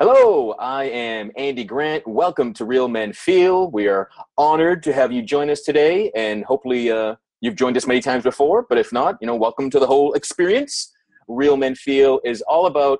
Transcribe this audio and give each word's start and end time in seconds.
Hello, 0.00 0.56
I 0.58 0.86
am 0.86 1.30
Andy 1.36 1.62
Grant. 1.62 2.04
Welcome 2.04 2.52
to 2.54 2.64
Real 2.64 2.88
Men 2.88 3.12
Feel. 3.12 3.70
We 3.70 3.86
are 3.86 4.10
honored 4.36 4.82
to 4.82 4.92
have 4.92 5.12
you 5.12 5.22
join 5.22 5.48
us 5.48 5.60
today, 5.60 6.10
and 6.16 6.44
hopefully, 6.44 6.90
uh, 6.90 7.14
you've 7.40 7.54
joined 7.54 7.76
us 7.76 7.86
many 7.86 8.00
times 8.00 8.24
before. 8.24 8.66
But 8.68 8.76
if 8.76 8.92
not, 8.92 9.16
you 9.20 9.28
know, 9.28 9.36
welcome 9.36 9.70
to 9.70 9.78
the 9.78 9.86
whole 9.86 10.12
experience. 10.14 10.92
Real 11.28 11.56
Men 11.56 11.76
Feel 11.76 12.20
is 12.24 12.42
all 12.42 12.66
about 12.66 12.98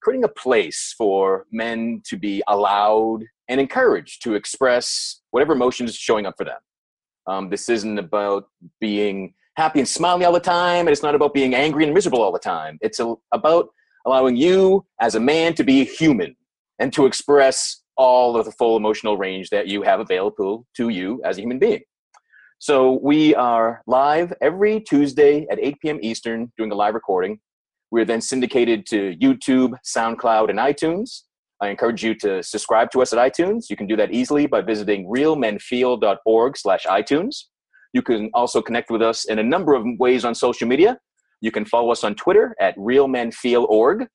creating 0.00 0.24
a 0.24 0.28
place 0.28 0.94
for 0.96 1.44
men 1.52 2.00
to 2.06 2.16
be 2.16 2.42
allowed 2.48 3.24
and 3.48 3.60
encouraged 3.60 4.22
to 4.22 4.36
express 4.36 5.20
whatever 5.32 5.52
emotions 5.52 5.94
showing 5.94 6.24
up 6.24 6.36
for 6.38 6.44
them. 6.44 6.60
Um, 7.26 7.50
this 7.50 7.68
isn't 7.68 7.98
about 7.98 8.46
being 8.80 9.34
happy 9.58 9.80
and 9.80 9.88
smiling 9.88 10.24
all 10.24 10.32
the 10.32 10.40
time, 10.40 10.86
and 10.86 10.88
it's 10.88 11.02
not 11.02 11.14
about 11.14 11.34
being 11.34 11.54
angry 11.54 11.84
and 11.84 11.92
miserable 11.92 12.22
all 12.22 12.32
the 12.32 12.38
time. 12.38 12.78
It's 12.80 13.00
a, 13.00 13.16
about 13.32 13.68
allowing 14.06 14.36
you 14.36 14.86
as 15.00 15.14
a 15.14 15.20
man 15.20 15.52
to 15.54 15.64
be 15.64 15.84
human 15.84 16.34
and 16.78 16.92
to 16.92 17.06
express 17.06 17.82
all 17.96 18.36
of 18.36 18.44
the 18.44 18.52
full 18.52 18.76
emotional 18.76 19.18
range 19.18 19.50
that 19.50 19.66
you 19.66 19.82
have 19.82 20.00
available 20.00 20.66
to 20.76 20.88
you 20.88 21.20
as 21.24 21.38
a 21.38 21.40
human 21.40 21.58
being. 21.58 21.80
So 22.58 23.00
we 23.02 23.34
are 23.34 23.82
live 23.86 24.32
every 24.40 24.80
Tuesday 24.80 25.46
at 25.50 25.58
8 25.60 25.76
p.m. 25.80 25.98
Eastern 26.02 26.52
doing 26.56 26.72
a 26.72 26.74
live 26.74 26.94
recording. 26.94 27.38
We're 27.90 28.04
then 28.04 28.20
syndicated 28.20 28.86
to 28.86 29.14
YouTube, 29.16 29.74
SoundCloud, 29.84 30.50
and 30.50 30.58
iTunes. 30.58 31.22
I 31.60 31.68
encourage 31.68 32.02
you 32.02 32.14
to 32.16 32.42
subscribe 32.42 32.90
to 32.92 33.02
us 33.02 33.12
at 33.12 33.18
iTunes. 33.18 33.70
You 33.70 33.76
can 33.76 33.86
do 33.86 33.96
that 33.96 34.12
easily 34.12 34.46
by 34.46 34.60
visiting 34.60 35.06
realmenfeel.org 35.06 36.56
slash 36.56 36.84
iTunes. 36.84 37.44
You 37.92 38.02
can 38.02 38.30
also 38.34 38.60
connect 38.60 38.90
with 38.90 39.02
us 39.02 39.24
in 39.24 39.38
a 39.38 39.42
number 39.42 39.74
of 39.74 39.84
ways 39.98 40.24
on 40.24 40.34
social 40.34 40.68
media. 40.68 40.98
You 41.40 41.50
can 41.50 41.64
follow 41.64 41.90
us 41.90 42.04
on 42.04 42.14
Twitter 42.14 42.54
at 42.60 42.76
realmenfeel.org. 42.76 44.06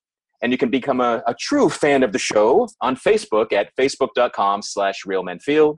And 0.42 0.50
you 0.50 0.58
can 0.58 0.70
become 0.70 1.00
a, 1.00 1.22
a 1.28 1.34
true 1.38 1.68
fan 1.68 2.02
of 2.02 2.12
the 2.12 2.18
show 2.18 2.68
on 2.80 2.96
Facebook 2.96 3.52
at 3.52 3.70
facebook.com 3.78 4.62
slash 4.62 5.04
realmenfeel. 5.06 5.76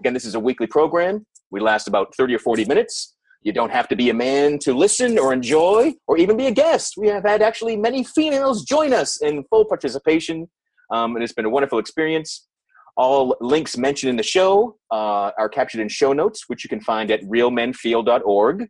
Again, 0.00 0.14
this 0.14 0.24
is 0.24 0.34
a 0.34 0.40
weekly 0.40 0.66
program. 0.66 1.26
We 1.50 1.60
last 1.60 1.86
about 1.86 2.14
30 2.16 2.36
or 2.36 2.38
40 2.38 2.64
minutes. 2.64 3.14
You 3.42 3.52
don't 3.52 3.70
have 3.70 3.88
to 3.88 3.96
be 3.96 4.08
a 4.10 4.14
man 4.14 4.58
to 4.60 4.72
listen 4.72 5.18
or 5.18 5.32
enjoy 5.32 5.94
or 6.06 6.16
even 6.16 6.36
be 6.36 6.46
a 6.46 6.50
guest. 6.50 6.94
We 6.96 7.08
have 7.08 7.24
had 7.24 7.42
actually 7.42 7.76
many 7.76 8.04
females 8.04 8.64
join 8.64 8.92
us 8.94 9.20
in 9.20 9.44
full 9.44 9.66
participation. 9.66 10.48
Um, 10.90 11.14
and 11.14 11.22
it's 11.22 11.32
been 11.32 11.44
a 11.44 11.50
wonderful 11.50 11.78
experience. 11.78 12.46
All 12.96 13.36
links 13.40 13.76
mentioned 13.78 14.10
in 14.10 14.16
the 14.16 14.22
show 14.22 14.76
uh, 14.90 15.30
are 15.38 15.48
captured 15.48 15.80
in 15.80 15.88
show 15.88 16.12
notes, 16.12 16.44
which 16.48 16.64
you 16.64 16.68
can 16.68 16.80
find 16.80 17.10
at 17.10 17.22
realmenfeel.org. 17.22 18.68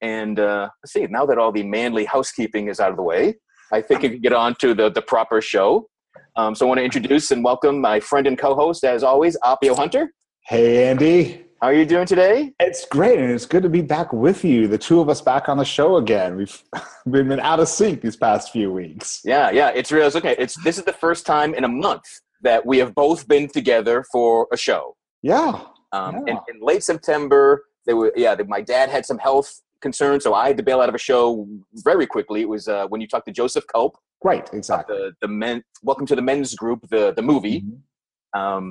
And 0.00 0.38
uh, 0.38 0.68
let's 0.82 0.92
see, 0.92 1.06
now 1.06 1.26
that 1.26 1.38
all 1.38 1.52
the 1.52 1.62
manly 1.62 2.04
housekeeping 2.04 2.68
is 2.68 2.80
out 2.80 2.90
of 2.90 2.96
the 2.96 3.02
way, 3.02 3.34
I 3.72 3.80
think 3.80 4.02
we 4.02 4.10
can 4.10 4.20
get 4.20 4.32
on 4.32 4.54
to 4.60 4.74
the, 4.74 4.90
the 4.90 5.02
proper 5.02 5.40
show. 5.40 5.88
Um, 6.36 6.54
so 6.54 6.66
I 6.66 6.68
want 6.68 6.78
to 6.78 6.84
introduce 6.84 7.30
and 7.30 7.42
welcome 7.42 7.80
my 7.80 8.00
friend 8.00 8.26
and 8.26 8.38
co-host, 8.38 8.84
as 8.84 9.02
always, 9.02 9.36
Appio 9.42 9.76
Hunter. 9.76 10.12
Hey, 10.42 10.88
Andy. 10.88 11.44
How 11.64 11.68
are 11.68 11.74
you 11.74 11.86
doing 11.86 12.04
today? 12.04 12.52
It's 12.60 12.84
great, 12.84 13.18
and 13.18 13.30
it's 13.30 13.46
good 13.46 13.62
to 13.62 13.70
be 13.70 13.80
back 13.80 14.12
with 14.12 14.44
you. 14.44 14.68
The 14.68 14.76
two 14.76 15.00
of 15.00 15.08
us 15.08 15.22
back 15.22 15.48
on 15.48 15.56
the 15.56 15.64
show 15.64 15.96
again. 15.96 16.36
We've 16.36 16.62
we've 17.06 17.26
been 17.26 17.40
out 17.40 17.58
of 17.58 17.68
sync 17.68 18.02
these 18.02 18.16
past 18.16 18.52
few 18.52 18.70
weeks. 18.70 19.22
Yeah, 19.24 19.50
yeah. 19.50 19.70
It's 19.70 19.90
real. 19.90 20.06
It's 20.06 20.16
okay. 20.16 20.36
It's 20.38 20.62
this 20.62 20.76
is 20.76 20.84
the 20.84 20.92
first 20.92 21.24
time 21.24 21.54
in 21.54 21.64
a 21.64 21.68
month 21.68 22.04
that 22.42 22.66
we 22.66 22.76
have 22.78 22.94
both 22.94 23.26
been 23.26 23.48
together 23.48 24.04
for 24.12 24.46
a 24.52 24.58
show. 24.58 24.94
Yeah. 25.22 25.62
Um, 25.92 26.24
yeah. 26.26 26.34
In, 26.34 26.56
in 26.56 26.60
late 26.60 26.84
September, 26.84 27.64
they 27.86 27.94
were 27.94 28.12
yeah. 28.14 28.36
My 28.46 28.60
dad 28.60 28.90
had 28.90 29.06
some 29.06 29.18
health 29.18 29.62
concerns, 29.84 30.24
so 30.24 30.30
I 30.34 30.44
had 30.48 30.56
to 30.56 30.62
bail 30.68 30.80
out 30.80 30.88
of 30.88 30.96
a 31.00 31.04
show 31.10 31.46
very 31.90 32.06
quickly. 32.14 32.40
It 32.40 32.48
was 32.48 32.64
uh, 32.66 32.86
when 32.90 33.00
you 33.02 33.06
talked 33.12 33.26
to 33.30 33.32
Joseph 33.40 33.64
Culp. 33.74 33.92
Right. 34.30 34.46
Exactly. 34.52 34.96
The 34.96 35.12
the 35.24 35.28
men. 35.28 35.56
Welcome 35.90 36.06
to 36.12 36.16
the 36.20 36.26
men's 36.30 36.50
group. 36.62 36.80
The 36.94 37.04
the 37.18 37.22
movie. 37.32 37.60
Mm-hmm. 37.60 38.40
Um, 38.40 38.64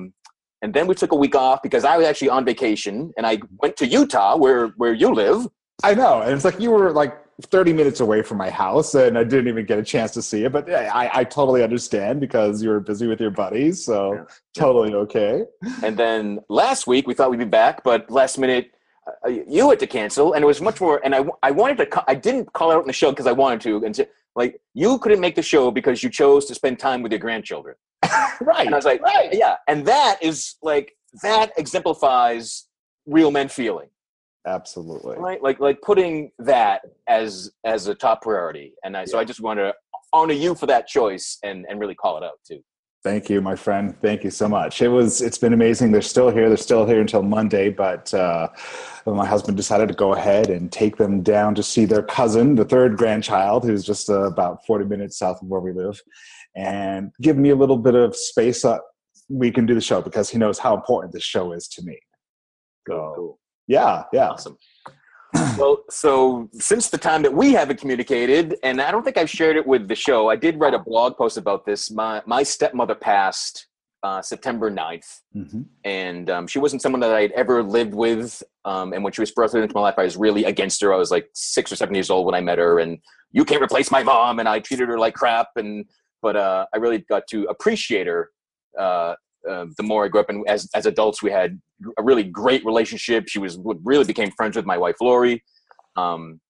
and 0.62 0.72
then 0.76 0.86
we 0.90 0.94
took 1.02 1.12
a 1.12 1.20
week 1.24 1.36
off 1.46 1.58
because 1.66 1.84
I 1.92 1.94
was 1.98 2.06
actually 2.10 2.30
on 2.36 2.42
vacation, 2.44 2.96
and 3.16 3.24
I 3.32 3.34
went 3.62 3.74
to 3.82 3.86
Utah, 3.86 4.36
where 4.36 4.62
where 4.82 4.92
you 5.02 5.08
live. 5.24 5.40
I 5.82 5.92
know, 5.94 6.14
and 6.22 6.32
it's 6.36 6.44
like 6.48 6.58
you 6.64 6.70
were 6.76 6.90
like 7.02 7.14
30 7.42 7.72
minutes 7.80 8.00
away 8.06 8.22
from 8.28 8.38
my 8.38 8.50
house, 8.50 8.94
and 8.94 9.18
I 9.18 9.24
didn't 9.24 9.48
even 9.48 9.64
get 9.66 9.78
a 9.78 9.82
chance 9.94 10.10
to 10.12 10.22
see 10.22 10.44
it. 10.46 10.52
But 10.56 10.64
I, 10.70 11.10
I 11.20 11.24
totally 11.38 11.62
understand 11.68 12.20
because 12.26 12.62
you 12.62 12.68
were 12.72 12.80
busy 12.80 13.06
with 13.12 13.20
your 13.24 13.30
buddies, 13.42 13.84
so 13.84 13.98
Yeah. 14.14 14.24
totally 14.64 14.92
okay. 15.04 15.34
And 15.86 15.96
then 15.96 16.22
last 16.48 16.86
week 16.86 17.06
we 17.08 17.14
thought 17.14 17.30
we'd 17.32 17.44
be 17.50 17.56
back, 17.62 17.82
but 17.90 18.00
last 18.20 18.38
minute 18.38 18.66
uh, 19.06 19.28
you 19.28 19.68
had 19.70 19.80
to 19.80 19.86
cancel, 19.86 20.32
and 20.32 20.42
it 20.42 20.46
was 20.46 20.60
much 20.60 20.80
more. 20.80 21.00
And 21.04 21.14
I, 21.14 21.24
I 21.42 21.50
wanted 21.50 21.78
to, 21.78 21.86
ca- 21.86 22.04
I 22.08 22.14
didn't 22.14 22.52
call 22.52 22.72
out 22.72 22.80
in 22.80 22.86
the 22.86 22.92
show 22.92 23.10
because 23.10 23.26
I 23.26 23.32
wanted 23.32 23.60
to, 23.62 23.84
and 23.84 23.94
say, 23.94 24.06
like 24.36 24.60
you 24.72 24.98
couldn't 24.98 25.20
make 25.20 25.36
the 25.36 25.42
show 25.42 25.70
because 25.70 26.02
you 26.02 26.10
chose 26.10 26.46
to 26.46 26.54
spend 26.54 26.78
time 26.78 27.02
with 27.02 27.12
your 27.12 27.20
grandchildren. 27.20 27.76
right. 28.40 28.66
And 28.66 28.74
I 28.74 28.78
was 28.78 28.84
like, 28.84 29.02
right. 29.02 29.30
yeah, 29.32 29.56
and 29.68 29.86
that 29.86 30.18
is 30.22 30.56
like 30.62 30.96
that 31.22 31.52
exemplifies 31.56 32.66
real 33.06 33.30
men 33.30 33.48
feeling, 33.48 33.88
Absolutely. 34.46 35.16
right? 35.16 35.42
Like 35.42 35.60
like 35.60 35.80
putting 35.82 36.30
that 36.40 36.82
as 37.06 37.50
as 37.64 37.86
a 37.86 37.94
top 37.94 38.22
priority. 38.22 38.74
And 38.84 38.96
I, 38.96 39.04
so 39.04 39.18
I 39.18 39.24
just 39.24 39.40
want 39.40 39.58
to 39.60 39.74
honor 40.12 40.34
you 40.34 40.54
for 40.54 40.66
that 40.66 40.86
choice 40.86 41.38
and 41.42 41.66
and 41.68 41.78
really 41.78 41.94
call 41.94 42.16
it 42.16 42.24
out 42.24 42.40
too. 42.46 42.62
Thank 43.04 43.28
you, 43.28 43.42
my 43.42 43.54
friend. 43.54 43.94
Thank 44.00 44.24
you 44.24 44.30
so 44.30 44.48
much. 44.48 44.80
It 44.80 44.88
was. 44.88 45.20
It's 45.20 45.36
been 45.36 45.52
amazing. 45.52 45.92
They're 45.92 46.00
still 46.00 46.30
here. 46.30 46.48
They're 46.48 46.56
still 46.56 46.86
here 46.86 47.02
until 47.02 47.22
Monday. 47.22 47.68
But 47.68 48.12
uh, 48.14 48.48
my 49.04 49.26
husband 49.26 49.58
decided 49.58 49.88
to 49.88 49.94
go 49.94 50.14
ahead 50.14 50.48
and 50.48 50.72
take 50.72 50.96
them 50.96 51.22
down 51.22 51.54
to 51.56 51.62
see 51.62 51.84
their 51.84 52.02
cousin, 52.02 52.54
the 52.54 52.64
third 52.64 52.96
grandchild, 52.96 53.62
who's 53.64 53.84
just 53.84 54.08
uh, 54.08 54.22
about 54.22 54.64
forty 54.66 54.86
minutes 54.86 55.18
south 55.18 55.42
of 55.42 55.48
where 55.48 55.60
we 55.60 55.72
live, 55.72 56.00
and 56.56 57.12
give 57.20 57.36
me 57.36 57.50
a 57.50 57.56
little 57.56 57.76
bit 57.76 57.94
of 57.94 58.16
space. 58.16 58.64
Uh, 58.64 58.78
we 59.28 59.50
can 59.50 59.66
do 59.66 59.74
the 59.74 59.82
show 59.82 60.00
because 60.00 60.30
he 60.30 60.38
knows 60.38 60.58
how 60.58 60.74
important 60.74 61.12
this 61.12 61.22
show 61.24 61.52
is 61.52 61.68
to 61.68 61.82
me. 61.82 61.98
So 62.88 63.12
Cool. 63.16 63.38
yeah, 63.66 64.04
yeah. 64.14 64.30
Awesome. 64.30 64.56
well, 65.58 65.84
so 65.90 66.48
since 66.52 66.90
the 66.90 66.98
time 66.98 67.22
that 67.22 67.32
we 67.32 67.52
haven't 67.52 67.80
communicated, 67.80 68.56
and 68.62 68.80
I 68.80 68.90
don't 68.90 69.02
think 69.02 69.16
I've 69.16 69.30
shared 69.30 69.56
it 69.56 69.66
with 69.66 69.88
the 69.88 69.94
show, 69.94 70.28
I 70.28 70.36
did 70.36 70.60
write 70.60 70.74
a 70.74 70.78
blog 70.78 71.16
post 71.16 71.36
about 71.36 71.66
this. 71.66 71.90
My 71.90 72.22
my 72.26 72.42
stepmother 72.42 72.94
passed 72.94 73.66
uh, 74.02 74.20
September 74.22 74.70
9th, 74.70 75.20
hmm 75.32 75.62
and 75.84 76.30
um, 76.30 76.46
she 76.46 76.58
wasn't 76.58 76.80
someone 76.80 77.00
that 77.00 77.10
I'd 77.10 77.32
ever 77.32 77.62
lived 77.62 77.94
with. 77.94 78.42
Um, 78.64 78.92
and 78.92 79.02
when 79.04 79.12
she 79.12 79.20
was 79.20 79.32
birthed 79.32 79.60
into 79.60 79.74
my 79.74 79.82
life, 79.82 79.94
I 79.98 80.04
was 80.04 80.16
really 80.16 80.44
against 80.44 80.80
her. 80.82 80.94
I 80.94 80.96
was 80.96 81.10
like 81.10 81.28
six 81.34 81.70
or 81.70 81.76
seven 81.76 81.94
years 81.94 82.10
old 82.10 82.24
when 82.26 82.34
I 82.34 82.40
met 82.40 82.58
her, 82.58 82.78
and 82.78 82.98
you 83.32 83.44
can't 83.44 83.62
replace 83.62 83.90
my 83.90 84.02
mom, 84.02 84.38
and 84.38 84.48
I 84.48 84.60
treated 84.60 84.88
her 84.88 84.98
like 84.98 85.14
crap. 85.14 85.48
And 85.56 85.84
but 86.22 86.36
uh, 86.36 86.66
I 86.72 86.78
really 86.78 86.98
got 86.98 87.26
to 87.30 87.44
appreciate 87.44 88.06
her. 88.06 88.30
Uh, 88.78 89.14
uh, 89.50 89.66
the 89.76 89.82
more 89.82 90.04
I 90.04 90.08
grew 90.08 90.20
up, 90.20 90.28
and 90.30 90.46
as 90.48 90.68
as 90.74 90.86
adults, 90.86 91.22
we 91.22 91.30
had 91.30 91.60
a 91.98 92.02
really 92.02 92.24
great 92.24 92.64
relationship. 92.64 93.28
She 93.28 93.38
was 93.38 93.58
really 93.84 94.04
became 94.04 94.30
friends 94.32 94.56
with 94.56 94.66
my 94.66 94.78
wife 94.78 94.96
Lori. 95.00 95.42
Um, 95.96 96.40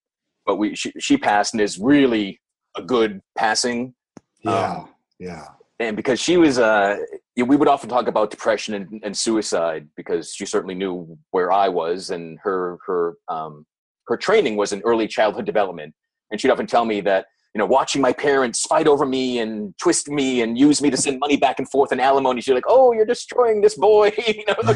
but 0.47 0.57
we 0.57 0.75
she, 0.75 0.93
she 0.99 1.17
passed, 1.17 1.55
and 1.55 1.61
is 1.61 1.79
really 1.79 2.41
a 2.77 2.83
good 2.83 3.21
passing 3.37 3.95
Yeah, 4.43 4.73
Um, 4.79 4.89
yeah. 5.19 5.47
and 5.79 5.97
because 5.97 6.21
she 6.21 6.37
was 6.37 6.59
uh 6.59 6.97
we 7.37 7.57
would 7.57 7.69
often 7.69 7.89
talk 7.89 8.09
about 8.09 8.31
depression 8.31 8.75
and, 8.75 9.01
and 9.05 9.17
suicide 9.17 9.89
because 9.97 10.33
she 10.35 10.45
certainly 10.47 10.75
knew 10.75 11.17
where 11.31 11.51
i 11.53 11.69
was 11.69 12.11
and 12.11 12.39
her 12.43 12.79
her 12.87 13.15
um 13.29 13.65
her 14.09 14.17
training 14.17 14.57
was 14.57 14.73
in 14.73 14.81
early 14.83 15.07
childhood 15.09 15.47
development 15.47 15.95
and 16.31 16.41
she'd 16.41 16.51
often 16.51 16.67
tell 16.67 16.85
me 16.85 17.01
that 17.01 17.27
you 17.55 17.59
know 17.59 17.67
watching 17.67 18.03
my 18.03 18.13
parents 18.13 18.63
fight 18.67 18.89
over 18.89 19.07
me 19.07 19.39
and 19.39 19.77
twist 19.79 20.09
me 20.09 20.43
and 20.43 20.59
use 20.59 20.83
me 20.83 20.91
to 20.91 20.97
send 20.97 21.21
money 21.21 21.37
back 21.37 21.59
and 21.59 21.71
forth 21.71 21.93
in 21.93 22.01
alimony. 22.01 22.41
She's 22.41 22.55
like 22.55 22.65
oh 22.67 22.93
you're 22.93 23.07
destroying 23.07 23.61
this 23.61 23.77
boy. 23.77 24.13
You 24.27 24.45
know 24.47 24.75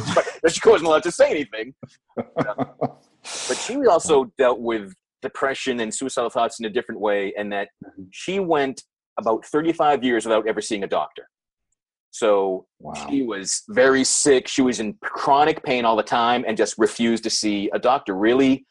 she 0.48 0.60
wasn't 0.68 0.88
allowed 0.88 1.02
to 1.02 1.12
say 1.12 1.30
anything. 1.30 1.74
But 3.46 3.58
she 3.58 3.76
also 3.86 4.32
dealt 4.38 4.60
with 4.60 4.94
depression 5.22 5.80
and 5.80 5.92
suicidal 5.92 6.30
thoughts 6.30 6.60
in 6.60 6.66
a 6.66 6.70
different 6.70 7.00
way 7.00 7.34
and 7.36 7.52
that 7.52 7.68
she 8.10 8.40
went 8.40 8.82
about 9.18 9.44
35 9.44 10.04
years 10.04 10.24
without 10.24 10.46
ever 10.46 10.60
seeing 10.60 10.84
a 10.84 10.86
doctor. 10.86 11.28
So 12.10 12.66
wow. 12.78 12.94
she 12.94 13.22
was 13.22 13.64
very 13.68 14.04
sick. 14.04 14.48
She 14.48 14.62
was 14.62 14.80
in 14.80 14.94
chronic 15.02 15.62
pain 15.62 15.84
all 15.84 15.96
the 15.96 16.02
time 16.02 16.44
and 16.46 16.56
just 16.56 16.76
refused 16.78 17.24
to 17.24 17.30
see 17.30 17.68
a 17.72 17.78
doctor. 17.78 18.14
Really 18.14 18.66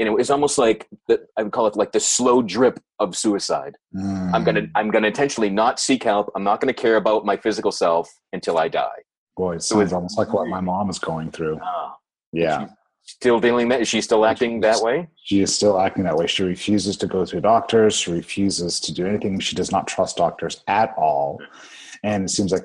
you 0.00 0.06
know 0.06 0.16
it's 0.16 0.30
almost 0.30 0.56
like 0.58 0.88
the, 1.08 1.20
i 1.36 1.42
would 1.42 1.52
call 1.52 1.66
it 1.66 1.76
like 1.76 1.92
the 1.92 2.00
slow 2.00 2.40
drip 2.42 2.80
of 2.98 3.14
suicide 3.14 3.74
i'm 4.34 4.42
gonna 4.42 4.62
Mm. 4.62 4.70
i'm 4.74 4.90
gonna 4.90 5.06
intentionally 5.08 5.50
not 5.50 5.78
seek 5.78 6.02
help 6.02 6.32
i'm 6.34 6.42
not 6.42 6.60
gonna 6.60 6.72
care 6.72 6.96
about 6.96 7.24
my 7.30 7.36
physical 7.36 7.70
self 7.70 8.10
until 8.32 8.56
i 8.58 8.66
die 8.66 9.00
Boy, 9.36 9.56
it 9.56 9.62
so 9.62 9.74
sounds 9.76 9.84
it's 9.84 9.92
almost 9.92 10.18
like 10.18 10.32
what 10.32 10.48
my 10.48 10.60
mom 10.60 10.90
is 10.90 10.98
going 10.98 11.30
through. 11.30 11.58
Ah, 11.62 11.94
Yeah. 12.32 12.68
still 13.02 13.38
dealing 13.40 13.68
that 13.68 13.80
is 13.82 13.88
she 13.88 14.00
still 14.00 14.24
acting 14.26 14.60
that 14.60 14.80
way 14.82 15.08
She 15.28 15.40
is 15.42 15.54
still 15.54 15.78
acting 15.78 16.02
that 16.04 16.16
way. 16.16 16.26
She 16.26 16.42
refuses 16.42 16.96
to 16.98 17.06
go 17.06 17.24
to 17.24 17.40
doctors. 17.40 17.94
She 17.94 18.10
refuses 18.10 18.80
to 18.80 18.92
do 18.92 19.06
anything. 19.06 19.38
She 19.38 19.54
does 19.60 19.70
not 19.70 19.86
trust 19.86 20.16
doctors 20.16 20.54
at 20.66 20.92
all. 20.98 21.38
And 22.02 22.24
it 22.24 22.28
seems 22.28 22.52
like, 22.52 22.64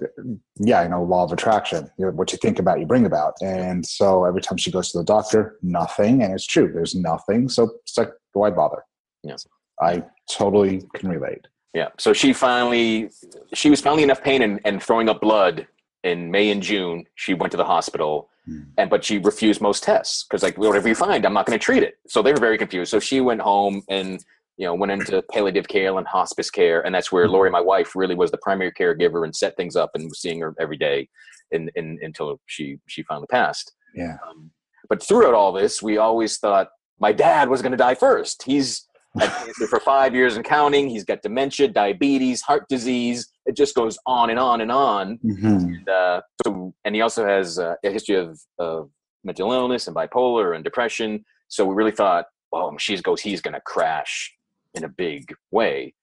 yeah, 0.58 0.80
I 0.80 0.88
know 0.88 1.04
law 1.04 1.24
of 1.24 1.32
attraction. 1.32 1.90
You 1.98 2.06
know, 2.06 2.12
what 2.12 2.32
you 2.32 2.38
think 2.38 2.60
about, 2.60 2.80
you 2.80 2.86
bring 2.86 3.06
about. 3.06 3.34
And 3.42 3.86
so 3.86 4.26
every 4.26 4.42
time 4.42 4.58
she 4.58 4.72
goes 4.72 4.92
to 4.92 5.00
the 5.00 5.04
doctor, 5.04 5.58
nothing. 5.62 6.24
And 6.24 6.34
it's 6.34 6.46
true, 6.46 6.72
there's 6.72 6.96
nothing. 6.96 7.50
So 7.50 7.72
it's 7.84 7.98
like, 7.98 8.12
why 8.34 8.50
bother? 8.50 8.84
Yes. 9.24 9.46
I 9.82 10.04
totally 10.32 10.84
can 10.94 11.10
relate. 11.10 11.48
Yeah. 11.74 11.90
So 11.98 12.14
she 12.14 12.32
finally, 12.32 13.10
she 13.54 13.70
was 13.70 13.82
finally 13.82 14.04
enough 14.04 14.24
pain 14.24 14.42
and, 14.42 14.62
and 14.64 14.82
throwing 14.82 15.10
up 15.10 15.20
blood 15.20 15.68
in 16.04 16.32
May 16.32 16.52
and 16.52 16.62
June. 16.62 17.06
She 17.16 17.34
went 17.34 17.52
to 17.52 17.58
the 17.58 17.66
hospital, 17.66 18.30
Hmm. 18.46 18.60
and 18.78 18.90
but 18.90 19.04
she 19.04 19.18
refused 19.18 19.60
most 19.60 19.84
tests 19.84 20.24
because 20.24 20.44
like 20.44 20.58
whatever 20.58 20.88
you 20.88 20.96
find, 20.96 21.26
I'm 21.26 21.34
not 21.34 21.46
going 21.46 21.58
to 21.58 21.64
treat 21.64 21.82
it. 21.82 21.98
So 22.08 22.22
they 22.22 22.32
were 22.32 22.40
very 22.40 22.58
confused. 22.58 22.92
So 22.92 23.00
she 23.00 23.20
went 23.20 23.42
home 23.42 23.82
and 23.90 24.24
you 24.58 24.66
know 24.66 24.74
went 24.74 24.92
into 24.92 25.22
palliative 25.32 25.68
care 25.68 25.98
and 25.98 26.08
hospice 26.08 26.50
care, 26.50 26.86
and 26.86 26.94
that's 26.96 27.12
where 27.12 27.28
Lori, 27.28 27.50
my 27.50 27.62
wife, 27.62 27.96
really 27.96 28.16
was 28.16 28.32
the 28.32 28.38
primary 28.38 28.72
caregiver 28.72 29.24
and 29.24 29.36
set 29.36 29.56
things 29.58 29.76
up 29.76 29.92
and 29.94 30.06
was 30.06 30.20
seeing 30.20 30.40
her 30.42 30.54
every 30.60 30.78
day, 30.78 31.08
in, 31.52 31.70
in, 31.76 32.00
until 32.02 32.40
she 32.46 32.78
she 32.88 33.04
finally 33.04 33.28
passed. 33.28 33.74
Yeah. 33.96 34.18
Um, 34.28 34.52
but 34.90 35.02
throughout 35.02 35.34
all 35.34 35.52
this, 35.52 35.82
we 35.82 35.98
always 35.98 36.38
thought 36.38 36.70
my 37.00 37.12
dad 37.12 37.50
was 37.50 37.62
going 37.62 37.72
to 37.72 37.78
die 37.78 37.96
first. 37.96 38.44
He's 38.44 38.88
had 39.20 39.30
cancer 39.32 39.68
for 39.68 39.80
five 39.80 40.14
years 40.14 40.36
and 40.36 40.46
counting. 40.46 40.90
He's 40.90 41.06
got 41.06 41.22
dementia, 41.22 41.68
diabetes, 41.70 42.42
heart 42.42 42.68
disease. 42.70 43.28
It 43.46 43.56
just 43.56 43.76
goes 43.76 43.98
on 44.06 44.30
and 44.30 44.40
on 44.40 44.62
and 44.62 44.72
on. 44.72 45.18
Mhm. 45.24 45.64
And, 45.64 45.90
uh, 45.90 46.22
so, 46.44 46.74
and 46.84 46.96
he 46.96 47.02
also 47.02 47.26
has 47.26 47.58
uh, 47.60 47.76
a 47.84 47.90
history 47.90 48.16
of, 48.16 48.40
of 48.60 48.90
mental 49.24 49.52
illness 49.52 49.88
and 49.88 49.96
bipolar 49.96 50.56
and 50.56 50.64
depression. 50.64 51.24
So 51.48 51.66
we 51.66 51.76
really 51.76 51.92
thought, 51.92 52.26
oh, 52.52 52.76
she 52.78 52.98
goes, 53.02 53.22
he's 53.22 53.42
going 53.42 53.54
to 53.54 53.62
crash 53.62 54.34
in 54.76 54.84
a 54.84 54.90
big 54.90 55.34
way. 55.52 55.94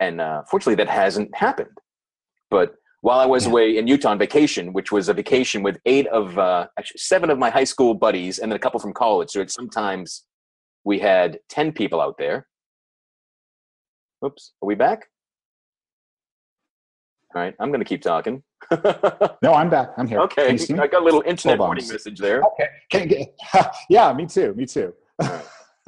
And 0.00 0.20
uh, 0.20 0.42
fortunately, 0.50 0.76
that 0.76 0.88
hasn't 0.88 1.34
happened. 1.34 1.76
But 2.50 2.74
while 3.02 3.18
I 3.20 3.26
was 3.26 3.44
Yeah. 3.44 3.50
away 3.50 3.76
in 3.78 3.86
Utah 3.86 4.10
on 4.10 4.18
vacation, 4.18 4.72
which 4.72 4.90
was 4.92 5.08
a 5.08 5.14
vacation 5.14 5.62
with 5.62 5.78
eight 5.86 6.06
of 6.08 6.38
uh, 6.38 6.66
actually 6.78 6.98
seven 6.98 7.30
of 7.30 7.38
my 7.38 7.50
high 7.50 7.64
school 7.64 7.94
buddies 7.94 8.38
and 8.38 8.50
then 8.50 8.56
a 8.56 8.60
couple 8.60 8.80
from 8.80 8.92
college. 8.92 9.30
So 9.30 9.40
it's 9.40 9.54
sometimes 9.54 10.24
we 10.84 10.98
had 10.98 11.38
10 11.48 11.72
people 11.72 12.00
out 12.00 12.16
there. 12.18 12.46
Oops, 14.24 14.52
are 14.62 14.66
we 14.66 14.74
back? 14.74 15.06
All 17.34 17.40
right, 17.42 17.54
I'm 17.60 17.70
going 17.70 17.80
to 17.80 17.84
keep 17.86 18.02
talking. 18.02 18.42
No, 19.42 19.54
I'm 19.54 19.68
back. 19.70 19.88
I'm 19.96 20.06
here. 20.06 20.20
okay, 20.20 20.46
Can 20.46 20.52
you 20.52 20.58
see 20.58 20.72
me? 20.74 20.78
I 20.80 20.86
got 20.86 21.02
a 21.02 21.04
little 21.04 21.22
internet 21.26 21.58
warning 21.58 21.88
message 21.88 22.18
there. 22.20 22.42
Okay. 22.94 23.32
Yeah, 23.90 24.12
me 24.12 24.26
too. 24.26 24.54
Me 24.54 24.66
too. 24.66 24.94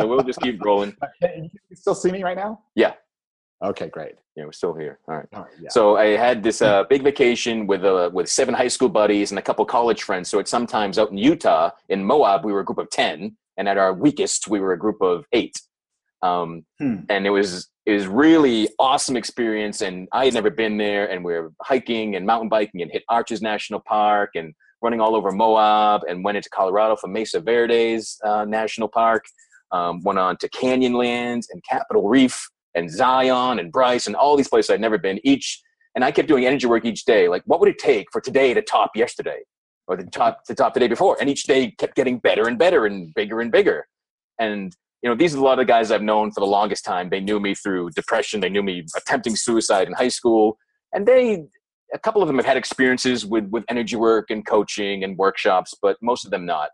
So 0.01 0.07
we'll 0.07 0.23
just 0.23 0.41
keep 0.41 0.63
rolling. 0.65 0.97
Can 1.23 1.51
you 1.71 1.77
still 1.77 1.95
see 1.95 2.11
me 2.11 2.23
right 2.23 2.37
now? 2.37 2.61
Yeah. 2.75 2.95
Okay, 3.63 3.89
great. 3.89 4.17
Yeah, 4.37 4.45
we're 4.45 4.53
still 4.53 4.75
here. 4.75 4.99
All 5.09 5.17
right. 5.17 5.27
All 5.33 5.43
right, 5.43 5.53
yeah. 5.61 5.69
So 5.71 5.97
I 5.97 6.17
had 6.17 6.43
this 6.43 6.61
uh, 6.61 6.85
big 6.85 7.03
vacation 7.03 7.67
with 7.67 7.85
uh, 7.85 8.11
with 8.13 8.29
seven 8.29 8.53
high 8.53 8.69
school 8.69 8.89
buddies 8.89 9.31
and 9.31 9.39
a 9.39 9.43
couple 9.43 9.65
college 9.65 10.03
friends. 10.03 10.29
So 10.29 10.39
it's 10.41 10.51
sometimes 10.51 10.99
out 10.99 11.11
in 11.11 11.19
Utah, 11.19 11.71
in 11.89 12.05
Moab, 12.05 12.45
we 12.45 12.53
were 12.53 12.61
a 12.61 12.65
group 12.65 12.79
of 12.79 12.91
ten, 12.91 13.37
and 13.57 13.69
at 13.69 13.79
our 13.79 13.95
weakest, 13.95 14.49
we 14.49 14.61
were 14.61 14.73
a 14.73 14.79
group 14.79 15.01
of 15.01 15.25
eight. 15.33 15.61
Um, 16.23 16.65
Hmm. 16.81 16.97
And 17.09 17.27
it 17.27 17.31
was 17.31 17.71
it 17.87 17.93
was 17.93 18.07
really 18.07 18.69
awesome 18.79 19.17
experience. 19.17 19.83
And 19.83 20.09
I 20.13 20.25
had 20.25 20.35
never 20.35 20.51
been 20.51 20.77
there, 20.77 21.09
and 21.11 21.25
we 21.25 21.33
were 21.35 21.53
hiking 21.63 22.17
and 22.17 22.27
mountain 22.27 22.49
biking 22.49 22.83
and 22.83 22.91
hit 22.91 23.05
Arches 23.09 23.41
National 23.41 23.81
Park 23.81 24.31
and 24.35 24.53
running 24.83 25.01
all 25.01 25.15
over 25.15 25.31
Moab, 25.31 26.03
and 26.09 26.25
went 26.25 26.37
into 26.37 26.51
Colorado 26.51 26.97
for 26.97 27.07
Mesa 27.07 27.41
Verdes 27.41 28.19
uh, 28.25 28.45
National 28.45 28.89
Park. 28.89 29.25
Um, 29.75 30.03
went 30.05 30.21
on 30.21 30.37
to 30.37 30.49
Canyonlands 30.49 31.47
and 31.51 31.61
Capitol 31.69 32.07
Reef 32.09 32.49
and 32.77 32.89
Zion 32.89 33.59
and 33.59 33.73
Bryce 33.73 34.07
and 34.07 34.15
all 34.15 34.37
these 34.37 34.47
places 34.49 34.71
I'd 34.71 34.81
never 34.81 34.99
been. 34.99 35.19
Each 35.25 35.61
and 35.97 36.05
I 36.05 36.13
kept 36.13 36.29
doing 36.29 36.47
energy 36.47 36.67
work 36.67 36.85
each 36.85 37.05
day. 37.05 37.29
Like, 37.29 37.43
what 37.47 37.59
would 37.59 37.69
it 37.69 37.79
take 37.79 38.07
for 38.13 38.21
today 38.21 38.55
to 38.55 38.63
top 38.63 38.91
yesterday, 38.95 39.41
or 39.89 39.97
the 39.97 40.05
top 40.05 40.45
to 40.45 40.55
top 40.55 40.75
the 40.75 40.81
day 40.81 40.87
before? 40.87 41.17
And 41.21 41.29
each 41.29 41.45
day 41.45 41.73
kept 41.73 41.97
getting 41.97 42.19
better 42.19 42.47
and 42.47 42.57
better 42.57 42.87
and 42.87 43.13
bigger 43.15 43.41
and 43.41 43.51
bigger. 43.51 43.87
And 44.39 44.73
you 45.03 45.11
know, 45.11 45.17
these 45.17 45.35
are 45.35 45.39
a 45.39 45.43
lot 45.43 45.59
of 45.59 45.67
guys 45.67 45.91
I've 45.91 46.03
known 46.03 46.31
for 46.31 46.41
the 46.41 46.47
longest 46.47 46.85
time. 46.85 47.11
They 47.11 47.21
knew 47.21 47.41
me 47.41 47.55
through 47.55 47.91
depression. 47.91 48.41
They 48.41 48.49
knew 48.49 48.63
me 48.63 48.87
attempting 48.97 49.35
suicide 49.35 49.89
in 49.89 49.95
high 49.95 50.15
school, 50.21 50.57
and 50.93 51.05
they. 51.05 51.45
A 51.93 51.99
couple 51.99 52.23
of 52.23 52.29
them 52.29 52.39
have 52.39 52.47
had 52.47 52.57
experiences 52.57 53.25
with, 53.25 53.45
with 53.51 53.63
energy 53.69 53.95
work 53.95 54.31
and 54.31 54.45
coaching 54.45 55.05
and 55.05 55.17
workshops, 55.17 55.75
but 55.81 55.97
most 56.03 56.25
of 56.25 56.33
them 56.33 56.45
not. 56.45 56.71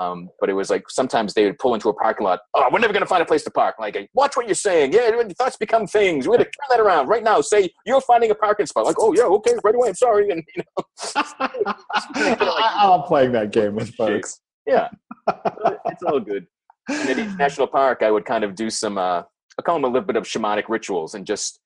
Um, 0.00 0.30
but 0.40 0.48
it 0.48 0.54
was 0.54 0.70
like 0.70 0.88
sometimes 0.88 1.34
they 1.34 1.44
would 1.44 1.58
pull 1.58 1.74
into 1.74 1.90
a 1.90 1.94
parking 1.94 2.24
lot. 2.24 2.40
Oh, 2.54 2.66
we're 2.72 2.78
never 2.78 2.94
going 2.94 3.02
to 3.02 3.08
find 3.08 3.22
a 3.22 3.26
place 3.26 3.44
to 3.44 3.50
park. 3.50 3.76
Like, 3.78 4.08
watch 4.14 4.34
what 4.34 4.46
you're 4.46 4.54
saying. 4.54 4.94
Yeah, 4.94 5.10
thoughts 5.38 5.58
become 5.58 5.86
things. 5.86 6.26
We're 6.26 6.36
going 6.36 6.46
to 6.46 6.50
turn 6.50 6.66
that 6.70 6.80
around 6.80 7.08
right 7.08 7.22
now. 7.22 7.42
Say 7.42 7.68
you're 7.84 8.00
finding 8.00 8.30
a 8.30 8.34
parking 8.34 8.64
spot. 8.64 8.86
Like, 8.86 8.96
oh 8.98 9.12
yeah, 9.12 9.24
okay, 9.24 9.52
right 9.62 9.74
away. 9.74 9.88
I'm 9.88 9.94
sorry. 9.94 10.30
And 10.30 10.42
you 10.56 10.62
know, 10.62 10.84
I'm 12.14 13.02
playing 13.02 13.32
that 13.32 13.52
game 13.52 13.74
with 13.74 13.94
folks. 13.94 14.40
yeah, 14.66 14.88
it's 15.28 16.02
all 16.06 16.18
good. 16.18 16.46
And 16.88 17.10
at 17.10 17.18
each 17.18 17.36
national 17.36 17.66
park, 17.66 18.02
I 18.02 18.10
would 18.10 18.24
kind 18.24 18.42
of 18.42 18.54
do 18.54 18.70
some. 18.70 18.96
Uh, 18.96 19.22
I 19.58 19.62
call 19.62 19.74
them 19.74 19.84
a 19.84 19.88
little 19.88 20.06
bit 20.06 20.16
of 20.16 20.24
shamanic 20.24 20.64
rituals 20.70 21.14
and 21.14 21.26
just 21.26 21.60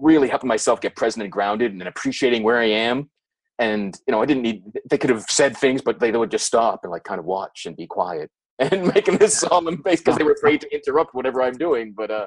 really 0.00 0.28
helping 0.28 0.48
myself 0.48 0.80
get 0.80 0.96
present 0.96 1.22
and 1.22 1.30
grounded 1.30 1.72
and 1.72 1.82
appreciating 1.82 2.42
where 2.42 2.58
I 2.58 2.66
am. 2.66 3.10
And 3.58 3.96
you 4.06 4.12
know, 4.12 4.20
I 4.20 4.26
didn't 4.26 4.42
need. 4.42 4.64
They 4.90 4.98
could 4.98 5.10
have 5.10 5.24
said 5.28 5.56
things, 5.56 5.80
but 5.82 6.00
they, 6.00 6.10
they 6.10 6.18
would 6.18 6.30
just 6.30 6.46
stop 6.46 6.80
and 6.82 6.90
like 6.90 7.04
kind 7.04 7.18
of 7.18 7.24
watch 7.24 7.66
and 7.66 7.76
be 7.76 7.86
quiet 7.86 8.30
and 8.58 8.92
making 8.94 9.18
this 9.18 9.38
solemn 9.38 9.82
face 9.82 10.00
because 10.00 10.16
they 10.16 10.24
were 10.24 10.32
afraid 10.32 10.60
to 10.62 10.74
interrupt 10.74 11.14
whatever 11.14 11.42
I'm 11.42 11.56
doing. 11.56 11.94
But 11.96 12.10
uh, 12.10 12.26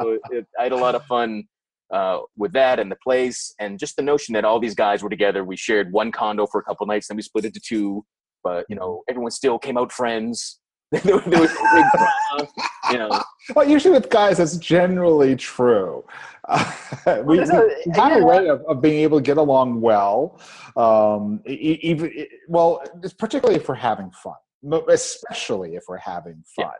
so 0.00 0.18
it, 0.30 0.46
I 0.58 0.64
had 0.64 0.72
a 0.72 0.76
lot 0.76 0.94
of 0.94 1.04
fun 1.06 1.44
uh, 1.92 2.20
with 2.36 2.52
that 2.52 2.78
and 2.78 2.90
the 2.90 2.96
place, 3.02 3.52
and 3.58 3.78
just 3.78 3.96
the 3.96 4.02
notion 4.02 4.32
that 4.34 4.44
all 4.44 4.60
these 4.60 4.76
guys 4.76 5.02
were 5.02 5.10
together. 5.10 5.44
We 5.44 5.56
shared 5.56 5.92
one 5.92 6.12
condo 6.12 6.46
for 6.46 6.60
a 6.60 6.64
couple 6.64 6.86
nights, 6.86 7.08
then 7.08 7.16
we 7.16 7.22
split 7.22 7.44
into 7.44 7.60
two. 7.60 8.04
But 8.44 8.64
you 8.68 8.76
know, 8.76 9.02
everyone 9.08 9.32
still 9.32 9.58
came 9.58 9.76
out 9.76 9.92
friends. 9.92 10.59
There, 10.90 11.14
was- 11.16 11.24
there 11.24 11.40
was 11.40 11.50
big 11.50 11.84
drama, 11.94 12.48
you 12.92 12.98
know. 12.98 13.22
Well, 13.54 13.68
usually 13.68 13.94
with 13.94 14.10
guys, 14.10 14.38
that's 14.38 14.56
generally 14.56 15.36
true. 15.36 16.04
Uh, 16.48 16.72
we, 17.24 17.38
we, 17.38 17.44
Well, 17.44 17.68
we 17.86 17.92
have 17.94 18.12
a 18.12 18.18
yeah. 18.18 18.24
way 18.24 18.48
of, 18.48 18.62
of 18.68 18.80
being 18.80 19.00
able 19.02 19.18
to 19.18 19.22
get 19.22 19.36
along 19.36 19.80
well, 19.80 20.40
um, 20.76 21.40
even 21.46 22.12
well, 22.48 22.82
particularly 23.18 23.60
if 23.60 23.68
we're 23.68 23.74
having 23.74 24.10
fun, 24.10 24.34
mo- 24.62 24.84
especially 24.88 25.74
if 25.76 25.84
we're 25.88 25.98
having 25.98 26.42
fun. 26.56 26.70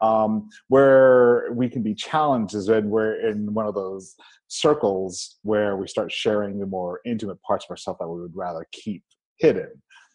Um, 0.00 0.48
where 0.66 1.52
we 1.52 1.68
can 1.68 1.82
be 1.84 1.94
challenged 1.94 2.56
is 2.56 2.68
when 2.68 2.90
we're 2.90 3.20
in 3.28 3.54
one 3.54 3.66
of 3.66 3.74
those 3.74 4.16
circles 4.48 5.38
where 5.42 5.76
we 5.76 5.86
start 5.86 6.10
sharing 6.10 6.58
the 6.58 6.66
more 6.66 7.00
intimate 7.06 7.40
parts 7.42 7.66
of 7.66 7.70
ourselves 7.70 7.98
that 8.00 8.08
we 8.08 8.20
would 8.20 8.34
rather 8.34 8.66
keep 8.72 9.04
hidden. 9.38 9.70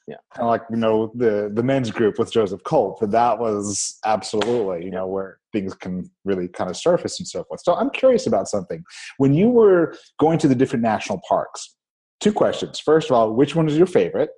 Yeah. 0.07 0.15
Kind 0.33 0.45
of 0.45 0.47
like 0.47 0.63
you 0.69 0.77
know 0.77 1.11
the 1.15 1.51
the 1.53 1.63
men's 1.63 1.91
group 1.91 2.17
with 2.17 2.31
Joseph 2.31 2.63
Culp, 2.63 2.99
but 3.01 3.11
that 3.11 3.37
was 3.37 3.99
absolutely 4.05 4.85
you 4.85 4.91
know 4.91 5.05
where 5.05 5.39
things 5.51 5.73
can 5.73 6.09
really 6.23 6.47
kind 6.47 6.69
of 6.69 6.77
surface 6.77 7.19
and 7.19 7.27
so 7.27 7.43
forth. 7.43 7.61
So 7.63 7.73
I'm 7.75 7.89
curious 7.89 8.25
about 8.25 8.47
something. 8.47 8.83
When 9.17 9.33
you 9.33 9.49
were 9.49 9.95
going 10.19 10.39
to 10.39 10.47
the 10.47 10.55
different 10.55 10.83
national 10.83 11.21
parks, 11.27 11.75
two 12.21 12.31
questions. 12.31 12.79
First 12.79 13.09
of 13.09 13.15
all, 13.15 13.33
which 13.33 13.55
one 13.55 13.65
was 13.65 13.77
your 13.77 13.87
favorite? 13.87 14.29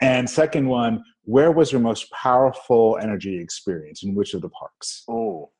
And 0.00 0.28
second 0.28 0.66
one, 0.66 1.02
where 1.24 1.52
was 1.52 1.72
your 1.72 1.80
most 1.80 2.10
powerful 2.10 2.98
energy 3.02 3.38
experience 3.38 4.02
in 4.02 4.14
which 4.14 4.34
of 4.34 4.40
the 4.40 4.48
parks? 4.48 5.04
Oh. 5.08 5.50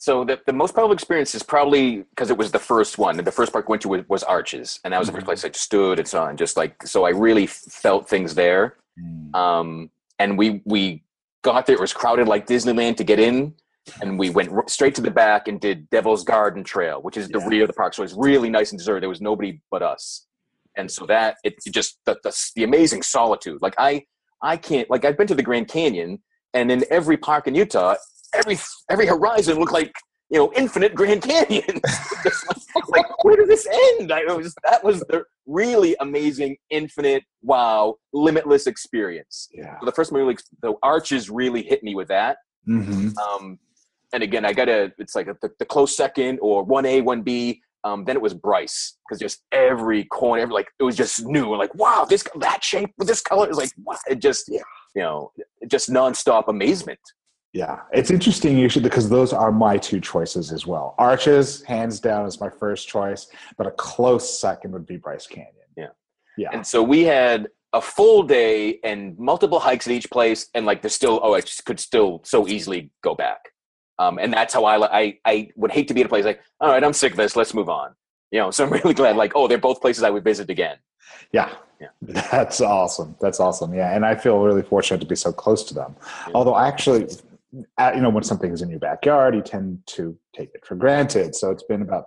So 0.00 0.24
the, 0.24 0.40
the 0.46 0.52
most 0.52 0.74
powerful 0.76 0.92
experience 0.92 1.34
is 1.34 1.42
probably 1.42 1.98
because 2.10 2.30
it 2.30 2.38
was 2.38 2.52
the 2.52 2.58
first 2.60 2.98
one. 2.98 3.18
And 3.18 3.26
the 3.26 3.32
first 3.32 3.52
park 3.52 3.64
I 3.66 3.70
went 3.70 3.82
to 3.82 3.88
was, 3.88 4.08
was 4.08 4.22
Arches, 4.22 4.78
and 4.84 4.92
that 4.92 4.98
was 4.98 5.08
the 5.08 5.12
first 5.12 5.26
place 5.26 5.44
I 5.44 5.50
stood 5.50 5.98
and 5.98 6.06
saw, 6.06 6.28
and 6.28 6.38
just 6.38 6.56
like 6.56 6.86
so, 6.86 7.04
I 7.04 7.10
really 7.10 7.46
felt 7.46 8.08
things 8.08 8.34
there. 8.36 8.76
Um, 9.34 9.90
and 10.20 10.38
we 10.38 10.62
we 10.64 11.02
got 11.42 11.66
there; 11.66 11.74
it 11.76 11.80
was 11.80 11.92
crowded 11.92 12.28
like 12.28 12.46
Disneyland 12.46 12.96
to 12.98 13.04
get 13.04 13.18
in, 13.18 13.54
and 14.00 14.18
we 14.18 14.30
went 14.30 14.50
r- 14.52 14.64
straight 14.68 14.94
to 14.96 15.00
the 15.00 15.10
back 15.10 15.48
and 15.48 15.60
did 15.60 15.90
Devil's 15.90 16.22
Garden 16.22 16.62
Trail, 16.62 17.02
which 17.02 17.16
is 17.16 17.28
the 17.28 17.40
Yeah. 17.40 17.48
rear 17.48 17.62
of 17.62 17.68
the 17.68 17.74
park. 17.74 17.94
So 17.94 18.02
it 18.02 18.06
was 18.06 18.14
really 18.14 18.50
nice 18.50 18.70
and 18.70 18.78
deserted. 18.78 19.02
There 19.02 19.08
was 19.08 19.20
nobody 19.20 19.60
but 19.70 19.82
us, 19.82 20.26
and 20.76 20.88
so 20.88 21.06
that 21.06 21.38
it 21.42 21.54
it 21.66 21.72
just 21.72 21.98
the, 22.06 22.16
the 22.22 22.32
the 22.54 22.62
amazing 22.62 23.02
solitude. 23.02 23.58
Like 23.62 23.74
I 23.78 24.04
I 24.42 24.56
can't 24.58 24.88
like 24.90 25.04
I've 25.04 25.18
been 25.18 25.26
to 25.26 25.34
the 25.34 25.42
Grand 25.42 25.66
Canyon, 25.66 26.20
and 26.54 26.70
in 26.70 26.84
every 26.88 27.16
park 27.16 27.48
in 27.48 27.54
Utah, 27.56 27.96
every 28.34 28.58
every 28.90 29.06
horizon 29.06 29.58
looked 29.58 29.72
like 29.72 29.92
you 30.30 30.38
know 30.38 30.52
infinite 30.54 30.94
Grand 30.94 31.22
Canyon. 31.22 31.80
Like, 32.74 32.88
like, 32.90 33.24
where 33.24 33.34
did 33.34 33.48
this 33.48 33.66
end? 33.98 34.12
I, 34.12 34.20
it 34.20 34.36
was 34.36 34.54
that 34.62 34.84
was 34.84 35.00
the 35.08 35.24
really 35.48 35.96
amazing, 36.00 36.56
infinite, 36.70 37.24
wow, 37.42 37.96
limitless 38.12 38.66
experience. 38.66 39.48
Yeah. 39.52 39.80
So 39.80 39.86
the 39.86 39.92
first 39.92 40.12
movie, 40.12 40.26
like, 40.26 40.40
the 40.62 40.74
arches 40.82 41.30
really 41.30 41.62
hit 41.62 41.82
me 41.82 41.94
with 41.94 42.08
that. 42.08 42.36
hmm 42.64 43.08
Um, 43.18 43.58
and 44.12 44.22
again, 44.22 44.44
I 44.44 44.52
got 44.52 44.66
to, 44.66 44.92
it's 44.98 45.14
like 45.14 45.26
a, 45.26 45.36
the, 45.42 45.50
the 45.58 45.64
close 45.64 45.96
second 45.96 46.38
or 46.40 46.66
1A, 46.66 47.02
1B. 47.02 47.60
Um, 47.84 48.04
then 48.04 48.16
it 48.16 48.22
was 48.22 48.34
Bryce 48.34 48.96
because 49.06 49.20
just 49.20 49.42
every 49.52 50.04
corner, 50.04 50.42
every, 50.42 50.54
like 50.54 50.68
it 50.78 50.82
was 50.82 50.96
just 50.96 51.24
new. 51.24 51.54
Like, 51.54 51.74
wow, 51.74 52.06
this 52.08 52.24
that 52.40 52.62
shape 52.62 52.90
with 52.98 53.08
this 53.08 53.20
color 53.20 53.48
is 53.48 53.56
like, 53.56 53.70
wow, 53.84 53.96
it 54.10 54.18
just, 54.18 54.46
yeah. 54.48 54.60
you 54.94 55.02
know, 55.02 55.32
just 55.68 55.88
nonstop 55.88 56.48
amazement. 56.48 56.98
Yeah, 57.52 57.80
it's 57.92 58.10
interesting 58.10 58.58
you 58.58 58.68
should 58.68 58.82
because 58.82 59.08
those 59.08 59.32
are 59.32 59.50
my 59.50 59.78
two 59.78 60.00
choices 60.00 60.52
as 60.52 60.66
well. 60.66 60.94
Arches, 60.98 61.62
hands 61.62 61.98
down, 61.98 62.26
is 62.26 62.40
my 62.40 62.50
first 62.50 62.88
choice, 62.88 63.28
but 63.56 63.66
a 63.66 63.70
close 63.72 64.38
second 64.38 64.72
would 64.72 64.86
be 64.86 64.98
Bryce 64.98 65.26
Canyon. 65.26 65.54
Yeah. 65.76 65.86
yeah, 66.36 66.48
And 66.52 66.66
so 66.66 66.82
we 66.82 67.04
had 67.04 67.48
a 67.72 67.80
full 67.80 68.22
day 68.22 68.78
and 68.84 69.18
multiple 69.18 69.60
hikes 69.60 69.86
at 69.86 69.92
each 69.92 70.10
place, 70.10 70.48
and 70.54 70.66
like 70.66 70.82
there's 70.82 70.94
still, 70.94 71.20
oh, 71.22 71.34
I 71.34 71.42
could 71.64 71.80
still 71.80 72.20
so 72.24 72.46
easily 72.46 72.90
go 73.02 73.14
back. 73.14 73.40
Um, 73.98 74.18
and 74.18 74.32
that's 74.32 74.54
how 74.54 74.64
I, 74.64 75.00
I 75.00 75.18
I 75.24 75.50
would 75.56 75.72
hate 75.72 75.88
to 75.88 75.94
be 75.94 76.00
at 76.00 76.06
a 76.06 76.08
place 76.08 76.24
like, 76.24 76.40
all 76.60 76.68
right, 76.68 76.84
I'm 76.84 76.92
sick 76.92 77.12
of 77.12 77.16
this. 77.16 77.34
Let's 77.34 77.54
move 77.54 77.68
on. 77.68 77.94
You 78.30 78.40
know, 78.40 78.50
so 78.50 78.64
I'm 78.64 78.72
really 78.84 78.94
glad. 78.94 79.16
Like, 79.16 79.32
oh, 79.34 79.48
they're 79.48 79.58
both 79.58 79.80
places 79.80 80.04
I 80.04 80.10
would 80.10 80.24
visit 80.24 80.50
again. 80.50 80.76
Yeah. 81.32 81.50
Yeah. 81.80 81.88
That's 82.02 82.60
awesome. 82.60 83.16
That's 83.20 83.40
awesome. 83.40 83.72
Yeah. 83.74 83.94
And 83.94 84.04
I 84.04 84.14
feel 84.14 84.38
really 84.40 84.62
fortunate 84.62 85.00
to 85.00 85.06
be 85.06 85.14
so 85.14 85.32
close 85.32 85.62
to 85.64 85.74
them. 85.74 85.96
Yeah. 86.26 86.32
Although 86.34 86.54
I 86.54 86.66
actually, 86.66 87.06
you 87.52 88.00
know, 88.00 88.10
when 88.10 88.22
something's 88.22 88.62
in 88.62 88.68
your 88.70 88.78
backyard, 88.78 89.34
you 89.34 89.42
tend 89.42 89.78
to 89.86 90.16
take 90.36 90.50
it 90.54 90.64
for 90.66 90.74
granted. 90.74 91.34
So 91.34 91.50
it's 91.50 91.62
been 91.64 91.82
about 91.82 92.04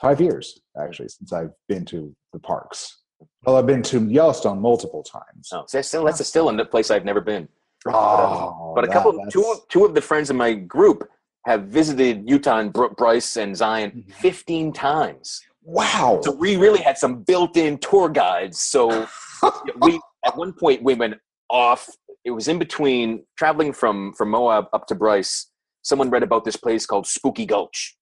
five 0.00 0.20
years 0.20 0.60
actually 0.80 1.08
since 1.08 1.32
I've 1.32 1.52
been 1.68 1.84
to 1.86 2.14
the 2.32 2.38
parks. 2.38 2.98
Well, 3.46 3.56
I've 3.56 3.66
been 3.66 3.82
to 3.84 4.04
Yellowstone 4.08 4.60
multiple 4.60 5.02
times. 5.04 5.48
Oh, 5.52 5.64
so 5.68 5.78
that's 5.78 5.88
still 5.88 6.04
that's 6.04 6.26
still 6.26 6.48
a 6.48 6.64
place 6.64 6.90
I've 6.90 7.04
never 7.04 7.20
been. 7.20 7.48
Oh, 7.86 8.72
But 8.74 8.84
a 8.84 8.88
couple, 8.88 9.12
that's- 9.12 9.32
two, 9.32 9.56
two 9.68 9.84
of 9.84 9.94
the 9.94 10.00
friends 10.00 10.30
in 10.30 10.36
my 10.36 10.54
group 10.54 11.08
have 11.46 11.64
visited 11.64 12.28
Utah 12.28 12.58
and 12.58 12.72
Br- 12.72 12.86
Bryce 12.96 13.36
and 13.36 13.56
Zion 13.56 14.04
Mhm. 14.08 14.12
15 14.14 14.72
times. 14.72 15.42
Wow. 15.64 16.20
So 16.22 16.32
we 16.32 16.56
really 16.56 16.80
had 16.80 16.98
some 16.98 17.22
built-in 17.22 17.78
tour 17.78 18.08
guides. 18.08 18.60
So 18.60 19.06
we, 19.80 20.00
at 20.24 20.36
one 20.36 20.52
point, 20.52 20.82
we 20.82 20.94
went 20.94 21.14
off. 21.50 21.88
It 22.24 22.30
was 22.30 22.48
in 22.48 22.58
between 22.58 23.24
traveling 23.36 23.72
from 23.72 24.12
from 24.14 24.30
Moab 24.30 24.66
up 24.72 24.86
to 24.88 24.94
Bryce. 24.94 25.50
Someone 25.82 26.10
read 26.10 26.22
about 26.22 26.44
this 26.44 26.56
place 26.56 26.86
called 26.86 27.06
Spooky 27.06 27.44
Gulch, 27.44 27.96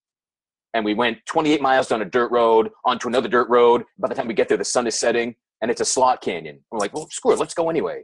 and 0.75 0.85
we 0.85 0.93
went 0.95 1.19
28 1.27 1.63
miles 1.63 1.89
down 1.89 2.03
a 2.03 2.05
dirt 2.05 2.31
road 2.31 2.71
onto 2.85 3.09
another 3.09 3.29
dirt 3.29 3.49
road. 3.49 3.85
By 3.99 4.09
the 4.09 4.15
time 4.15 4.29
we 4.29 4.35
get 4.35 4.49
there, 4.49 4.59
the 4.59 4.65
sun 4.65 4.87
is 4.87 4.99
setting, 4.99 5.35
and 5.63 5.71
it's 5.71 5.81
a 5.81 5.85
slot 5.87 6.21
canyon. 6.21 6.61
We're 6.71 6.79
like, 6.79 6.93
well, 6.95 7.09
screw 7.11 7.33
it, 7.33 7.39
let's 7.39 7.55
go 7.55 7.71
anyway. 7.71 8.03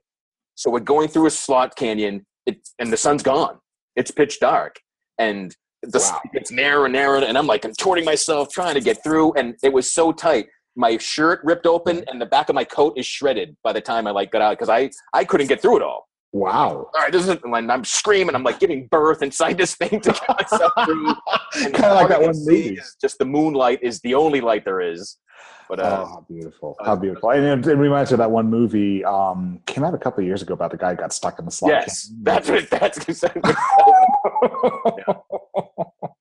So 0.54 0.70
we're 0.70 0.80
going 0.80 1.08
through 1.08 1.26
a 1.26 1.30
slot 1.30 1.76
canyon, 1.76 2.24
it, 2.46 2.66
and 2.78 2.90
the 2.90 2.96
sun's 2.96 3.22
gone. 3.22 3.58
It's 3.96 4.10
pitch 4.10 4.40
dark, 4.40 4.80
and 5.18 5.54
the 5.82 5.98
Wow. 5.98 6.20
it 6.24 6.32
gets 6.32 6.50
narrower 6.50 6.86
and 6.86 6.94
narrower, 6.94 7.18
and 7.22 7.36
I'm 7.36 7.46
like 7.46 7.62
contorting 7.62 8.06
myself 8.06 8.48
trying 8.50 8.74
to 8.74 8.80
get 8.80 9.02
through, 9.04 9.34
and 9.34 9.54
it 9.62 9.72
was 9.72 9.92
so 9.92 10.12
tight. 10.12 10.46
My 10.74 10.96
shirt 10.96 11.40
ripped 11.44 11.66
open, 11.66 12.04
and 12.08 12.18
the 12.20 12.26
back 12.26 12.48
of 12.48 12.54
my 12.54 12.64
coat 12.64 12.94
is 12.96 13.04
shredded 13.06 13.56
by 13.62 13.74
the 13.74 13.80
time 13.82 14.06
I 14.06 14.10
like 14.10 14.32
got 14.32 14.40
out 14.40 14.52
because 14.58 14.70
I 14.70 14.90
I 15.12 15.24
couldn't 15.24 15.48
get 15.48 15.60
through 15.60 15.76
it 15.76 15.82
all. 15.82 16.05
Wow. 16.36 16.90
All 16.94 17.00
right, 17.00 17.10
this 17.10 17.26
is 17.26 17.36
and 17.42 17.72
I'm 17.72 17.84
screaming. 17.84 18.34
I'm 18.34 18.42
like 18.42 18.60
giving 18.60 18.86
birth 18.88 19.22
inside 19.22 19.56
this 19.56 19.74
thing 19.74 20.00
to 20.00 20.12
get 20.12 20.28
myself 20.28 20.72
through. 20.84 21.14
Kind 21.72 21.84
of 21.84 21.96
like 21.96 22.08
that 22.08 22.20
one 22.20 22.34
movie. 22.44 22.78
Just 23.00 23.18
the 23.18 23.24
moonlight 23.24 23.78
is 23.82 24.00
the 24.00 24.14
only 24.14 24.42
light 24.42 24.64
there 24.66 24.82
is. 24.82 25.16
But 25.68 25.80
uh, 25.80 26.04
oh, 26.04 26.06
how 26.06 26.26
beautiful! 26.28 26.76
uh, 26.78 26.84
How 26.84 26.94
beautiful! 26.96 27.30
And 27.30 27.64
it, 27.64 27.70
it 27.70 27.74
reminds 27.76 28.10
me 28.10 28.14
of 28.14 28.18
that 28.18 28.30
one 28.30 28.48
movie 28.48 29.04
um, 29.04 29.60
came 29.66 29.82
out 29.82 29.94
a 29.94 29.98
couple 29.98 30.20
of 30.20 30.26
years 30.26 30.42
ago 30.42 30.54
about 30.54 30.70
the 30.70 30.76
guy 30.76 30.90
who 30.90 30.96
got 30.96 31.12
stuck 31.12 31.38
in 31.38 31.44
the 31.46 31.50
slot. 31.50 31.72
yes, 31.72 32.12
that's 32.22 32.48
what 32.48 32.68
that's 32.70 32.98
exactly. 33.08 33.52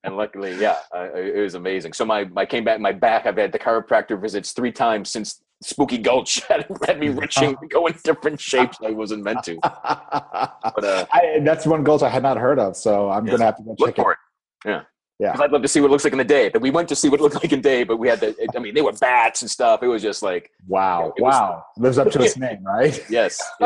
and 0.04 0.16
luckily, 0.18 0.56
yeah, 0.60 0.78
uh, 0.96 1.10
it 1.14 1.42
was 1.42 1.56
amazing. 1.56 1.94
So 1.94 2.06
my 2.06 2.28
I 2.38 2.46
came 2.46 2.64
back, 2.64 2.80
my 2.80 2.92
back. 2.92 3.26
I've 3.26 3.38
had 3.38 3.52
the 3.52 3.60
chiropractor 3.60 4.20
visits 4.20 4.54
three 4.54 4.72
times 4.72 5.10
since 5.12 5.42
Spooky 5.62 5.98
Gulch 5.98 6.42
had, 6.50 6.68
had 6.86 7.00
me 7.00 7.10
reaching, 7.22 7.56
go 7.70 7.88
in 7.88 7.96
different 8.04 8.40
shapes 8.40 8.78
I 8.86 8.92
wasn't 8.92 9.24
meant 9.24 9.44
to. 9.44 9.60
But 10.76 10.84
uh, 10.84 11.06
I, 11.14 11.40
that's 11.44 11.66
one 11.66 11.84
goal 11.84 12.04
I 12.04 12.10
had 12.10 12.24
not 12.24 12.38
heard 12.38 12.60
of, 12.60 12.76
so 12.76 13.10
I'm 13.10 13.26
Yeah. 13.26 13.32
gonna 13.34 13.46
have 13.46 13.58
to 13.58 13.64
go 13.64 13.76
look 13.78 13.90
check 13.90 14.00
it. 14.00 14.02
for 14.02 14.12
it. 14.14 14.18
Yeah. 14.66 14.82
Yeah. 15.18 15.32
Because 15.32 15.46
I'd 15.46 15.52
love 15.54 15.62
to 15.62 15.68
see 15.70 15.80
what 15.80 15.88
it 15.88 15.92
looks 15.92 16.04
like 16.04 16.12
in 16.12 16.18
the 16.20 16.26
day. 16.26 16.50
But 16.50 16.62
we 16.62 16.72
went 16.72 16.90
to 16.90 16.96
see 16.96 17.08
what 17.08 17.22
it 17.22 17.24
looked 17.24 17.36
like 17.36 17.54
in 17.54 17.62
day, 17.62 17.86
but 17.86 17.96
we 17.98 18.10
had 18.10 18.20
the, 18.20 18.36
I 18.54 18.60
mean, 18.60 18.74
they 18.76 18.82
were 18.82 18.92
bats 18.92 19.44
and 19.44 19.50
stuff. 19.50 19.82
It 19.82 19.88
was 19.88 20.02
just 20.02 20.22
like, 20.22 20.52
Wow! 20.68 21.14
It 21.16 21.22
was- 21.24 21.32
wow! 21.34 21.66
Lives 21.78 21.98
up 21.98 22.12
to 22.12 22.22
its 22.22 22.36
name, 22.46 22.62
right? 22.66 23.00
yes. 23.10 23.42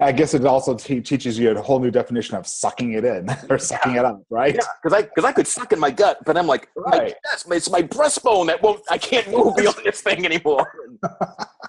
I 0.00 0.12
guess 0.12 0.32
it 0.34 0.44
also 0.46 0.74
te- 0.74 1.00
teaches 1.02 1.38
you 1.38 1.50
a 1.50 1.60
whole 1.60 1.78
new 1.78 1.90
definition 1.90 2.36
of 2.36 2.46
sucking 2.46 2.92
it 2.92 3.04
in 3.04 3.28
or 3.50 3.58
sucking 3.58 3.96
it 3.96 4.04
up, 4.04 4.22
right? 4.30 4.54
Yeah, 4.54 4.60
because 4.82 4.98
I 4.98 5.02
because 5.02 5.24
I 5.24 5.32
could 5.32 5.46
suck 5.46 5.72
in 5.72 5.78
my 5.78 5.90
gut, 5.90 6.18
but 6.24 6.36
I'm 6.38 6.46
like, 6.46 6.68
my 6.76 6.98
Right. 6.98 7.14
chest, 7.30 7.46
it's 7.50 7.70
my 7.70 7.82
breastbone 7.82 8.46
that 8.46 8.62
won't. 8.62 8.80
I 8.90 8.96
can't 8.98 9.30
move 9.30 9.56
beyond 9.56 9.76
this 9.84 10.00
thing 10.00 10.24
anymore. 10.24 10.66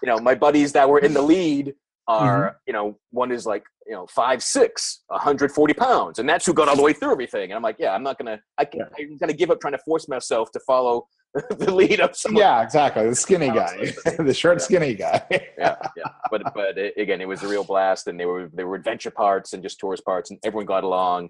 you 0.02 0.08
know, 0.08 0.18
my 0.20 0.36
buddies 0.36 0.72
that 0.74 0.88
were 0.88 1.00
in 1.00 1.14
the 1.14 1.22
lead 1.22 1.74
are, 2.08 2.44
Mm-hmm. 2.48 2.56
you 2.68 2.74
know, 2.74 2.98
one 3.12 3.32
is 3.32 3.46
like, 3.46 3.64
you 3.88 3.94
know, 3.94 4.06
five 4.08 4.42
six, 4.44 5.04
140 5.08 5.74
pounds, 5.74 6.20
and 6.20 6.28
that's 6.28 6.46
who 6.46 6.54
got 6.54 6.68
all 6.70 6.76
the 6.76 6.82
way 6.82 6.94
through 6.94 7.12
everything. 7.12 7.44
And 7.46 7.54
I'm 7.54 7.62
like, 7.62 7.78
yeah, 7.80 7.94
I'm 7.94 8.04
not 8.04 8.18
gonna. 8.18 8.40
I 8.58 8.66
can, 8.66 8.82
I'm 9.00 9.18
gonna 9.18 9.34
give 9.34 9.52
up 9.52 9.60
trying 9.62 9.74
to 9.74 9.80
force 9.80 10.08
myself 10.08 10.52
to 10.54 10.60
follow 10.62 11.08
the 11.50 11.74
lead 11.74 12.00
of 12.00 12.16
someone. 12.16 12.42
Yeah, 12.42 12.62
exactly. 12.62 13.10
The 13.10 13.16
skinny 13.16 13.48
guy, 13.50 13.94
the 14.20 14.34
short, 14.34 14.60
Yeah. 14.60 14.64
skinny 14.64 14.94
guy. 14.94 15.26
yeah, 15.32 15.76
yeah. 15.98 16.04
But 16.32 16.54
but 16.54 16.78
it, 16.78 16.94
again, 16.98 17.20
it 17.22 17.28
was 17.28 17.44
a 17.44 17.48
real 17.48 17.64
blast, 17.64 18.08
and 18.08 18.20
they 18.20 18.26
were 18.26 18.50
they 18.54 18.64
were 18.64 18.76
adventure 18.76 19.12
parts 19.12 19.54
and 19.54 19.62
just 19.64 19.80
tourist 19.80 20.06
parts, 20.06 20.30
and 20.32 20.40
everyone 20.44 20.66
got 20.66 20.84
along. 20.84 21.30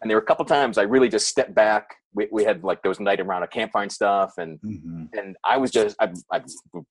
And 0.00 0.10
there 0.10 0.16
were 0.16 0.22
a 0.22 0.26
couple 0.26 0.44
times 0.44 0.78
I 0.78 0.82
really 0.82 1.08
just 1.08 1.28
stepped 1.28 1.54
back. 1.54 1.86
We, 2.14 2.26
we 2.32 2.42
had 2.42 2.64
like 2.64 2.82
those 2.82 2.98
night 2.98 3.20
around 3.20 3.44
a 3.44 3.46
campfire 3.46 3.84
and 3.84 3.92
stuff, 3.92 4.32
and 4.38 4.58
Mhm. 4.60 5.08
and 5.16 5.36
I 5.44 5.56
was 5.58 5.70
just 5.70 5.94
I 6.00 6.12
I, 6.32 6.42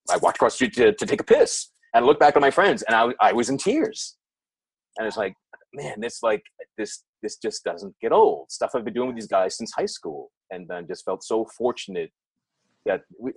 I 0.09 0.17
walked 0.17 0.37
across 0.37 0.53
the 0.53 0.67
street 0.67 0.73
to, 0.75 0.93
to 0.93 1.05
take 1.05 1.19
a 1.19 1.25
piss, 1.25 1.67
and 1.93 2.03
I 2.03 2.07
looked 2.07 2.19
back 2.19 2.35
at 2.35 2.41
my 2.41 2.51
friends, 2.51 2.83
and 2.83 2.95
I 2.95 3.13
I 3.19 3.33
was 3.33 3.49
in 3.49 3.57
tears, 3.57 4.17
and 4.97 5.07
it's 5.07 5.17
like, 5.17 5.33
man, 5.73 5.99
this 5.99 6.23
like 6.23 6.43
this 6.77 7.03
this 7.21 7.37
just 7.37 7.63
doesn't 7.63 7.95
get 8.01 8.11
old. 8.11 8.51
Stuff 8.51 8.71
I've 8.75 8.85
been 8.85 8.93
doing 8.93 9.07
with 9.07 9.15
these 9.15 9.27
guys 9.27 9.57
since 9.57 9.71
high 9.73 9.85
school, 9.85 10.31
and 10.51 10.67
then 10.67 10.87
just 10.87 11.05
felt 11.05 11.23
so 11.23 11.45
fortunate 11.57 12.11
that 12.85 13.01
we. 13.19 13.33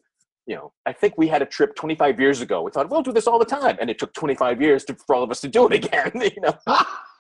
You 0.47 0.57
know, 0.57 0.73
I 0.85 0.93
think 0.93 1.15
we 1.17 1.27
had 1.27 1.41
a 1.41 1.47
trip 1.47 1.75
25 1.75 2.21
years 2.21 2.43
ago. 2.43 2.61
We 2.61 2.71
thought 2.71 2.91
we'll 2.91 3.01
do 3.01 3.15
this 3.15 3.27
all 3.27 3.39
the 3.39 3.47
time, 3.47 3.79
and 3.81 3.89
it 3.89 3.99
took 3.99 4.13
25 4.13 4.61
years 4.61 4.85
to, 4.85 4.95
for 5.07 5.17
all 5.17 5.23
of 5.23 5.31
us 5.31 5.41
to 5.41 5.49
do 5.49 5.67
it 5.69 5.73
again. 5.85 6.13
You 6.15 6.43
know, 6.43 6.59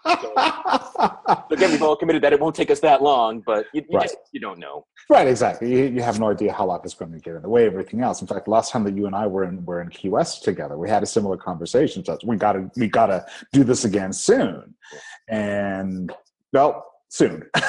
again, 0.06 1.70
we've 1.70 1.82
all 1.82 1.96
committed 1.96 2.22
that 2.22 2.32
it 2.32 2.40
won't 2.40 2.54
take 2.54 2.70
us 2.70 2.80
that 2.80 3.02
long, 3.02 3.40
but 3.40 3.66
you, 3.72 3.82
you 3.88 3.98
Right. 3.98 4.04
just 4.04 4.16
you 4.32 4.40
don't 4.40 4.58
know. 4.58 4.86
Right, 5.08 5.26
exactly. 5.26 5.70
You, 5.70 5.84
you 5.86 6.02
have 6.02 6.18
no 6.18 6.30
idea 6.30 6.52
how 6.52 6.66
long 6.66 6.80
it's 6.84 6.94
going 6.94 7.12
to 7.12 7.18
get 7.18 7.34
in 7.34 7.42
the 7.42 7.48
way 7.48 7.66
of 7.66 7.72
everything 7.72 8.00
else. 8.02 8.20
In 8.20 8.26
fact, 8.26 8.48
last 8.48 8.72
time 8.72 8.84
that 8.84 8.96
you 8.96 9.06
and 9.06 9.14
I 9.14 9.26
were 9.26 9.44
in 9.44 9.64
were 9.64 9.80
in 9.82 9.88
Key 9.90 10.08
West 10.08 10.44
together, 10.44 10.76
we 10.78 10.88
had 10.88 11.02
a 11.02 11.06
similar 11.06 11.36
conversation. 11.36 12.04
So 12.04 12.18
we 12.24 12.36
got 12.36 12.52
to 12.52 12.70
we 12.76 12.88
got 12.88 13.06
to 13.06 13.24
do 13.52 13.64
this 13.64 13.84
again 13.84 14.12
soon, 14.12 14.74
and 15.28 16.12
well, 16.52 16.86
soon. 17.08 17.44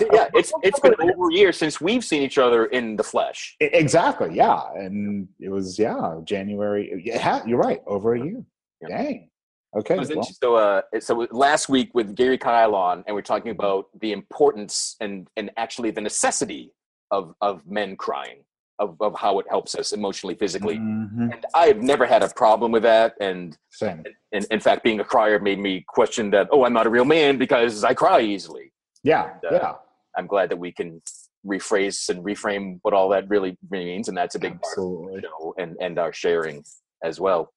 Yeah, 0.00 0.28
it's 0.32 0.50
it's 0.62 0.80
been 0.80 0.94
over 0.98 1.28
a 1.28 1.34
year 1.34 1.52
since 1.52 1.78
we've 1.78 2.02
seen 2.02 2.22
each 2.22 2.38
other 2.38 2.66
in 2.66 2.96
the 2.96 3.02
flesh. 3.02 3.54
Exactly. 3.60 4.30
Yeah, 4.34 4.62
and 4.74 5.28
it 5.40 5.50
was 5.50 5.78
yeah 5.78 6.20
January. 6.24 7.02
Yeah, 7.04 7.42
you're 7.44 7.58
right. 7.58 7.82
Over 7.86 8.14
a 8.14 8.18
year. 8.24 8.42
Yeah. 8.80 8.88
Dang. 8.88 9.28
Okay. 9.76 9.94
It 9.94 9.98
was 10.00 10.08
well. 10.10 10.22
So, 10.22 10.54
uh, 10.56 10.82
so 11.00 11.26
last 11.30 11.68
week 11.68 11.90
with 11.94 12.14
Gary 12.16 12.38
Kyle 12.38 12.74
on, 12.74 13.04
and 13.06 13.14
we're 13.14 13.22
talking 13.22 13.50
about 13.50 13.86
the 14.00 14.12
importance 14.12 14.96
and 15.00 15.28
and 15.36 15.50
actually 15.56 15.90
the 15.90 16.00
necessity 16.00 16.72
of 17.10 17.34
of 17.40 17.66
men 17.66 17.96
crying, 17.96 18.44
of 18.78 18.96
of 19.00 19.14
how 19.18 19.38
it 19.40 19.46
helps 19.50 19.74
us 19.74 19.92
emotionally, 19.92 20.34
physically. 20.34 20.76
mhm, 20.78 21.32
And 21.34 21.44
I 21.54 21.66
have 21.66 21.82
never 21.82 22.06
had 22.06 22.22
a 22.22 22.28
problem 22.30 22.72
with 22.72 22.82
that, 22.84 23.14
and 23.20 23.56
Same. 23.70 24.04
and 24.32 24.46
in 24.50 24.60
fact, 24.60 24.82
being 24.84 25.00
a 25.00 25.04
crier 25.04 25.38
made 25.38 25.58
me 25.58 25.84
question 25.86 26.30
that. 26.30 26.48
Oh, 26.50 26.64
I'm 26.64 26.72
not 26.72 26.86
a 26.86 26.90
real 26.90 27.04
man 27.04 27.36
because 27.36 27.84
I 27.84 27.92
cry 27.94 28.20
easily. 28.22 28.72
Yeah. 29.02 29.34
uh, 29.44 29.52
yeah. 29.52 29.74
I'm 30.16 30.26
glad 30.26 30.48
that 30.50 30.58
we 30.58 30.72
can 30.72 31.00
rephrase 31.46 32.08
and 32.08 32.24
reframe 32.24 32.78
what 32.82 32.94
all 32.94 33.08
that 33.10 33.28
really 33.28 33.56
means, 33.70 34.08
and 34.08 34.16
that's 34.16 34.34
a 34.34 34.38
big 34.38 34.52
part 34.60 34.78
of 34.78 34.84
Absolutely. 34.84 35.20
show 35.22 35.54
and 35.58 35.76
and 35.80 35.98
our 35.98 36.12
sharing 36.12 36.64
as 37.04 37.20
well. 37.20 37.52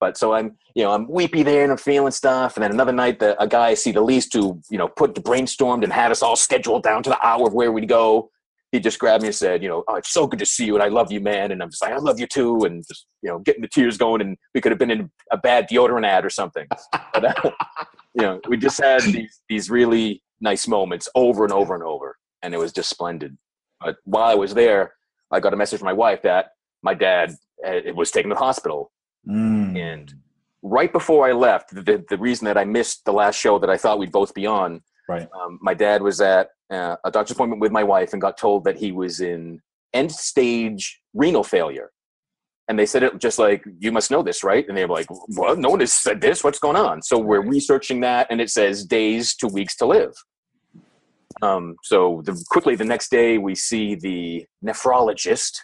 But 0.00 0.16
so 0.16 0.32
I'm, 0.32 0.56
you 0.74 0.82
know, 0.82 0.92
I'm 0.92 1.06
weepy 1.08 1.42
there 1.42 1.62
and 1.62 1.70
I'm 1.70 1.78
feeling 1.78 2.10
stuff. 2.10 2.56
And 2.56 2.64
then 2.64 2.72
another 2.72 2.92
night, 2.92 3.18
the, 3.18 3.40
a 3.40 3.46
guy 3.46 3.68
I 3.68 3.74
see 3.74 3.92
the 3.92 4.00
least 4.00 4.32
who, 4.32 4.60
you 4.70 4.78
know, 4.78 4.88
put 4.88 5.14
brainstormed 5.14 5.84
and 5.84 5.92
had 5.92 6.10
us 6.10 6.22
all 6.22 6.36
scheduled 6.36 6.82
down 6.82 7.02
to 7.02 7.10
the 7.10 7.24
hour 7.24 7.46
of 7.46 7.52
where 7.52 7.70
we'd 7.70 7.88
go. 7.88 8.30
He 8.72 8.80
just 8.80 8.98
grabbed 8.98 9.22
me 9.22 9.28
and 9.28 9.34
said, 9.34 9.62
you 9.62 9.68
know, 9.68 9.84
oh, 9.88 9.96
it's 9.96 10.12
so 10.12 10.26
good 10.26 10.38
to 10.38 10.46
see 10.46 10.64
you 10.64 10.74
and 10.74 10.82
I 10.82 10.88
love 10.88 11.12
you, 11.12 11.20
man. 11.20 11.52
And 11.52 11.62
I'm 11.62 11.70
just 11.70 11.82
like, 11.82 11.92
I 11.92 11.98
love 11.98 12.18
you 12.18 12.26
too. 12.26 12.64
And 12.64 12.82
just, 12.86 13.06
you 13.20 13.28
know, 13.28 13.40
getting 13.40 13.62
the 13.62 13.68
tears 13.68 13.98
going. 13.98 14.22
And 14.22 14.38
we 14.54 14.60
could 14.60 14.72
have 14.72 14.78
been 14.78 14.90
in 14.90 15.10
a 15.30 15.36
bad 15.36 15.68
deodorant 15.68 16.06
ad 16.06 16.24
or 16.24 16.30
something. 16.30 16.66
But, 17.12 17.44
uh, 17.44 17.50
you 18.14 18.22
know, 18.22 18.40
we 18.48 18.56
just 18.56 18.80
had 18.80 19.02
these, 19.02 19.42
these 19.48 19.68
really 19.68 20.22
nice 20.40 20.66
moments 20.66 21.08
over 21.14 21.44
and 21.44 21.52
over 21.52 21.74
and 21.74 21.82
over. 21.82 22.16
And 22.42 22.54
it 22.54 22.58
was 22.58 22.72
just 22.72 22.88
splendid. 22.88 23.36
But 23.80 23.96
while 24.04 24.30
I 24.30 24.34
was 24.34 24.54
there, 24.54 24.94
I 25.30 25.40
got 25.40 25.52
a 25.52 25.56
message 25.56 25.80
from 25.80 25.86
my 25.86 25.92
wife 25.92 26.22
that 26.22 26.52
my 26.82 26.94
dad 26.94 27.34
uh, 27.66 27.92
was 27.94 28.10
taken 28.10 28.30
to 28.30 28.34
the 28.34 28.40
hospital 28.40 28.92
Mm. 29.28 29.76
and 29.76 30.14
right 30.62 30.92
before 30.92 31.28
I 31.28 31.32
left, 31.32 31.74
the, 31.74 32.04
the 32.08 32.18
reason 32.18 32.46
that 32.46 32.56
I 32.58 32.64
missed 32.64 33.04
the 33.04 33.12
last 33.12 33.38
show 33.38 33.58
that 33.58 33.70
I 33.70 33.76
thought 33.76 33.98
we'd 33.98 34.12
both 34.12 34.34
be 34.34 34.46
on, 34.46 34.82
Right. 35.08 35.28
um, 35.34 35.58
my 35.60 35.74
dad 35.74 36.02
was 36.02 36.20
at 36.20 36.50
uh, 36.70 36.96
a 37.04 37.10
doctor's 37.10 37.34
appointment 37.34 37.60
with 37.60 37.72
my 37.72 37.82
wife 37.84 38.12
and 38.12 38.22
got 38.22 38.38
told 38.38 38.64
that 38.64 38.78
he 38.78 38.92
was 38.92 39.20
in 39.20 39.60
end 39.92 40.12
stage 40.12 41.00
renal 41.14 41.42
failure. 41.44 41.90
And 42.68 42.78
they 42.78 42.86
said 42.86 43.02
it 43.02 43.18
just 43.18 43.38
like, 43.40 43.64
you 43.80 43.90
must 43.90 44.12
know 44.12 44.22
this, 44.22 44.44
right? 44.44 44.64
And 44.68 44.76
they 44.76 44.84
were 44.84 44.94
like, 44.94 45.08
well, 45.36 45.56
no 45.56 45.70
one 45.70 45.80
has 45.80 45.92
said 45.92 46.20
this. 46.20 46.44
What's 46.44 46.60
going 46.60 46.76
on? 46.76 47.02
So 47.02 47.18
we're 47.18 47.40
researching 47.44 48.00
that, 48.02 48.28
and 48.30 48.40
it 48.40 48.48
says 48.48 48.84
days 48.84 49.34
to 49.36 49.48
weeks 49.48 49.74
to 49.78 49.86
live. 49.86 50.12
Um, 51.42 51.74
so 51.82 52.22
the, 52.24 52.40
quickly 52.50 52.76
the 52.76 52.84
next 52.84 53.10
day, 53.10 53.38
we 53.38 53.56
see 53.56 53.96
the 53.96 54.46
nephrologist, 54.64 55.58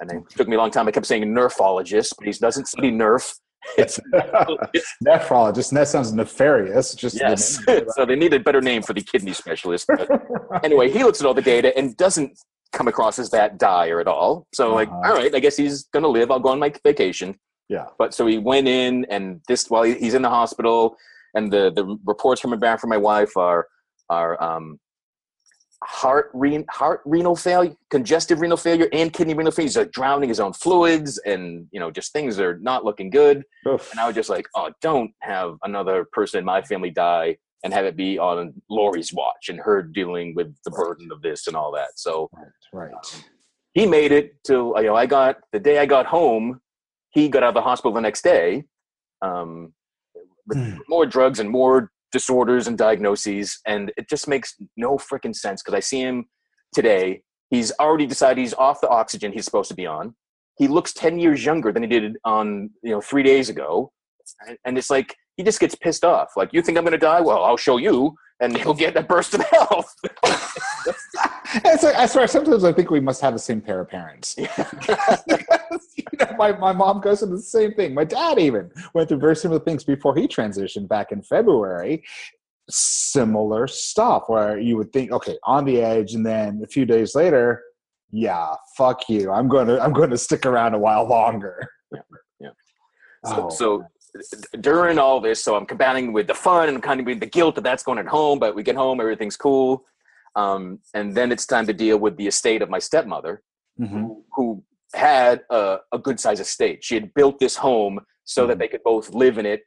and 0.00 0.12
it 0.12 0.22
took 0.30 0.48
me 0.48 0.56
a 0.56 0.58
long 0.58 0.70
time. 0.70 0.88
I 0.88 0.90
kept 0.90 1.06
saying 1.06 1.24
nerfologist, 1.24 2.14
but 2.18 2.26
he 2.26 2.32
doesn't 2.32 2.66
study 2.66 2.90
nerf. 2.90 3.34
It's, 3.76 3.98
it's 4.72 4.94
nephrologist. 5.06 5.72
That 5.72 5.88
sounds 5.88 6.12
nefarious. 6.12 6.94
Just 6.94 7.18
yes. 7.20 7.58
The 7.66 7.92
so 7.94 8.06
they 8.06 8.16
need 8.16 8.32
a 8.32 8.40
better 8.40 8.60
name 8.60 8.82
for 8.82 8.92
the 8.92 9.02
kidney 9.02 9.32
specialist. 9.32 9.86
But 9.88 10.08
anyway, 10.64 10.90
he 10.90 11.02
looks 11.04 11.20
at 11.20 11.26
all 11.26 11.34
the 11.34 11.42
data 11.42 11.76
and 11.76 11.96
doesn't 11.96 12.38
come 12.72 12.88
across 12.88 13.18
as 13.18 13.30
that 13.30 13.58
dire 13.58 14.00
at 14.00 14.06
all. 14.06 14.46
So 14.54 14.68
uh-huh. 14.68 14.74
like, 14.74 14.90
all 14.90 15.14
right, 15.14 15.34
I 15.34 15.40
guess 15.40 15.56
he's 15.56 15.84
gonna 15.84 16.08
live. 16.08 16.30
I'll 16.30 16.40
go 16.40 16.50
on 16.50 16.58
my 16.58 16.72
vacation. 16.84 17.36
Yeah. 17.68 17.86
But 17.98 18.14
so 18.14 18.26
he 18.26 18.38
went 18.38 18.68
in, 18.68 19.04
and 19.10 19.40
this 19.48 19.68
while 19.68 19.82
he's 19.82 20.14
in 20.14 20.22
the 20.22 20.30
hospital, 20.30 20.96
and 21.34 21.52
the 21.52 21.72
the 21.74 21.98
reports 22.06 22.40
coming 22.40 22.60
back 22.60 22.80
from 22.80 22.90
my 22.90 22.96
wife 22.96 23.36
are 23.36 23.66
are 24.08 24.42
um, 24.42 24.78
heart 25.84 26.30
re- 26.34 26.64
heart 26.70 27.00
renal 27.04 27.36
failure, 27.36 27.74
congestive 27.90 28.40
renal 28.40 28.56
failure, 28.56 28.88
and 28.92 29.12
kidney 29.12 29.34
renal 29.34 29.52
failure. 29.52 29.68
He's 29.68 29.76
like 29.76 29.92
drowning 29.92 30.28
his 30.28 30.40
own 30.40 30.52
fluids, 30.52 31.18
and 31.18 31.66
you 31.70 31.80
know, 31.80 31.90
just 31.90 32.12
things 32.12 32.38
are 32.38 32.58
not 32.58 32.84
looking 32.84 33.10
good. 33.10 33.44
Oof. 33.66 33.90
And 33.90 34.00
I 34.00 34.06
was 34.06 34.14
just 34.14 34.30
like, 34.30 34.46
oh, 34.54 34.70
don't 34.80 35.12
have 35.20 35.56
another 35.62 36.06
person 36.12 36.38
in 36.38 36.44
my 36.44 36.62
family 36.62 36.90
die 36.90 37.36
and 37.64 37.72
have 37.72 37.84
it 37.84 37.96
be 37.96 38.18
on 38.18 38.54
Lori's 38.70 39.12
watch 39.12 39.48
and 39.48 39.58
her 39.60 39.82
dealing 39.82 40.34
with 40.34 40.54
the 40.64 40.70
burden 40.70 41.10
of 41.10 41.22
this 41.22 41.46
and 41.46 41.56
all 41.56 41.72
that. 41.72 41.90
So, 41.96 42.30
right. 42.72 42.92
Um, 42.92 43.24
he 43.74 43.86
made 43.86 44.12
it 44.12 44.42
to 44.44 44.74
you 44.76 44.84
know 44.84 44.96
I 44.96 45.06
got 45.06 45.38
the 45.52 45.60
day 45.60 45.78
I 45.78 45.86
got 45.86 46.06
home. 46.06 46.60
He 47.10 47.28
got 47.28 47.42
out 47.42 47.50
of 47.50 47.54
the 47.54 47.62
hospital 47.62 47.92
the 47.92 48.00
next 48.00 48.22
day. 48.22 48.64
Um, 49.22 49.72
with 50.46 50.58
mm. 50.58 50.78
more 50.88 51.06
drugs 51.06 51.40
and 51.40 51.50
more 51.50 51.90
disorders 52.12 52.66
and 52.66 52.78
diagnoses, 52.78 53.60
and 53.66 53.92
it 53.96 54.08
just 54.08 54.28
makes 54.28 54.54
no 54.76 54.96
freaking 54.96 55.34
sense 55.34 55.62
because 55.62 55.76
I 55.76 55.80
see 55.80 56.00
him 56.00 56.26
today. 56.72 57.22
He's 57.50 57.72
already 57.80 58.06
decided 58.06 58.38
he's 58.38 58.54
off 58.54 58.80
the 58.80 58.88
oxygen 58.88 59.32
he's 59.32 59.44
supposed 59.44 59.70
to 59.70 59.74
be 59.74 59.86
on. 59.86 60.14
He 60.58 60.68
looks 60.68 60.92
ten 60.92 61.18
years 61.18 61.44
younger 61.44 61.72
than 61.72 61.82
he 61.82 61.88
did 61.88 62.16
on 62.24 62.70
you 62.82 62.90
know 62.90 63.00
three 63.00 63.22
days 63.22 63.48
ago, 63.48 63.92
and 64.64 64.76
it's 64.76 64.90
like 64.90 65.14
he 65.38 65.44
just 65.44 65.60
gets 65.60 65.74
pissed 65.76 66.04
off. 66.04 66.32
Like, 66.36 66.52
you 66.52 66.60
think 66.60 66.76
I'm 66.76 66.84
going 66.84 66.92
to 66.92 66.98
die? 66.98 67.20
Well, 67.20 67.44
I'll 67.44 67.56
show 67.56 67.78
you, 67.78 68.14
and 68.40 68.56
he'll 68.60 68.74
get 68.74 68.96
a 68.96 69.02
burst 69.02 69.34
of 69.34 69.40
health. 69.42 69.94
like, 71.54 71.94
I 71.94 72.06
swear, 72.06 72.26
sometimes 72.26 72.64
I 72.64 72.72
think 72.72 72.90
we 72.90 73.00
must 73.00 73.20
have 73.20 73.32
the 73.32 73.38
same 73.38 73.60
pair 73.60 73.80
of 73.80 73.88
parents. 73.88 74.34
you 74.38 74.46
know, 76.18 76.36
my, 76.36 76.52
my 76.52 76.72
mom 76.72 77.00
goes 77.00 77.20
through 77.20 77.30
the 77.30 77.38
same 77.38 77.74
thing. 77.74 77.94
My 77.94 78.04
dad 78.04 78.38
even 78.38 78.70
went 78.94 79.08
through 79.08 79.18
very 79.18 79.36
similar 79.36 79.60
things 79.60 79.84
before 79.84 80.14
he 80.14 80.28
transitioned 80.28 80.88
back 80.88 81.12
in 81.12 81.22
February. 81.22 82.04
Similar 82.68 83.66
stuff 83.66 84.24
where 84.28 84.58
you 84.58 84.76
would 84.76 84.92
think, 84.92 85.10
okay, 85.12 85.38
on 85.44 85.64
the 85.64 85.80
edge, 85.80 86.14
and 86.14 86.24
then 86.24 86.60
a 86.62 86.66
few 86.66 86.84
days 86.84 87.14
later, 87.14 87.62
yeah, 88.10 88.54
fuck 88.76 89.08
you. 89.08 89.30
I'm 89.30 89.48
going 89.48 89.68
to 89.68 89.80
I'm 89.80 89.92
going 89.92 90.10
to 90.10 90.18
stick 90.18 90.46
around 90.46 90.74
a 90.74 90.78
while 90.78 91.06
longer. 91.06 91.66
Yeah, 91.92 92.00
yeah. 92.40 92.48
So, 93.24 93.46
oh. 93.46 93.50
so 93.50 93.86
during 94.60 94.98
all 94.98 95.20
this, 95.20 95.42
so 95.42 95.56
I'm 95.56 95.66
combating 95.66 96.12
with 96.12 96.26
the 96.26 96.34
fun 96.34 96.68
and 96.68 96.82
kind 96.82 97.00
of 97.00 97.06
with 97.06 97.20
the 97.20 97.26
guilt 97.26 97.54
that 97.56 97.64
that's 97.64 97.82
going 97.82 97.98
at 97.98 98.06
home, 98.06 98.38
but 98.38 98.54
we 98.54 98.62
get 98.62 98.76
home, 98.76 99.00
everything's 99.00 99.36
cool. 99.36 99.84
Um, 100.38 100.78
and 100.94 101.14
then 101.16 101.32
it's 101.32 101.46
time 101.46 101.66
to 101.66 101.72
deal 101.72 101.98
with 101.98 102.16
the 102.16 102.28
estate 102.28 102.62
of 102.62 102.70
my 102.70 102.78
stepmother, 102.78 103.42
mm-hmm. 103.80 104.00
who, 104.00 104.24
who, 104.34 104.64
had 104.94 105.42
a, 105.50 105.76
a 105.92 105.98
good 105.98 106.18
size 106.18 106.40
estate. 106.40 106.82
She 106.82 106.94
had 106.94 107.12
built 107.12 107.38
this 107.38 107.56
home 107.56 108.00
so 108.24 108.42
mm-hmm. 108.42 108.48
that 108.48 108.58
they 108.58 108.68
could 108.68 108.82
both 108.82 109.10
live 109.10 109.36
in 109.36 109.44
it, 109.44 109.60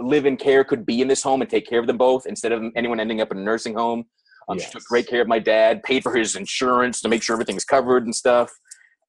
live 0.00 0.26
in 0.26 0.36
care, 0.36 0.64
could 0.64 0.84
be 0.84 1.00
in 1.02 1.06
this 1.06 1.22
home 1.22 1.40
and 1.40 1.48
take 1.48 1.68
care 1.68 1.78
of 1.78 1.86
them 1.86 1.96
both 1.96 2.26
instead 2.26 2.50
of 2.50 2.60
anyone 2.74 2.98
ending 2.98 3.20
up 3.20 3.30
in 3.30 3.38
a 3.38 3.42
nursing 3.42 3.74
home. 3.74 4.04
Um, 4.48 4.58
yes. 4.58 4.66
She 4.66 4.72
took 4.72 4.84
great 4.86 5.06
care 5.06 5.22
of 5.22 5.28
my 5.28 5.38
dad, 5.38 5.84
paid 5.84 6.02
for 6.02 6.12
his 6.16 6.34
insurance 6.34 7.00
to 7.02 7.08
make 7.08 7.22
sure 7.22 7.34
everything's 7.34 7.64
covered 7.64 8.04
and 8.06 8.14
stuff. 8.14 8.50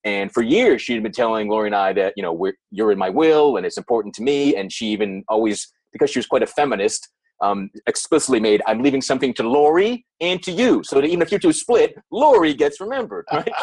And 0.04 0.32
for 0.32 0.44
years, 0.44 0.84
she 0.84 0.94
had 0.94 1.02
been 1.02 1.12
telling 1.12 1.50
Lori 1.50 1.70
and 1.70 1.76
I 1.76 1.94
that, 1.94 2.14
you 2.16 2.22
know, 2.22 2.52
you're 2.70 2.92
in 2.92 3.00
my 3.00 3.10
will 3.10 3.58
and 3.58 3.66
it's 3.66 3.80
important 3.80 4.14
to 4.16 4.22
me. 4.22 4.56
And 4.56 4.72
she 4.72 4.88
even 4.88 5.24
always, 5.28 5.74
because 5.92 6.12
she 6.12 6.20
was 6.20 6.28
quite 6.28 6.44
a 6.44 6.48
feminist, 6.48 7.10
um, 7.42 7.70
explicitly 7.88 8.40
made, 8.40 8.62
I'm 8.68 8.82
leaving 8.82 9.02
something 9.02 9.34
to 9.36 9.44
Lori 9.44 10.06
and 10.20 10.42
to 10.44 10.52
you. 10.52 10.84
So 10.84 10.96
that 10.96 11.06
even 11.06 11.22
if 11.22 11.32
you 11.32 11.40
two 11.40 11.54
split, 11.54 11.96
Lori 12.12 12.54
gets 12.54 12.80
remembered. 12.80 13.26
Right? 13.32 13.52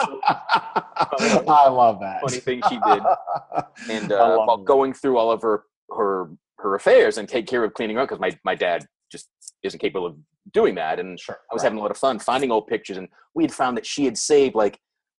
So, 1.18 1.44
I 1.46 1.68
love 1.68 2.00
that. 2.00 2.20
Funny 2.20 2.40
thing 2.40 2.60
she 2.68 2.78
did. 2.84 3.02
And 3.90 4.12
uh, 4.12 4.38
while 4.38 4.56
going 4.56 4.92
through 4.92 5.16
all 5.16 5.30
of 5.30 5.42
her, 5.42 5.62
her, 5.96 6.30
her 6.58 6.74
affairs 6.74 7.18
and 7.18 7.28
take 7.28 7.46
care 7.46 7.62
of 7.62 7.72
cleaning 7.74 7.98
up, 7.98 8.08
because 8.08 8.20
my, 8.20 8.36
my 8.44 8.56
dad 8.56 8.84
just 9.10 9.28
isn't 9.62 9.78
capable 9.78 10.06
of 10.06 10.16
doing 10.52 10.74
that. 10.74 10.98
And 10.98 11.18
sure, 11.18 11.38
I 11.50 11.54
was 11.54 11.62
right. 11.62 11.66
having 11.66 11.78
a 11.78 11.82
lot 11.82 11.92
of 11.92 11.96
fun 11.96 12.18
finding 12.18 12.50
old 12.50 12.66
pictures. 12.66 12.96
And 12.96 13.08
we 13.34 13.44
had 13.44 13.52
found 13.52 13.76
that 13.76 13.86
she 13.86 14.04
had 14.04 14.18
saved 14.18 14.56
like 14.56 14.78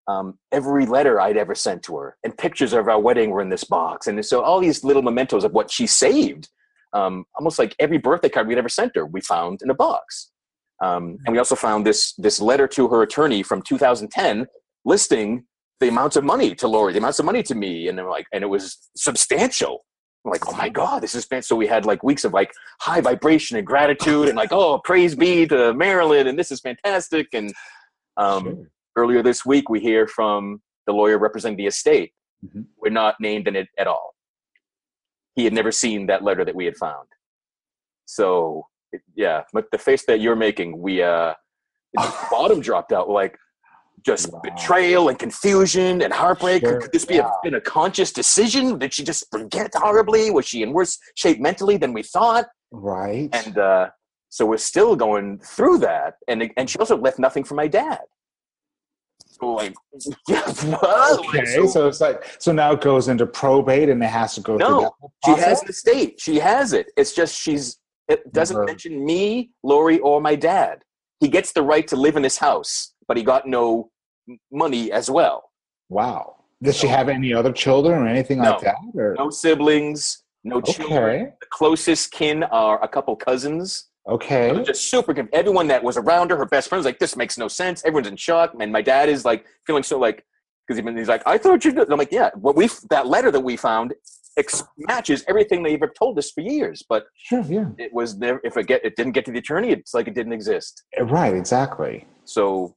um, 0.10 0.38
every 0.52 0.86
letter 0.86 1.22
I'd 1.22 1.38
ever 1.38 1.56
sent 1.56 1.84
to 1.84 1.96
her, 1.98 2.18
and 2.24 2.38
pictures 2.38 2.74
of 2.74 2.88
our 2.88 3.00
wedding 3.00 3.30
were 3.30 3.42
in 3.42 3.50
this 3.50 3.64
box. 3.64 4.08
And 4.08 4.24
so 4.26 4.42
all 4.42 4.60
these 4.60 4.84
little 4.84 5.04
mementos 5.04 5.44
of 5.44 5.54
what 5.54 5.72
she 5.72 5.88
saved, 5.88 6.50
um, 6.94 7.26
almost 7.36 7.60
like 7.60 7.76
every 7.80 7.98
birthday 7.98 8.30
card 8.30 8.48
we'd 8.48 8.58
ever 8.58 8.70
sent 8.70 8.96
her, 8.96 9.06
we 9.06 9.22
found 9.22 9.62
in 9.62 9.70
a 9.70 9.74
box. 9.74 10.32
Um, 10.82 11.18
and 11.26 11.34
we 11.34 11.38
also 11.38 11.56
found 11.56 11.86
this 11.86 12.14
this 12.18 12.40
letter 12.40 12.68
to 12.70 12.88
her 12.88 13.02
attorney 13.02 13.44
from 13.44 13.62
2010 13.62 14.48
listing 14.86 15.46
the 15.82 15.90
amounts 15.90 16.16
of 16.16 16.24
money 16.24 16.56
to 16.56 16.68
Lori, 16.68 16.94
the 16.94 17.00
amounts 17.00 17.20
of 17.20 17.26
money 17.26 17.44
to 17.44 17.56
me, 17.56 17.88
and 17.88 17.98
like, 18.08 18.26
and 18.34 18.44
it 18.44 18.48
was 18.48 18.90
substantial. 18.96 19.86
I'm 20.26 20.32
like, 20.32 20.48
oh 20.48 20.56
my 20.56 20.70
god, 20.70 21.02
this 21.02 21.16
is 21.16 21.26
fantastic. 21.26 21.48
So 21.48 21.56
we 21.56 21.68
had 21.68 21.86
like 21.86 22.04
weeks 22.04 22.26
of 22.26 22.34
like 22.34 22.52
high 22.82 23.02
vibration 23.02 23.58
and 23.58 23.68
gratitude, 23.68 24.30
and 24.30 24.38
like, 24.38 24.52
oh, 24.52 24.80
praise 24.84 25.16
be 25.16 25.46
to 25.48 25.74
Marilyn, 25.74 26.28
and 26.28 26.40
this 26.40 26.52
is 26.52 26.60
fantastic, 26.62 27.28
and 27.34 27.54
um, 28.18 28.44
sure 28.44 28.70
earlier 29.00 29.24
this 29.24 29.46
week, 29.46 29.70
we 29.70 29.80
hear 29.80 30.08
from 30.08 30.62
the 30.86 30.94
lawyer 30.94 31.18
representing 31.18 31.58
the 31.58 31.68
estate. 31.68 32.12
Mm-hmm. 32.46 32.62
We're 32.78 32.92
not 32.92 33.16
named 33.20 33.48
in 33.48 33.56
it 33.56 33.68
at 33.78 33.88
all. 33.88 34.14
He 35.40 35.46
had 35.46 35.54
never 35.54 35.72
seen 35.72 36.08
that 36.08 36.22
letter 36.22 36.44
that 36.44 36.54
we 36.54 36.66
had 36.66 36.76
found. 36.76 37.08
So, 38.06 38.68
it, 38.92 39.00
yeah, 39.16 39.44
but 39.54 39.68
the 39.72 39.78
face 39.78 40.04
that 40.08 40.20
you're 40.20 40.36
making, 40.36 40.78
we, 40.78 41.02
uh, 41.02 41.34
bottom 42.30 42.60
dropped 42.60 42.92
out. 42.92 43.10
Like, 43.10 43.38
just 44.06 44.34
wow. 44.34 44.42
betrayal 44.44 45.08
and 45.08 45.18
confusion 45.18 46.02
and 46.02 46.12
heartbreak. 46.12 46.62
Sure, 46.62 46.82
Could 46.82 46.92
this 46.92 47.06
be 47.06 47.16
yeah. 47.16 47.28
a, 47.28 47.32
been 47.42 47.56
a 47.56 47.62
conscious 47.62 48.12
decision? 48.12 48.78
Did 48.80 48.94
she 48.94 49.06
just 49.06 49.24
forget 49.32 49.72
horribly? 49.74 50.30
Was 50.30 50.46
she 50.46 50.62
in 50.62 50.74
worse 50.74 50.98
shape 51.16 51.40
mentally 51.40 51.78
than 51.78 51.94
we 51.94 52.04
thought? 52.04 52.48
Right. 52.72 53.30
And 53.32 53.58
uh, 53.58 53.92
so 54.28 54.46
we're 54.46 54.58
still 54.58 54.98
going 54.98 55.40
through 55.40 55.78
that. 55.80 56.16
And 56.28 56.52
and 56.58 56.70
she 56.70 56.78
also 56.80 56.98
left 56.98 57.18
nothing 57.18 57.46
for 57.46 57.56
my 57.56 57.68
dad 57.68 58.02
like, 59.42 59.76
okay, 60.30 61.46
so, 61.46 61.68
so, 61.68 61.88
it's 61.88 62.02
like 62.02 62.24
so 62.40 62.52
now 62.52 62.72
it 62.74 62.82
goes 62.82 63.08
into 63.08 63.26
probate 63.26 63.90
and 63.90 64.04
it 64.04 64.08
has 64.08 64.36
to 64.36 64.42
go. 64.42 64.58
No, 64.58 64.96
she 65.26 65.32
has 65.32 65.62
an 65.62 65.70
estate. 65.70 66.20
She 66.20 66.40
has 66.40 66.74
it. 66.74 66.88
It's 66.98 67.14
just 67.14 67.40
she's. 67.40 67.78
It 68.08 68.34
doesn't 68.34 68.56
Never. 68.56 68.66
mention 68.66 69.06
me, 69.06 69.52
Lori, 69.64 70.00
or 70.00 70.20
my 70.20 70.36
dad. 70.36 70.84
He 71.20 71.28
gets 71.28 71.52
the 71.52 71.62
right 71.62 71.88
to 71.90 71.96
live 71.96 72.16
in 72.16 72.24
this 72.24 72.38
house, 72.38 72.94
but 73.08 73.18
he 73.18 73.24
got 73.24 73.48
no 73.48 73.92
money 74.52 74.92
as 74.92 75.12
well. 75.12 75.52
Wow. 75.90 76.38
Does 76.64 76.76
so, 76.76 76.82
she 76.82 76.88
have 76.88 77.08
any 77.08 77.34
other 77.34 77.52
children 77.52 78.02
or 78.02 78.08
anything 78.08 78.40
no, 78.40 78.52
like 78.52 78.62
that? 78.62 78.76
Or? 78.96 79.16
No 79.18 79.30
siblings, 79.30 80.24
no 80.44 80.58
okay. 80.58 80.74
children. 80.74 81.34
The 81.40 81.48
closest 81.52 82.12
kin 82.12 82.44
are 82.44 82.84
a 82.84 82.88
couple 82.88 83.16
cousins 83.16 83.89
Okay. 84.10 84.64
just 84.64 84.90
super. 84.90 85.16
Everyone 85.34 85.68
that 85.68 85.84
was 85.84 85.98
around 85.98 86.32
her, 86.32 86.38
her 86.38 86.46
best 86.46 86.70
friends, 86.70 86.86
like 86.86 87.00
this 87.00 87.16
makes 87.16 87.38
no 87.38 87.48
sense. 87.48 87.84
Everyone's 87.86 88.08
in 88.08 88.18
shock, 88.18 88.54
and 88.60 88.72
my 88.72 88.82
dad 88.82 89.08
is 89.10 89.24
like 89.24 89.46
feeling 89.66 89.84
so 89.84 90.00
like 90.00 90.26
because 90.68 90.84
he's 90.96 91.08
like, 91.08 91.24
I 91.26 91.38
thought 91.38 91.66
you 91.66 91.72
did. 91.72 91.92
I'm 91.92 91.98
like, 91.98 92.12
yeah. 92.12 92.30
What 92.36 92.56
we 92.56 92.70
that 92.90 93.08
letter 93.08 93.32
that 93.32 93.40
we 93.40 93.56
found 93.58 93.94
ex- 94.38 94.64
matches 94.78 95.24
everything 95.28 95.64
they've 95.64 95.82
ever 95.82 95.92
told 95.98 96.18
us 96.18 96.32
for 96.32 96.42
years, 96.42 96.84
but 96.88 97.06
sure, 97.16 97.42
yeah, 97.42 97.66
it 97.78 97.94
was 97.94 98.18
never. 98.18 98.40
If 98.44 98.58
it 98.58 98.68
get 98.68 98.84
it 98.86 98.96
didn't 98.96 99.14
get 99.14 99.26
to 99.26 99.32
the 99.32 99.40
attorney, 99.40 99.72
it's 99.72 99.94
like 99.94 100.08
it 100.08 100.16
didn't 100.16 100.34
exist. 100.34 100.84
Uh, 101.00 101.06
right. 101.06 101.36
Exactly. 101.36 102.08
So, 102.26 102.76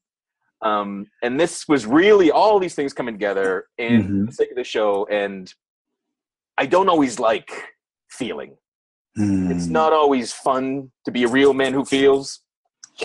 um, 0.62 1.07
and 1.23 1.38
this 1.38 1.66
was 1.68 1.87
really 1.87 2.31
all 2.31 2.59
these 2.59 2.75
things 2.75 2.92
coming 2.92 3.14
together 3.14 3.66
in 3.79 4.03
mm-hmm. 4.03 4.27
the 4.27 4.33
sake 4.33 4.51
of 4.51 4.57
the 4.57 4.64
show, 4.64 5.07
and 5.11 5.53
I 6.59 6.66
don't 6.66 6.88
always 6.88 7.18
like 7.18 7.51
feeling 8.11 8.57
Mm. 9.18 9.51
It's 9.51 9.66
hmm. 9.66 9.72
not 9.72 9.92
always 9.92 10.33
fun 10.33 10.90
to 11.05 11.11
be 11.11 11.25
a 11.25 11.29
real 11.29 11.53
man 11.53 11.72
who 11.72 11.85
feels. 11.85 12.40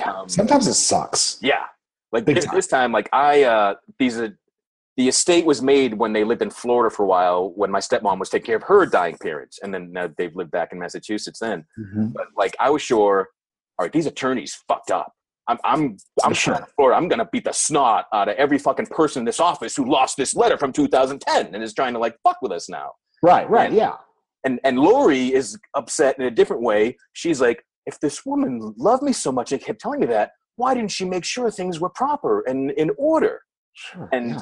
Um, 0.06 0.30
sometimes 0.30 0.68
it 0.68 0.76
sucks. 0.76 1.38
Yeah, 1.42 1.64
like 2.12 2.26
this 2.26 2.46
time. 2.46 2.56
this 2.56 2.68
time, 2.68 2.92
like 2.92 3.10
I 3.12 3.44
uh, 3.44 3.76
these 4.00 4.18
uh, 4.18 4.30
the 4.96 5.08
estate 5.08 5.46
was 5.46 5.62
made 5.62 5.94
when 5.94 6.14
they 6.14 6.24
lived 6.24 6.42
in 6.42 6.50
Florida 6.50 6.94
for 6.94 7.04
a 7.04 7.08
while 7.08 7.52
when 7.56 7.72
my 7.72 7.80
stepmom 7.80 8.20
was 8.20 8.30
taking 8.30 8.46
care 8.46 8.56
of 8.56 8.64
her 8.64 8.86
dying 8.86 9.18
parents, 9.22 9.60
and 9.62 9.74
then 9.74 9.94
uh, 9.98 10.08
they've 10.18 10.36
lived 10.36 10.52
back 10.52 10.72
in 10.72 10.80
Massachusetts 10.80 11.40
then. 11.40 11.66
Mm-hmm. 11.78 12.08
But 12.08 12.28
like 12.38 12.56
I 12.60 12.70
was 12.70 12.82
sure, 12.82 13.30
all 13.78 13.86
right, 13.86 13.92
these 13.92 14.06
attorneys 14.06 14.58
fucked 14.68 14.92
up. 14.92 15.12
I'm 15.50 15.58
I'm 15.66 15.98
I'm 16.24 16.34
sure 16.34 16.56
Florida. 16.76 16.98
I'm 16.98 17.10
gonna 17.10 17.28
beat 17.32 17.44
the 17.44 17.54
snot 17.54 18.06
out 18.14 18.30
of 18.30 18.36
every 18.36 18.60
fucking 18.60 18.88
person 18.88 19.22
in 19.22 19.26
this 19.26 19.42
office 19.42 19.76
who 19.76 19.90
lost 19.90 20.16
this 20.16 20.36
letter 20.36 20.58
from 20.58 20.72
2010 20.72 21.54
and 21.54 21.64
is 21.64 21.74
trying 21.74 21.94
to 21.94 22.00
like 22.00 22.16
fuck 22.24 22.38
with 22.42 22.52
us 22.54 22.70
now. 22.70 22.92
Right, 23.24 23.50
right, 23.50 23.70
and, 23.70 23.76
yeah 23.76 23.96
and 24.48 24.60
and 24.64 24.80
Lori 24.80 25.34
is 25.34 25.58
upset 25.76 26.18
in 26.20 26.26
a 26.26 26.32
different 26.32 26.62
way. 26.64 26.98
She's 27.14 27.40
like, 27.42 27.60
if 27.86 28.00
this 28.00 28.26
woman 28.26 28.74
loved 28.78 29.04
me 29.04 29.14
so 29.14 29.32
much 29.32 29.52
and 29.52 29.62
kept 29.62 29.80
telling 29.82 30.00
me 30.00 30.08
that, 30.08 30.32
why 30.56 30.74
didn't 30.74 30.92
she 30.92 31.06
make 31.06 31.26
sure 31.26 31.52
things 31.52 31.80
were 31.80 31.90
proper 31.90 32.42
and 32.50 32.72
in 32.72 32.90
order? 32.98 33.42
Sure. 33.74 34.10
And 34.14 34.32
yeah. 34.32 34.42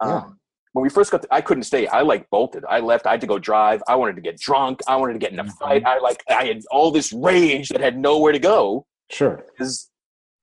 Um, 0.00 0.38
when 0.74 0.82
we 0.82 0.90
first 0.90 1.10
got, 1.10 1.22
to, 1.22 1.28
I 1.32 1.40
couldn't 1.40 1.62
stay. 1.62 1.86
I 1.86 2.02
like 2.02 2.28
bolted. 2.28 2.62
I 2.68 2.80
left. 2.80 3.06
I 3.06 3.12
had 3.12 3.22
to 3.22 3.26
go 3.26 3.38
drive. 3.38 3.82
I 3.88 3.94
wanted 3.96 4.16
to 4.16 4.20
get 4.20 4.36
drunk. 4.38 4.80
I 4.86 4.96
wanted 4.96 5.14
to 5.14 5.18
get 5.18 5.32
in 5.32 5.38
a 5.38 5.44
Mhm. 5.44 5.52
fight. 5.58 5.82
I 5.86 5.98
like, 6.00 6.22
I 6.28 6.44
had 6.44 6.60
all 6.70 6.90
this 6.90 7.14
rage 7.14 7.70
that 7.70 7.80
had 7.80 7.96
nowhere 7.98 8.32
to 8.32 8.38
go. 8.38 8.84
Sure. 9.10 9.46
Because, 9.50 9.90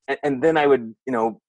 and, 0.08 0.18
and 0.24 0.44
then 0.44 0.58
I 0.58 0.66
would, 0.66 0.96
you 1.06 1.14
know, 1.14 1.40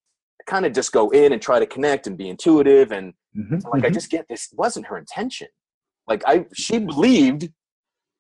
kind 0.47 0.67
of 0.67 0.75
just 0.75 0.93
go 0.93 1.09
in 1.21 1.33
and 1.33 1.41
try 1.41 1.59
to 1.59 1.65
connect 1.67 2.07
and 2.07 2.19
be 2.19 2.29
intuitive. 2.29 2.93
And 2.93 3.15
Mhm, 3.35 3.65
like, 3.73 3.85
I 3.87 3.89
mhm. 3.89 3.95
just 3.95 4.11
get 4.11 4.27
this 4.29 4.49
wasn't 4.53 4.85
her 4.91 4.99
intention. 4.99 5.49
Like, 6.07 6.23
I, 6.27 6.47
she 6.55 6.79
believed 6.79 7.49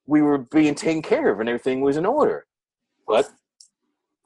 we 0.06 0.22
were 0.22 0.38
being 0.38 0.74
taken 0.74 1.02
care 1.02 1.30
of 1.30 1.40
and 1.40 1.48
everything 1.48 1.80
was 1.80 1.96
in 1.96 2.06
order. 2.06 2.46
But 3.06 3.30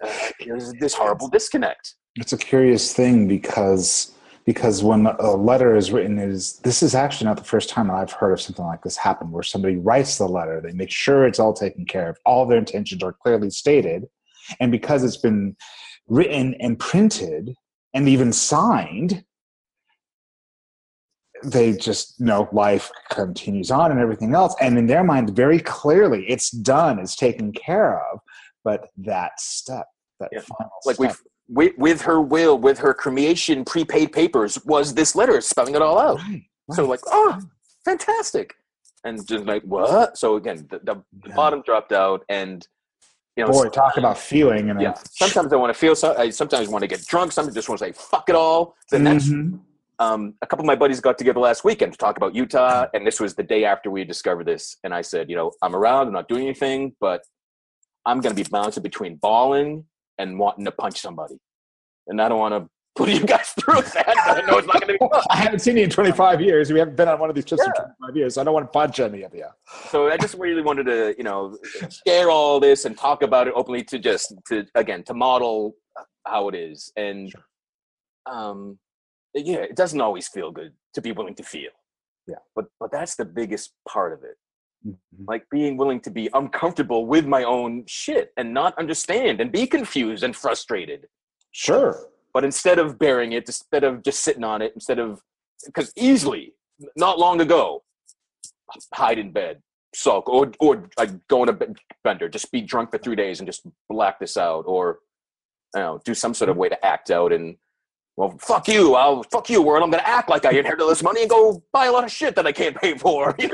uh, 0.03 0.11
there's 0.45 0.73
this 0.75 0.95
horrible 0.95 1.29
disconnect. 1.29 1.95
It's 2.17 2.33
a 2.33 2.39
curious 2.39 2.93
thing 2.93 3.29
because 3.29 4.13
because 4.45 4.83
when 4.83 5.05
a 5.05 5.37
letter 5.37 5.77
is 5.77 5.93
written, 5.93 6.19
it 6.19 6.31
is 6.31 6.55
this 6.61 6.83
is 6.83 6.95
actually 6.95 7.27
not 7.27 7.37
the 7.37 7.45
first 7.45 7.69
time 7.69 7.91
I've 7.91 8.13
heard 8.13 8.33
of 8.33 8.41
something 8.41 8.65
like 8.65 8.83
this 8.83 8.97
happen, 8.97 9.31
where 9.31 9.43
somebody 9.43 9.77
writes 9.77 10.17
the 10.17 10.27
letter, 10.27 10.63
they 10.63 10.73
make 10.73 10.91
sure 10.91 11.27
it's 11.27 11.39
all 11.39 11.53
taken 11.53 11.85
care 11.85 12.09
of, 12.09 12.17
all 12.25 12.47
their 12.47 12.57
intentions 12.57 13.03
are 13.03 13.13
clearly 13.13 13.51
stated, 13.51 14.07
and 14.59 14.73
because 14.73 15.05
it's 15.05 15.19
been 15.19 15.55
written 16.07 16.55
and 16.61 16.79
printed 16.79 17.55
and 17.93 18.09
even 18.09 18.33
signed, 18.33 19.23
they 21.45 21.73
just 21.73 22.21
know 22.21 22.49
life 22.53 22.91
continues 23.11 23.71
on 23.71 23.91
and 23.91 24.01
everything 24.01 24.35
else, 24.35 24.55
and 24.61 24.77
in 24.79 24.87
their 24.87 25.05
mind, 25.05 25.35
very 25.37 25.61
clearly, 25.61 26.25
it's 26.29 26.51
done, 26.51 26.99
it's 26.99 27.17
taken 27.17 27.53
care 27.53 28.01
of, 28.13 28.21
but 28.65 28.89
that 28.97 29.39
step, 29.41 29.87
that 30.21 30.31
Yeah. 30.33 30.41
final 30.41 30.71
Like 30.85 30.97
step, 30.97 31.17
with, 31.49 31.73
with 31.79 32.03
her 32.03 32.21
will, 32.21 32.59
with 32.59 32.79
her 32.81 32.93
cremation 32.93 33.65
prepaid 33.65 34.13
papers, 34.13 34.63
was 34.65 34.95
this 34.95 35.15
letter 35.15 35.41
spelling 35.41 35.75
it 35.75 35.83
all 35.83 35.99
out. 35.99 36.19
Right, 36.19 36.43
So 36.73 36.85
like, 36.87 37.01
oh, 37.07 37.41
fantastic, 37.85 38.55
and 39.05 39.27
just 39.27 39.47
like 39.47 39.63
what? 39.63 40.19
So 40.19 40.37
again, 40.37 40.67
the, 40.71 40.79
the, 40.81 40.95
the 41.23 41.29
Yeah. 41.31 41.35
bottom 41.35 41.63
dropped 41.63 41.93
out, 41.93 42.25
and 42.29 42.67
you 43.37 43.45
know, 43.47 43.53
Boy, 43.53 43.69
talk 43.69 43.97
about 43.97 44.19
feeling 44.19 44.69
and 44.69 44.81
yeah. 44.81 44.95
Sometimes 45.13 45.53
I 45.53 45.57
want 45.57 45.73
to 45.73 45.79
feel. 45.79 45.95
So, 45.95 46.13
I 46.19 46.29
sometimes 46.31 46.67
want 46.69 46.83
to 46.83 46.89
get 46.89 47.07
drunk. 47.07 47.31
Sometimes 47.31 47.55
I 47.55 47.59
just 47.59 47.69
want 47.69 47.79
to 47.79 47.85
say 47.87 47.93
fuck 47.93 48.29
it 48.29 48.35
all. 48.35 48.75
The 48.91 48.99
next, 48.99 49.27
Mhm. 49.29 49.61
Um, 49.99 50.35
a 50.43 50.47
couple 50.47 50.65
of 50.65 50.67
my 50.67 50.77
buddies 50.77 51.01
got 51.01 51.19
together 51.19 51.41
last 51.41 51.65
weekend 51.65 51.93
to 51.93 51.99
talk 51.99 52.17
about 52.17 52.35
Utah, 52.35 52.87
and 52.95 53.07
this 53.07 53.21
was 53.21 53.35
the 53.35 53.43
day 53.43 53.65
after 53.65 53.91
we 53.91 54.05
discovered 54.05 54.47
this. 54.47 54.77
And 54.85 54.95
I 54.95 55.03
said, 55.03 55.29
you 55.29 55.37
know, 55.37 55.53
I'm 55.63 55.75
around. 55.75 56.07
I'm 56.09 56.13
not 56.13 56.29
doing 56.29 56.45
anything, 56.45 56.95
but 57.01 57.23
I'm 58.07 58.21
going 58.21 58.35
to 58.35 58.43
be 58.43 58.49
bouncing 58.49 58.83
between 58.83 59.17
bawling 59.17 59.85
and 60.19 60.39
wanting 60.39 60.65
to 60.65 60.73
punch 60.73 61.01
somebody, 61.01 61.37
and 62.07 62.21
I 62.23 62.29
don't 62.29 62.39
want 62.39 62.55
to 62.55 62.71
put 62.97 63.09
you 63.21 63.21
guys 63.27 63.51
through 63.61 63.83
that. 63.95 64.17
I 64.27 64.41
know 64.43 64.59
it's 64.59 64.67
not 64.67 64.81
going 64.81 64.89
to 64.89 64.93
be 64.95 64.99
fun. 64.99 65.23
I 65.31 65.37
haven't 65.37 65.61
seen 65.61 65.77
you 65.77 65.85
in 65.85 65.91
25 65.91 66.41
years. 66.41 66.73
We 66.73 66.79
haven't 66.79 66.97
been 66.97 67.09
on 67.09 67.19
one 67.19 67.29
of 67.31 67.35
these 67.37 67.45
trips 67.45 67.63
Yeah. 67.63 67.69
in 67.69 67.75
25 68.09 68.17
years. 68.17 68.35
So 68.35 68.41
I 68.41 68.45
don't 68.45 68.55
want 68.55 68.67
to 68.67 68.71
punch 68.71 68.99
any 69.01 69.23
of 69.23 69.35
you. 69.35 69.47
so 69.91 70.09
I 70.09 70.17
just 70.17 70.35
really 70.37 70.63
wanted 70.63 70.87
to, 70.87 71.15
you 71.19 71.25
know, 71.25 71.57
share 72.07 72.31
all 72.31 72.59
this 72.61 72.85
and 72.85 72.97
talk 72.97 73.23
about 73.23 73.47
it 73.49 73.55
openly 73.57 73.85
to 73.85 73.99
just 73.99 74.35
to 74.49 74.65
again 74.75 75.03
to 75.05 75.15
model 75.15 75.75
how 76.27 76.49
it 76.49 76.55
is. 76.55 76.93
And 76.97 77.31
Sure. 77.31 77.43
um 78.27 78.79
yeah, 79.35 79.59
it 79.59 79.77
doesn't 79.77 80.01
always 80.01 80.29
feel 80.29 80.51
good 80.51 80.73
to 80.95 81.01
be 81.01 81.13
willing 81.13 81.35
to 81.37 81.43
feel. 81.43 81.71
Yeah. 82.27 82.37
But 82.55 82.67
but 82.81 82.91
that's 82.93 83.17
the 83.17 83.25
biggest 83.25 83.73
part 83.89 84.13
of 84.13 84.25
it. 84.25 84.37
Mhm. 84.87 84.97
Like 85.27 85.47
being 85.51 85.77
willing 85.77 86.01
to 86.03 86.11
be 86.11 86.29
uncomfortable 86.35 87.07
with 87.07 87.27
my 87.27 87.43
own 87.45 87.85
shit 87.87 88.33
and 88.37 88.55
not 88.55 88.79
understand 88.79 89.41
and 89.41 89.51
be 89.51 89.67
confused 89.67 90.23
and 90.23 90.37
frustrated. 90.37 91.09
Sure. 91.53 92.09
But 92.35 92.45
instead 92.45 92.79
of 92.79 92.99
bearing 92.99 93.33
it, 93.33 93.47
instead 93.47 93.83
of 93.85 94.03
just 94.03 94.21
sitting 94.23 94.45
on 94.45 94.63
it, 94.63 94.73
instead 94.75 94.99
of 94.99 95.23
because 95.65 95.93
easily, 95.97 96.55
not 96.97 97.19
long 97.19 97.41
ago, 97.41 97.83
hide 98.95 99.19
in 99.19 99.33
bed, 99.33 99.63
sulk, 99.95 100.29
or 100.29 100.53
or 100.61 100.89
like 100.99 101.11
go 101.29 101.43
on 101.43 101.49
a 101.49 101.59
bender, 102.05 102.29
just 102.29 102.53
be 102.53 102.61
drunk 102.61 102.91
for 102.91 102.99
three 102.99 103.17
days 103.17 103.41
and 103.41 103.49
just 103.49 103.67
black 103.89 104.21
this 104.21 104.37
out, 104.37 104.65
or 104.67 105.01
you 105.75 105.81
know, 105.81 106.01
do 106.05 106.15
some 106.15 106.35
sort 106.35 106.51
of 106.51 106.57
way 106.57 106.69
to 106.69 106.87
act 106.87 107.11
out 107.11 107.33
and. 107.33 107.57
Well, 108.19 108.37
fuck 108.41 108.67
you! 108.67 108.97
I'll 108.97 109.23
fuck 109.31 109.49
you, 109.49 109.63
world. 109.63 109.85
I'm 109.85 109.93
gonna 109.93 110.03
act 110.05 110.29
like 110.29 110.45
I 110.45 110.51
inherited 110.51 110.85
this 110.89 111.05
money 111.05 111.21
and 111.21 111.31
go 111.31 111.63
buy 111.73 111.87
a 111.87 111.93
lot 111.93 112.03
of 112.03 112.11
shit 112.11 112.35
that 112.35 112.49
I 112.49 112.53
can't 112.53 112.77
pay 112.77 112.99
for. 112.99 113.35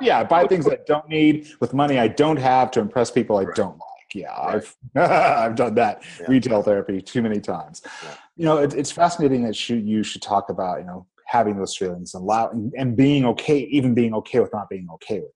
Yeah, 0.00 0.22
buy 0.22 0.46
things 0.46 0.68
I 0.68 0.76
don't 0.86 1.08
need 1.08 1.48
with 1.58 1.72
money 1.72 1.98
I 1.98 2.06
don't 2.08 2.36
have 2.36 2.70
to 2.72 2.80
impress 2.80 3.10
people 3.10 3.38
I 3.38 3.44
Right. 3.44 3.56
don't 3.56 3.72
like. 3.78 4.14
Yeah, 4.14 4.28
Right. 4.28 4.56
I've 4.56 4.76
I've 4.96 5.54
done 5.56 5.74
that 5.74 6.02
Yeah. 6.20 6.26
retail 6.28 6.62
therapy 6.62 7.00
too 7.02 7.22
many 7.22 7.40
times. 7.40 7.82
Yeah. 8.04 8.14
You 8.36 8.44
know, 8.44 8.58
it, 8.58 8.74
it's 8.74 8.92
fascinating 8.92 9.42
that 9.44 9.68
you 9.68 9.76
you 9.76 10.02
should 10.04 10.22
talk 10.22 10.50
about 10.50 10.78
you 10.80 10.86
know 10.86 11.06
having 11.26 11.56
those 11.56 11.76
feelings 11.76 12.14
and 12.14 12.22
allow 12.22 12.50
and, 12.50 12.72
and 12.78 12.94
being 12.96 13.24
okay, 13.24 13.58
even 13.78 13.92
being 13.94 14.14
okay 14.14 14.38
with 14.38 14.52
not 14.52 14.68
being 14.68 14.86
okay 14.94 15.18
with 15.18 15.30
it. 15.30 15.35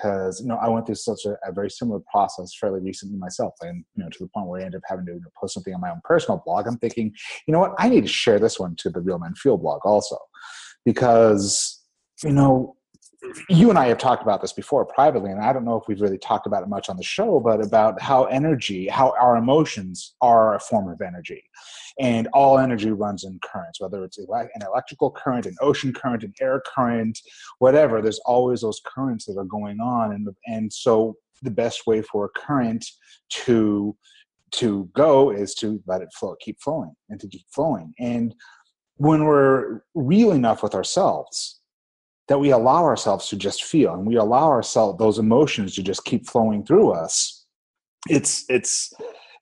Because 0.00 0.40
you 0.40 0.46
know, 0.46 0.56
I 0.56 0.68
went 0.68 0.86
through 0.86 0.94
such 0.94 1.26
a, 1.26 1.36
a 1.46 1.52
very 1.52 1.70
similar 1.70 2.00
process 2.10 2.52
fairly 2.58 2.80
recently 2.80 3.18
myself, 3.18 3.54
and 3.60 3.84
you 3.94 4.02
know, 4.02 4.08
to 4.08 4.18
the 4.20 4.28
point 4.28 4.46
where 4.46 4.60
I 4.60 4.64
ended 4.64 4.78
up 4.78 4.84
having 4.88 5.06
to 5.06 5.12
you 5.12 5.20
know, 5.20 5.28
post 5.38 5.54
something 5.54 5.74
on 5.74 5.80
my 5.80 5.90
own 5.90 6.00
personal 6.04 6.42
blog. 6.44 6.66
I'm 6.66 6.78
thinking, 6.78 7.12
you 7.46 7.52
know 7.52 7.60
what, 7.60 7.74
I 7.78 7.88
need 7.88 8.02
to 8.02 8.08
share 8.08 8.38
this 8.38 8.58
one 8.58 8.76
to 8.76 8.90
the 8.90 9.00
Real 9.00 9.18
Men 9.18 9.34
Feel 9.34 9.58
blog 9.58 9.84
also, 9.84 10.16
because 10.84 11.82
you 12.24 12.32
know 12.32 12.76
you 13.48 13.70
and 13.70 13.78
I 13.78 13.86
have 13.86 13.98
talked 13.98 14.22
about 14.22 14.40
this 14.40 14.52
before 14.52 14.84
privately, 14.84 15.30
and 15.30 15.40
I 15.40 15.52
don't 15.52 15.64
know 15.64 15.76
if 15.76 15.86
we've 15.88 16.00
really 16.00 16.18
talked 16.18 16.46
about 16.46 16.62
it 16.62 16.68
much 16.68 16.88
on 16.88 16.96
the 16.96 17.02
show, 17.02 17.40
but 17.40 17.64
about 17.64 18.00
how 18.00 18.24
energy, 18.24 18.88
how 18.88 19.14
our 19.20 19.36
emotions 19.36 20.14
are 20.20 20.54
a 20.54 20.60
form 20.60 20.88
of 20.88 21.00
energy. 21.00 21.42
And 21.98 22.28
all 22.32 22.58
energy 22.58 22.90
runs 22.90 23.24
in 23.24 23.38
currents, 23.42 23.80
whether 23.80 24.04
it's 24.04 24.18
an 24.18 24.26
electrical 24.66 25.10
current, 25.10 25.46
an 25.46 25.56
ocean 25.60 25.92
current, 25.92 26.22
an 26.22 26.32
air 26.40 26.62
current, 26.74 27.18
whatever. 27.58 28.00
There's 28.00 28.20
always 28.20 28.62
those 28.62 28.80
currents 28.86 29.26
that 29.26 29.36
are 29.36 29.44
going 29.44 29.80
on. 29.80 30.12
And, 30.12 30.28
and 30.46 30.72
so 30.72 31.16
the 31.42 31.50
best 31.50 31.86
way 31.86 32.02
for 32.02 32.26
a 32.26 32.40
current 32.40 32.84
to 33.30 33.96
to 34.52 34.90
go 34.94 35.30
is 35.30 35.54
to 35.54 35.80
let 35.86 36.02
it 36.02 36.12
flow, 36.12 36.34
keep 36.40 36.60
flowing, 36.60 36.92
and 37.08 37.20
to 37.20 37.28
keep 37.28 37.46
flowing. 37.54 37.94
And 38.00 38.34
when 38.96 39.24
we're 39.24 39.82
real 39.94 40.32
enough 40.32 40.62
with 40.62 40.74
ourselves, 40.74 41.59
that 42.30 42.38
we 42.38 42.50
allow 42.50 42.84
ourselves 42.84 43.26
to 43.26 43.36
just 43.36 43.64
feel 43.64 43.92
and 43.92 44.06
we 44.06 44.14
allow 44.14 44.48
ourselves 44.48 44.96
those 45.00 45.18
emotions 45.18 45.74
to 45.74 45.82
just 45.82 46.04
keep 46.04 46.28
flowing 46.28 46.64
through 46.64 46.92
us. 46.92 47.44
It's 48.08 48.44
it's 48.48 48.92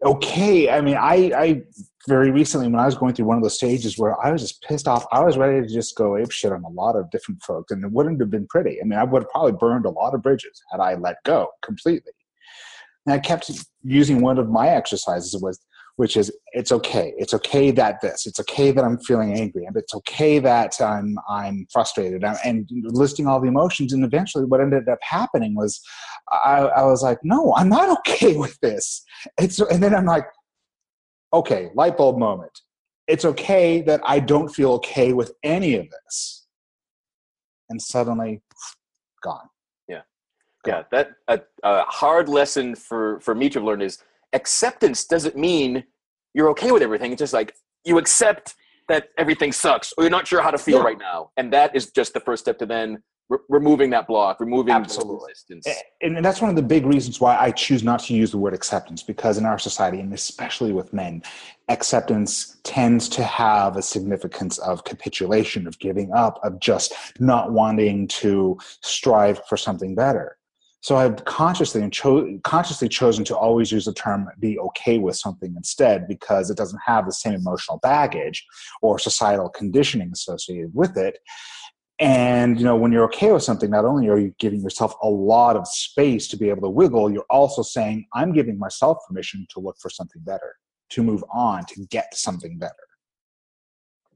okay. 0.04 0.70
I 0.70 0.80
mean 0.80 0.96
i 0.96 1.30
i 1.36 1.62
very 2.06 2.30
recently 2.30 2.66
when 2.66 2.80
i 2.80 2.86
was 2.86 2.96
going 2.96 3.12
through 3.12 3.26
one 3.26 3.36
of 3.36 3.42
those 3.42 3.56
stages 3.56 3.98
where 3.98 4.18
i 4.24 4.30
was 4.30 4.40
just 4.40 4.62
pissed 4.62 4.88
off 4.88 5.04
i 5.12 5.20
was 5.20 5.36
ready 5.36 5.60
to 5.60 5.74
just 5.74 5.94
go 5.96 6.16
ape 6.16 6.30
shit 6.30 6.52
on 6.52 6.64
a 6.64 6.68
lot 6.68 6.96
of 6.96 7.10
different 7.10 7.42
folks 7.42 7.70
and 7.70 7.84
it 7.84 7.90
wouldn't 7.90 8.18
have 8.20 8.30
been 8.30 8.46
pretty. 8.46 8.80
I 8.80 8.84
mean 8.84 8.98
i 8.98 9.04
would 9.04 9.22
have 9.22 9.30
probably 9.30 9.52
burned 9.52 9.84
a 9.84 9.90
lot 9.90 10.14
of 10.14 10.22
bridges 10.22 10.62
had 10.70 10.80
i 10.80 10.94
let 10.94 11.16
go 11.24 11.48
completely. 11.60 12.12
And 13.04 13.12
i 13.12 13.18
kept 13.18 13.50
using 13.82 14.22
one 14.22 14.38
of 14.38 14.48
my 14.48 14.68
exercises 14.68 15.36
was 15.42 15.60
which 15.98 16.16
is 16.16 16.30
it's 16.52 16.70
okay. 16.70 17.12
It's 17.18 17.34
okay 17.34 17.72
that 17.72 18.00
this. 18.00 18.24
It's 18.24 18.38
okay 18.38 18.70
that 18.70 18.84
I'm 18.84 19.00
feeling 19.00 19.34
angry, 19.34 19.64
and 19.64 19.76
it's 19.76 19.92
okay 19.96 20.38
that 20.38 20.80
I'm 20.80 21.18
I'm 21.28 21.66
frustrated, 21.72 22.22
and, 22.22 22.38
and 22.44 22.68
listing 22.84 23.26
all 23.26 23.40
the 23.40 23.48
emotions. 23.48 23.92
And 23.92 24.04
eventually, 24.04 24.44
what 24.44 24.60
ended 24.60 24.88
up 24.88 25.00
happening 25.02 25.56
was, 25.56 25.80
I, 26.30 26.70
I 26.76 26.84
was 26.84 27.02
like, 27.02 27.18
no, 27.24 27.52
I'm 27.56 27.68
not 27.68 27.98
okay 27.98 28.36
with 28.36 28.56
this. 28.60 29.02
It's 29.40 29.58
and 29.58 29.82
then 29.82 29.92
I'm 29.92 30.06
like, 30.06 30.26
okay, 31.32 31.70
light 31.74 31.96
bulb 31.96 32.16
moment. 32.16 32.56
It's 33.08 33.24
okay 33.24 33.80
that 33.82 34.00
I 34.04 34.20
don't 34.20 34.50
feel 34.50 34.74
okay 34.74 35.12
with 35.12 35.32
any 35.42 35.74
of 35.74 35.88
this, 35.90 36.46
and 37.70 37.82
suddenly, 37.82 38.40
gone. 39.24 39.48
Yeah 39.88 40.02
yeah 40.66 40.82
that 40.90 41.10
a, 41.28 41.40
a 41.62 41.82
hard 41.84 42.28
lesson 42.28 42.74
for 42.74 43.20
for 43.20 43.34
me 43.34 43.48
to 43.48 43.60
learn 43.60 43.80
is 43.80 44.02
acceptance 44.32 45.04
doesn't 45.04 45.36
mean 45.36 45.84
you're 46.34 46.50
okay 46.50 46.70
with 46.72 46.82
everything 46.82 47.12
it's 47.12 47.18
just 47.20 47.32
like 47.32 47.54
you 47.84 47.98
accept 47.98 48.54
that 48.88 49.08
everything 49.18 49.52
sucks 49.52 49.92
or 49.96 50.04
you're 50.04 50.10
not 50.10 50.26
sure 50.26 50.42
how 50.42 50.50
to 50.50 50.58
feel 50.58 50.78
Yeah. 50.78 50.84
right 50.84 50.98
now 50.98 51.30
and 51.36 51.52
that 51.52 51.74
is 51.74 51.90
just 51.90 52.14
the 52.14 52.20
first 52.20 52.44
step 52.44 52.58
to 52.58 52.66
then 52.66 53.02
re- 53.28 53.38
removing 53.48 53.90
that 53.90 54.06
block 54.06 54.40
removing 54.40 54.74
the 54.74 54.80
Absolutely. 54.80 55.28
resistance 55.28 55.66
and, 56.02 56.16
and 56.16 56.24
that's 56.24 56.40
one 56.40 56.50
of 56.50 56.56
the 56.56 56.62
big 56.62 56.86
reasons 56.86 57.20
why 57.20 57.36
I 57.38 57.50
choose 57.50 57.82
not 57.82 58.00
to 58.04 58.14
use 58.14 58.30
the 58.30 58.38
word 58.38 58.54
acceptance 58.54 59.02
because 59.02 59.38
in 59.38 59.44
our 59.46 59.58
society 59.58 60.00
and 60.00 60.12
especially 60.12 60.72
with 60.72 60.92
men, 60.92 61.22
acceptance 61.68 62.56
tends 62.62 63.08
to 63.10 63.22
have 63.22 63.76
a 63.76 63.82
significance 63.82 64.58
of 64.58 64.84
capitulation, 64.84 65.66
of 65.66 65.78
giving 65.78 66.12
up, 66.12 66.40
of 66.42 66.58
just 66.60 66.94
not 67.20 67.52
wanting 67.52 68.08
to 68.08 68.56
strive 68.80 69.44
for 69.46 69.56
something 69.56 69.94
better. 69.94 70.37
So 70.80 70.96
I've 70.96 71.24
consciously 71.24 71.82
and 71.82 71.92
cho- 71.92 72.38
consciously 72.44 72.88
chosen 72.88 73.24
to 73.24 73.36
always 73.36 73.72
use 73.72 73.86
the 73.86 73.92
term 73.92 74.28
"be 74.38 74.58
okay 74.60 74.98
with 74.98 75.16
something" 75.16 75.54
instead 75.56 76.06
because 76.06 76.50
it 76.50 76.56
doesn't 76.56 76.80
have 76.86 77.04
the 77.04 77.12
same 77.12 77.34
emotional 77.34 77.78
baggage 77.82 78.46
or 78.80 78.98
societal 78.98 79.48
conditioning 79.48 80.10
associated 80.12 80.70
with 80.74 80.96
it. 80.96 81.18
And 81.98 82.58
you 82.58 82.64
know, 82.64 82.76
when 82.76 82.92
you're 82.92 83.04
okay 83.06 83.32
with 83.32 83.42
something, 83.42 83.70
not 83.70 83.84
only 83.84 84.08
are 84.08 84.18
you 84.18 84.32
giving 84.38 84.60
yourself 84.62 84.94
a 85.02 85.08
lot 85.08 85.56
of 85.56 85.66
space 85.66 86.28
to 86.28 86.36
be 86.36 86.48
able 86.48 86.62
to 86.62 86.70
wiggle, 86.70 87.10
you're 87.10 87.26
also 87.28 87.62
saying, 87.62 88.06
"I'm 88.14 88.32
giving 88.32 88.58
myself 88.58 88.98
permission 89.08 89.46
to 89.50 89.60
look 89.60 89.76
for 89.80 89.90
something 89.90 90.22
better, 90.22 90.54
to 90.90 91.02
move 91.02 91.24
on, 91.32 91.64
to 91.66 91.86
get 91.86 92.14
something 92.14 92.56
better." 92.56 92.87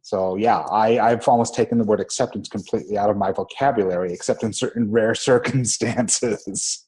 So 0.02 0.36
yeah, 0.36 0.58
I, 0.70 0.98
I've 0.98 1.26
almost 1.28 1.54
taken 1.54 1.78
the 1.78 1.84
word 1.84 2.00
acceptance 2.00 2.48
completely 2.48 2.98
out 2.98 3.08
of 3.08 3.16
my 3.16 3.30
vocabulary, 3.32 4.12
except 4.12 4.42
in 4.42 4.52
certain 4.52 4.90
rare 4.98 5.14
circumstances. 5.14 6.86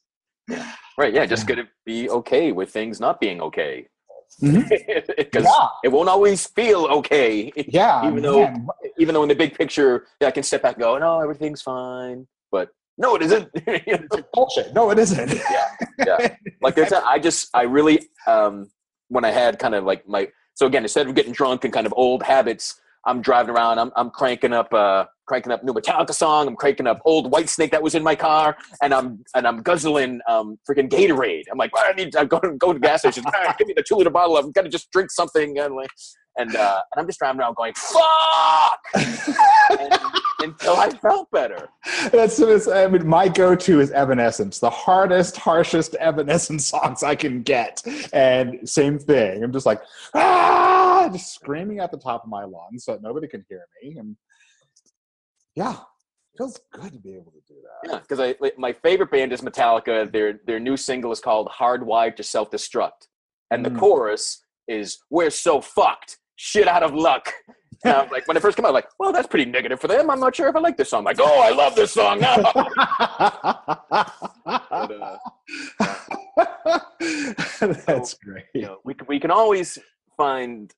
Right. 0.97 1.13
Yeah. 1.13 1.25
Just 1.25 1.47
gonna 1.47 1.67
be 1.85 2.09
okay 2.09 2.51
with 2.51 2.71
things 2.71 2.99
not 2.99 3.19
being 3.19 3.41
okay. 3.41 3.87
Because 4.41 5.43
Yeah. 5.45 5.67
it 5.83 5.89
won't 5.91 6.09
always 6.09 6.45
feel 6.47 6.85
okay. 6.85 7.51
Yeah, 7.55 8.07
Even 8.07 8.21
though- 8.21 8.41
man. 8.41 8.67
Even 8.97 9.13
though 9.13 9.23
in 9.23 9.29
the 9.29 9.35
big 9.35 9.53
picture, 9.57 10.07
yeah, 10.21 10.27
I 10.29 10.31
can 10.31 10.43
step 10.43 10.61
back 10.61 10.75
and 10.75 10.83
go, 10.83 10.97
no, 10.97 11.19
everything's 11.19 11.61
fine. 11.61 12.27
But 12.51 12.69
no, 12.97 13.15
it 13.15 13.21
isn't. 13.23 13.49
It's 13.55 14.27
bullshit. 14.33 14.73
No, 14.73 14.89
it 14.91 14.99
isn't. 14.99 15.33
yeah. 15.99 16.35
like 16.61 16.75
there's 16.75 16.93
a, 16.93 17.03
I 17.05 17.19
just 17.19 17.49
I 17.53 17.63
really 17.63 18.07
um 18.27 18.69
when 19.09 19.25
I 19.25 19.31
had 19.31 19.59
kind 19.59 19.75
of 19.75 19.83
like 19.83 20.07
my 20.07 20.29
so 20.53 20.65
again 20.65 20.83
instead 20.83 21.07
of 21.07 21.15
getting 21.15 21.33
drunk 21.33 21.63
and 21.65 21.73
kind 21.73 21.85
of 21.85 21.93
old 21.97 22.23
habits, 22.23 22.79
I'm 23.05 23.21
driving 23.21 23.55
around, 23.55 23.79
I'm 23.79 23.91
I'm 23.95 24.09
cranking 24.09 24.53
up 24.53 24.73
uh 24.73 25.05
cranking 25.27 25.51
up 25.51 25.63
new 25.63 25.73
Metallica 25.73 26.13
song, 26.13 26.47
I'm 26.47 26.55
cranking 26.55 26.87
up 26.87 27.01
old 27.05 27.31
Whitesnake 27.31 27.71
that 27.71 27.81
was 27.81 27.95
in 27.95 28.03
my 28.03 28.15
car, 28.15 28.57
and 28.81 28.93
I'm 28.93 29.23
and 29.35 29.47
I'm 29.47 29.61
guzzling 29.61 30.21
um 30.27 30.57
freaking 30.69 30.89
Gatorade. 30.89 31.43
I'm 31.51 31.57
like, 31.57 31.73
well, 31.73 31.85
I 31.87 31.93
need 31.93 32.15
I'm 32.15 32.27
going 32.27 32.57
go 32.57 32.73
to 32.73 32.79
the 32.79 32.85
gas 32.85 33.01
station, 33.01 33.23
"Ah, 33.27 33.55
give 33.57 33.67
me 33.67 33.73
the 33.75 33.83
two 33.87 33.95
liter 33.95 34.09
bottle, 34.09 34.37
I'm 34.37 34.51
gonna 34.51 34.69
just 34.69 34.91
drink 34.91 35.11
something. 35.11 35.57
And 35.59 35.75
like 35.75 35.89
and 36.37 36.55
uh 36.55 36.81
and 36.93 37.01
I'm 37.01 37.07
just 37.07 37.19
driving 37.19 37.41
around 37.41 37.55
going, 37.55 37.73
fuck! 37.75 38.79
and, 39.79 39.99
until 40.45 40.75
I 40.77 40.89
felt 40.89 41.29
better. 41.31 41.69
That's, 42.11 42.37
that's 42.37 42.67
I 42.67 42.87
mean, 42.87 43.07
my 43.07 43.27
go-to 43.27 43.79
is 43.79 43.91
Evanescence, 43.91 44.59
the 44.59 44.69
hardest, 44.69 45.37
harshest 45.37 45.95
Evanescence 45.95 46.65
songs 46.73 47.03
I 47.03 47.15
can 47.15 47.41
get, 47.43 47.81
and 48.13 48.67
same 48.67 48.97
thing. 48.97 49.43
I'm 49.43 49.51
just 49.51 49.65
like 49.65 49.81
ah, 50.13 51.09
just 51.11 51.33
screaming 51.35 51.79
at 51.79 51.91
the 51.91 51.97
top 51.97 52.23
of 52.23 52.29
my 52.29 52.43
lungs 52.43 52.85
so 52.85 52.93
that 52.93 53.01
nobody 53.01 53.27
can 53.27 53.45
hear 53.49 53.65
me, 53.83 53.97
and 53.97 54.15
yeah, 55.55 55.77
feels 56.37 56.59
good 56.73 56.91
to 56.93 56.99
be 56.99 57.15
able 57.15 57.31
to 57.31 57.41
do 57.47 57.55
that. 57.61 57.91
Yeah, 57.91 57.99
because 57.99 58.19
I 58.19 58.35
my 58.57 58.73
favorite 58.73 59.11
band 59.11 59.33
is 59.33 59.41
Metallica. 59.41 60.11
Their 60.11 60.39
their 60.45 60.59
new 60.59 60.77
single 60.77 61.11
is 61.11 61.19
called 61.19 61.47
"Hardwired 61.49 62.15
to 62.17 62.23
Self 62.23 62.51
Destruct," 62.51 63.07
and 63.51 63.65
the 63.65 63.69
Mm. 63.69 63.79
chorus 63.79 64.43
is 64.67 64.99
"We're 65.09 65.29
so 65.29 65.61
fucked, 65.61 66.17
shit 66.35 66.67
out 66.67 66.83
of 66.83 66.93
luck." 66.93 67.33
Was 67.85 68.11
like, 68.11 68.27
when 68.27 68.37
it 68.37 68.41
first 68.41 68.57
came 68.57 68.65
out, 68.65 68.73
like, 68.73 68.87
well, 68.99 69.11
that's 69.11 69.27
pretty 69.27 69.49
negative 69.49 69.79
for 69.79 69.87
them. 69.87 70.09
I'm 70.09 70.19
not 70.19 70.35
sure 70.35 70.47
if 70.47 70.55
I 70.55 70.59
like 70.59 70.77
this 70.77 70.89
song. 70.89 70.99
I'm 70.99 71.05
like, 71.05 71.17
oh, 71.19 71.41
I 71.41 71.51
love 71.51 71.75
this 71.75 71.91
song 71.91 72.19
now. 72.19 72.37
But, 74.69 74.91
uh, 74.91 75.17
That's 77.87 78.13
great. 78.15 78.45
you 78.53 78.61
know, 78.63 78.77
we 78.83 78.93
can, 78.93 79.07
we 79.07 79.19
can 79.19 79.31
always 79.31 79.79
find 80.17 80.71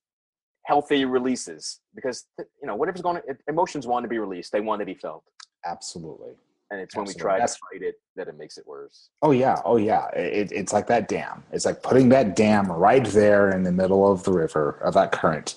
healthy 0.64 1.04
releases 1.04 1.80
because 1.94 2.26
you 2.38 2.66
know 2.66 2.76
whatever's 2.76 3.02
going, 3.02 3.16
on, 3.16 3.22
emotions 3.48 3.86
want 3.86 4.04
to 4.04 4.08
be 4.08 4.18
released. 4.18 4.52
They 4.52 4.60
want 4.60 4.80
to 4.80 4.86
be 4.86 4.94
felt, 4.94 5.24
Absolutely. 5.64 6.32
And 6.70 6.80
it's 6.80 6.94
when 6.94 7.06
we 7.06 7.14
try 7.14 7.38
to 7.38 7.46
fight 7.46 7.80
it 7.82 7.94
that 8.16 8.28
it 8.28 8.36
makes 8.36 8.58
it 8.58 8.66
worse. 8.66 9.08
Oh 9.22 9.30
yeah, 9.30 9.60
oh 9.64 9.76
yeah. 9.76 10.08
It, 10.08 10.52
it's 10.52 10.72
like 10.72 10.86
that 10.88 11.08
dam. 11.08 11.42
It's 11.50 11.64
like 11.64 11.82
putting 11.82 12.08
that 12.10 12.36
dam 12.36 12.70
right 12.70 13.04
there 13.06 13.50
in 13.50 13.62
the 13.62 13.72
middle 13.72 14.10
of 14.10 14.22
the 14.24 14.32
river 14.32 14.80
of 14.84 14.94
that 14.94 15.12
current. 15.12 15.56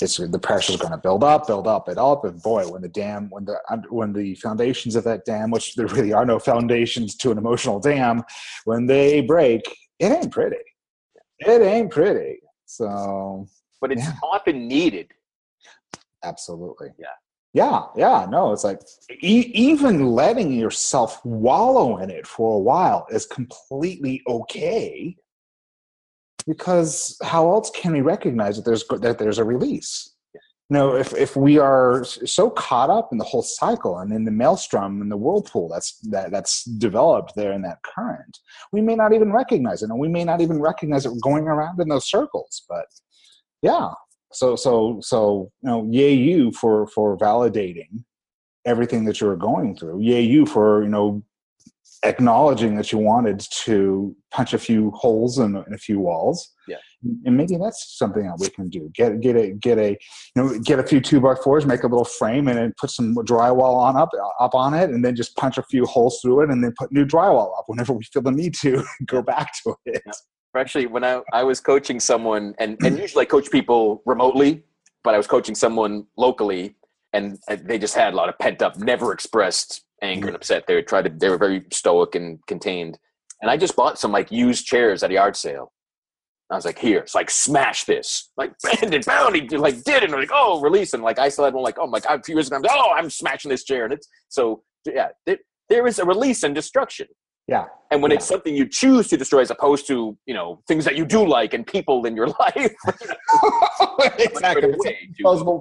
It's 0.00 0.16
the 0.16 0.38
pressure's 0.38 0.76
going 0.76 0.92
to 0.92 0.98
build 0.98 1.22
up, 1.22 1.46
build 1.46 1.66
up, 1.66 1.88
and 1.88 1.98
up. 1.98 2.24
And 2.24 2.42
boy, 2.42 2.66
when 2.68 2.82
the 2.82 2.88
dam, 2.88 3.28
when 3.30 3.44
the 3.44 3.58
when 3.88 4.12
the 4.12 4.34
foundations 4.36 4.96
of 4.96 5.04
that 5.04 5.24
dam, 5.24 5.50
which 5.50 5.74
there 5.76 5.86
really 5.86 6.12
are 6.12 6.26
no 6.26 6.38
foundations 6.38 7.14
to 7.16 7.30
an 7.30 7.38
emotional 7.38 7.78
dam, 7.78 8.22
when 8.64 8.86
they 8.86 9.20
break, 9.20 9.62
it 9.98 10.10
ain't 10.12 10.32
pretty. 10.32 10.56
It 11.40 11.62
ain't 11.62 11.90
pretty. 11.92 12.40
So 12.66 13.46
But 13.80 13.92
it's 13.92 14.04
Yeah. 14.04 14.12
often 14.22 14.66
needed. 14.66 15.12
absolutely. 16.24 16.88
Yeah. 16.98 17.06
Yeah, 17.58 17.86
yeah, 17.96 18.24
no, 18.30 18.52
it's 18.52 18.62
like 18.62 18.80
e- 19.20 19.50
even 19.52 20.06
letting 20.06 20.52
yourself 20.52 21.20
wallow 21.24 21.96
in 21.98 22.08
it 22.08 22.24
for 22.24 22.54
a 22.54 22.60
while 22.60 23.04
is 23.10 23.26
completely 23.26 24.22
okay 24.28 25.16
because 26.46 27.18
how 27.24 27.50
else 27.50 27.68
can 27.70 27.94
we 27.94 28.00
recognize 28.00 28.54
that 28.54 28.64
there's 28.64 28.84
that 29.00 29.18
there's 29.18 29.38
a 29.38 29.44
release? 29.44 30.14
You 30.70 30.74
know, 30.76 30.94
if 30.94 31.12
if 31.14 31.34
we 31.34 31.58
are 31.58 32.04
so 32.04 32.48
caught 32.48 32.90
up 32.90 33.08
in 33.10 33.18
the 33.18 33.24
whole 33.24 33.42
cycle 33.42 33.98
and 33.98 34.12
in 34.12 34.24
the 34.24 34.30
maelstrom 34.30 35.02
and 35.02 35.10
the 35.10 35.16
whirlpool 35.16 35.68
that's 35.68 35.98
that 36.10 36.30
that's 36.30 36.62
developed 36.62 37.32
there 37.34 37.52
in 37.52 37.62
that 37.62 37.82
current, 37.82 38.38
we 38.70 38.80
may 38.80 38.94
not 38.94 39.12
even 39.12 39.32
recognize 39.32 39.82
it, 39.82 39.90
and 39.90 39.98
we 39.98 40.08
may 40.08 40.22
not 40.22 40.40
even 40.40 40.60
recognize 40.60 41.06
it 41.06 41.20
going 41.20 41.48
around 41.48 41.80
in 41.80 41.88
those 41.88 42.08
circles. 42.08 42.62
But 42.68 42.86
yeah, 43.62 43.88
so 44.32 44.56
so 44.56 44.98
so 45.00 45.50
you 45.62 45.70
know 45.70 45.88
yay 45.90 46.12
you 46.12 46.52
for 46.52 46.86
for 46.88 47.16
validating 47.16 48.04
everything 48.66 49.04
that 49.04 49.20
you 49.20 49.26
were 49.26 49.36
going 49.36 49.76
through. 49.76 50.00
Yay 50.00 50.20
you 50.20 50.46
for 50.46 50.82
you 50.82 50.88
know 50.88 51.22
acknowledging 52.04 52.76
that 52.76 52.92
you 52.92 52.98
wanted 52.98 53.40
to 53.50 54.14
punch 54.30 54.54
a 54.54 54.58
few 54.58 54.92
holes 54.92 55.38
in, 55.38 55.56
in 55.56 55.74
a 55.74 55.78
few 55.78 55.98
walls. 55.98 56.52
Yeah. 56.68 56.76
and 57.24 57.36
maybe 57.36 57.56
that's 57.56 57.96
something 57.98 58.24
that 58.24 58.38
we 58.38 58.50
can 58.50 58.68
do. 58.68 58.90
Get 58.94 59.20
get 59.20 59.36
a 59.36 59.52
get 59.52 59.78
a 59.78 59.90
you 59.90 60.36
know 60.36 60.58
get 60.60 60.78
a 60.78 60.82
few 60.82 61.00
two 61.00 61.20
by 61.20 61.34
fours 61.34 61.64
make 61.64 61.82
a 61.82 61.88
little 61.88 62.04
frame 62.04 62.46
and 62.46 62.58
then 62.58 62.74
put 62.78 62.90
some 62.90 63.14
drywall 63.16 63.76
on 63.76 63.96
up 63.96 64.10
up 64.38 64.54
on 64.54 64.74
it 64.74 64.90
and 64.90 65.04
then 65.04 65.16
just 65.16 65.36
punch 65.36 65.56
a 65.58 65.62
few 65.62 65.86
holes 65.86 66.20
through 66.20 66.42
it 66.42 66.50
and 66.50 66.62
then 66.62 66.74
put 66.78 66.92
new 66.92 67.06
drywall 67.06 67.58
up 67.58 67.64
whenever 67.66 67.92
we 67.92 68.04
feel 68.04 68.22
the 68.22 68.30
need 68.30 68.54
to 68.54 68.84
go 69.06 69.22
back 69.22 69.52
to 69.62 69.74
it 69.86 70.02
Actually, 70.56 70.86
when 70.86 71.04
I, 71.04 71.20
I 71.32 71.44
was 71.44 71.60
coaching 71.60 72.00
someone, 72.00 72.54
and, 72.58 72.76
and 72.82 72.98
usually 73.00 73.22
I 73.22 73.26
coach 73.26 73.50
people 73.50 74.02
remotely, 74.06 74.64
but 75.04 75.14
I 75.14 75.16
was 75.16 75.26
coaching 75.26 75.54
someone 75.54 76.06
locally, 76.16 76.76
and 77.12 77.38
they 77.62 77.78
just 77.78 77.94
had 77.94 78.12
a 78.12 78.16
lot 78.16 78.28
of 78.28 78.38
pent 78.38 78.62
up, 78.62 78.76
never 78.78 79.12
expressed 79.12 79.84
anger 80.02 80.28
and 80.28 80.36
upset. 80.36 80.66
They 80.66 80.80
try 80.82 81.02
to, 81.02 81.08
they 81.08 81.28
were 81.28 81.38
very 81.38 81.64
stoic 81.72 82.14
and 82.14 82.44
contained. 82.46 82.98
And 83.40 83.50
I 83.50 83.56
just 83.56 83.76
bought 83.76 83.98
some 83.98 84.12
like 84.12 84.32
used 84.32 84.66
chairs 84.66 85.02
at 85.02 85.10
a 85.10 85.14
yard 85.14 85.36
sale. 85.36 85.72
I 86.50 86.54
was 86.54 86.64
like, 86.64 86.78
here, 86.78 87.00
it's 87.00 87.14
like 87.14 87.30
smash 87.30 87.84
this, 87.84 88.30
like 88.38 88.52
bound. 89.06 89.36
He 89.36 89.48
like 89.58 89.82
did, 89.84 90.02
it, 90.02 90.04
and 90.04 90.14
I'm 90.14 90.20
like, 90.20 90.30
oh, 90.32 90.60
release, 90.60 90.94
and 90.94 91.02
like 91.02 91.18
I 91.18 91.28
still 91.28 91.44
had 91.44 91.52
one, 91.52 91.62
like, 91.62 91.78
oh 91.78 91.86
my 91.86 92.00
god, 92.00 92.20
a 92.20 92.22
few 92.22 92.36
years 92.36 92.46
ago, 92.46 92.56
I'm 92.56 92.62
like, 92.62 92.72
oh, 92.74 92.92
I'm 92.94 93.10
smashing 93.10 93.50
this 93.50 93.64
chair, 93.64 93.84
and 93.84 93.92
it's 93.92 94.08
so 94.28 94.62
yeah, 94.86 95.08
there, 95.26 95.36
there 95.68 95.86
is 95.86 95.98
a 95.98 96.06
release 96.06 96.42
and 96.42 96.54
destruction. 96.54 97.06
Yeah. 97.48 97.64
And 97.90 98.02
when 98.02 98.10
Yeah. 98.10 98.18
it's 98.18 98.26
something 98.26 98.54
you 98.54 98.68
choose 98.68 99.08
to 99.08 99.16
destroy, 99.16 99.40
as 99.40 99.50
opposed 99.50 99.86
to 99.86 100.16
you 100.26 100.34
know 100.34 100.60
things 100.68 100.84
that 100.84 100.94
you 100.96 101.06
do 101.06 101.26
like 101.26 101.54
and 101.54 101.66
people 101.66 102.04
in 102.04 102.14
your 102.14 102.26
life, 102.40 102.54
exactly. 104.18 104.74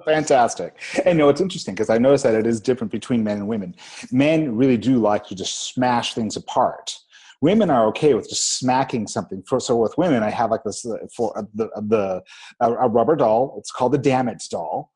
Fantastic. 0.06 0.76
And 1.06 1.18
you 1.18 1.24
know, 1.24 1.30
it's 1.30 1.40
interesting 1.42 1.74
because 1.74 1.90
i 1.90 1.98
noticed 1.98 2.26
that 2.26 2.36
it 2.36 2.46
is 2.46 2.60
different 2.60 2.92
between 2.92 3.24
men 3.24 3.38
and 3.38 3.48
women. 3.48 3.74
Men 4.12 4.56
really 4.58 4.78
do 4.78 4.98
like 4.98 5.26
to 5.28 5.36
just 5.36 5.74
smash 5.74 6.14
things 6.14 6.36
apart. 6.36 6.96
Women 7.42 7.70
are 7.70 7.86
okay 7.88 8.14
with 8.16 8.28
just 8.28 8.58
smacking 8.58 9.08
something. 9.08 9.42
For 9.48 9.60
so 9.62 9.78
with 9.78 9.98
women 9.98 10.22
i 10.24 10.30
have 10.30 10.52
like 10.52 10.64
this 10.66 10.86
uh, 10.86 10.98
for 11.16 11.38
uh, 11.38 11.44
the 11.54 11.70
the 11.88 12.22
a, 12.60 12.74
a 12.74 12.88
rubber 12.90 13.16
doll. 13.16 13.56
It's 13.58 13.72
called 13.72 13.94
the 13.94 13.98
damn 14.00 14.28
it 14.28 14.44
doll. 14.52 14.92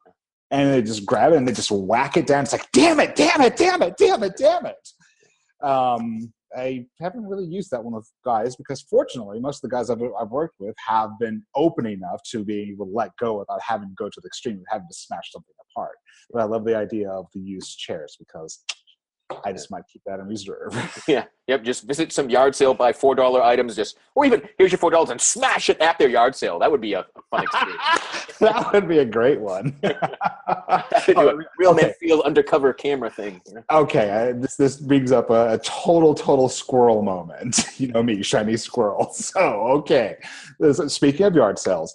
And 0.49 0.73
they 0.73 0.81
just 0.81 1.05
grab 1.05 1.31
it 1.31 1.37
and 1.37 1.47
they 1.47 1.53
just 1.53 1.71
whack 1.71 2.17
it 2.17 2.27
down. 2.27 2.43
It's 2.43 2.51
like 2.51 2.69
damn 2.73 2.99
it 2.99 3.15
damn 3.15 3.39
it 3.41 3.55
damn 3.55 3.81
it 3.81 3.95
damn 3.95 4.21
it 4.23 4.35
damn 4.37 4.65
it. 4.65 4.89
Um 5.63 6.33
I 6.57 6.85
haven't 6.99 7.25
really 7.25 7.45
used 7.45 7.71
that 7.71 7.83
one 7.83 7.93
with 7.93 8.09
guys 8.25 8.55
because 8.55 8.81
fortunately, 8.81 9.39
most 9.39 9.63
of 9.63 9.69
the 9.69 9.75
guys 9.75 9.89
I've, 9.89 10.01
I've 10.19 10.31
worked 10.31 10.55
with 10.59 10.75
have 10.85 11.11
been 11.19 11.43
open 11.55 11.85
enough 11.85 12.21
to 12.31 12.43
be 12.43 12.71
able 12.71 12.85
to 12.85 12.91
let 12.91 13.15
go 13.17 13.39
without 13.39 13.61
having 13.61 13.89
to 13.89 13.95
go 13.95 14.09
to 14.09 14.21
the 14.21 14.27
extreme 14.27 14.57
of 14.57 14.65
having 14.69 14.87
to 14.89 14.93
smash 14.93 15.31
something 15.31 15.55
apart. 15.71 15.95
But 16.31 16.41
I 16.41 16.45
love 16.45 16.65
the 16.65 16.75
idea 16.75 17.09
of 17.09 17.27
the 17.33 17.39
used 17.39 17.77
chairs 17.77 18.15
because 18.19 18.63
I 19.45 19.51
just 19.51 19.71
might 19.71 19.83
keep 19.91 20.01
that 20.05 20.19
in 20.19 20.27
reserve. 20.27 20.73
yeah, 21.07 21.25
yep. 21.47 21.63
Just 21.63 21.83
visit 21.83 22.11
some 22.11 22.29
yard 22.29 22.55
sale, 22.55 22.73
buy 22.73 22.93
four 22.93 23.15
dollar 23.15 23.41
items, 23.41 23.75
just 23.75 23.97
or 24.15 24.25
even 24.25 24.41
here's 24.57 24.71
your 24.71 24.79
four 24.79 24.91
dollars 24.91 25.09
and 25.09 25.19
smash 25.21 25.69
it 25.69 25.79
at 25.79 25.97
their 25.99 26.09
yard 26.09 26.35
sale. 26.35 26.59
That 26.59 26.71
would 26.71 26.81
be 26.81 26.93
a, 26.93 26.99
a 27.01 27.21
fun 27.29 27.43
experience. 27.43 27.81
that 28.39 28.71
would 28.73 28.87
be 28.87 28.99
a 28.99 29.05
great 29.05 29.39
one. 29.39 29.79
A 30.61 31.35
real 31.57 31.73
man 31.73 31.85
Okay. 31.85 31.93
feel 31.99 32.21
undercover 32.21 32.73
camera 32.73 33.09
thing. 33.09 33.41
okay, 33.71 34.09
I, 34.11 34.31
this 34.33 34.55
this 34.55 34.77
brings 34.77 35.11
up 35.11 35.29
a, 35.29 35.53
a 35.53 35.57
total 35.59 36.13
total 36.13 36.47
squirrel 36.49 37.01
moment. 37.01 37.59
you 37.77 37.87
know 37.87 38.01
me, 38.03 38.21
shiny 38.23 38.57
squirrel. 38.57 39.11
So 39.13 39.39
okay, 39.79 40.17
This- 40.59 40.77
speaking 40.93 41.25
of 41.25 41.35
yard 41.35 41.59
sales, 41.59 41.93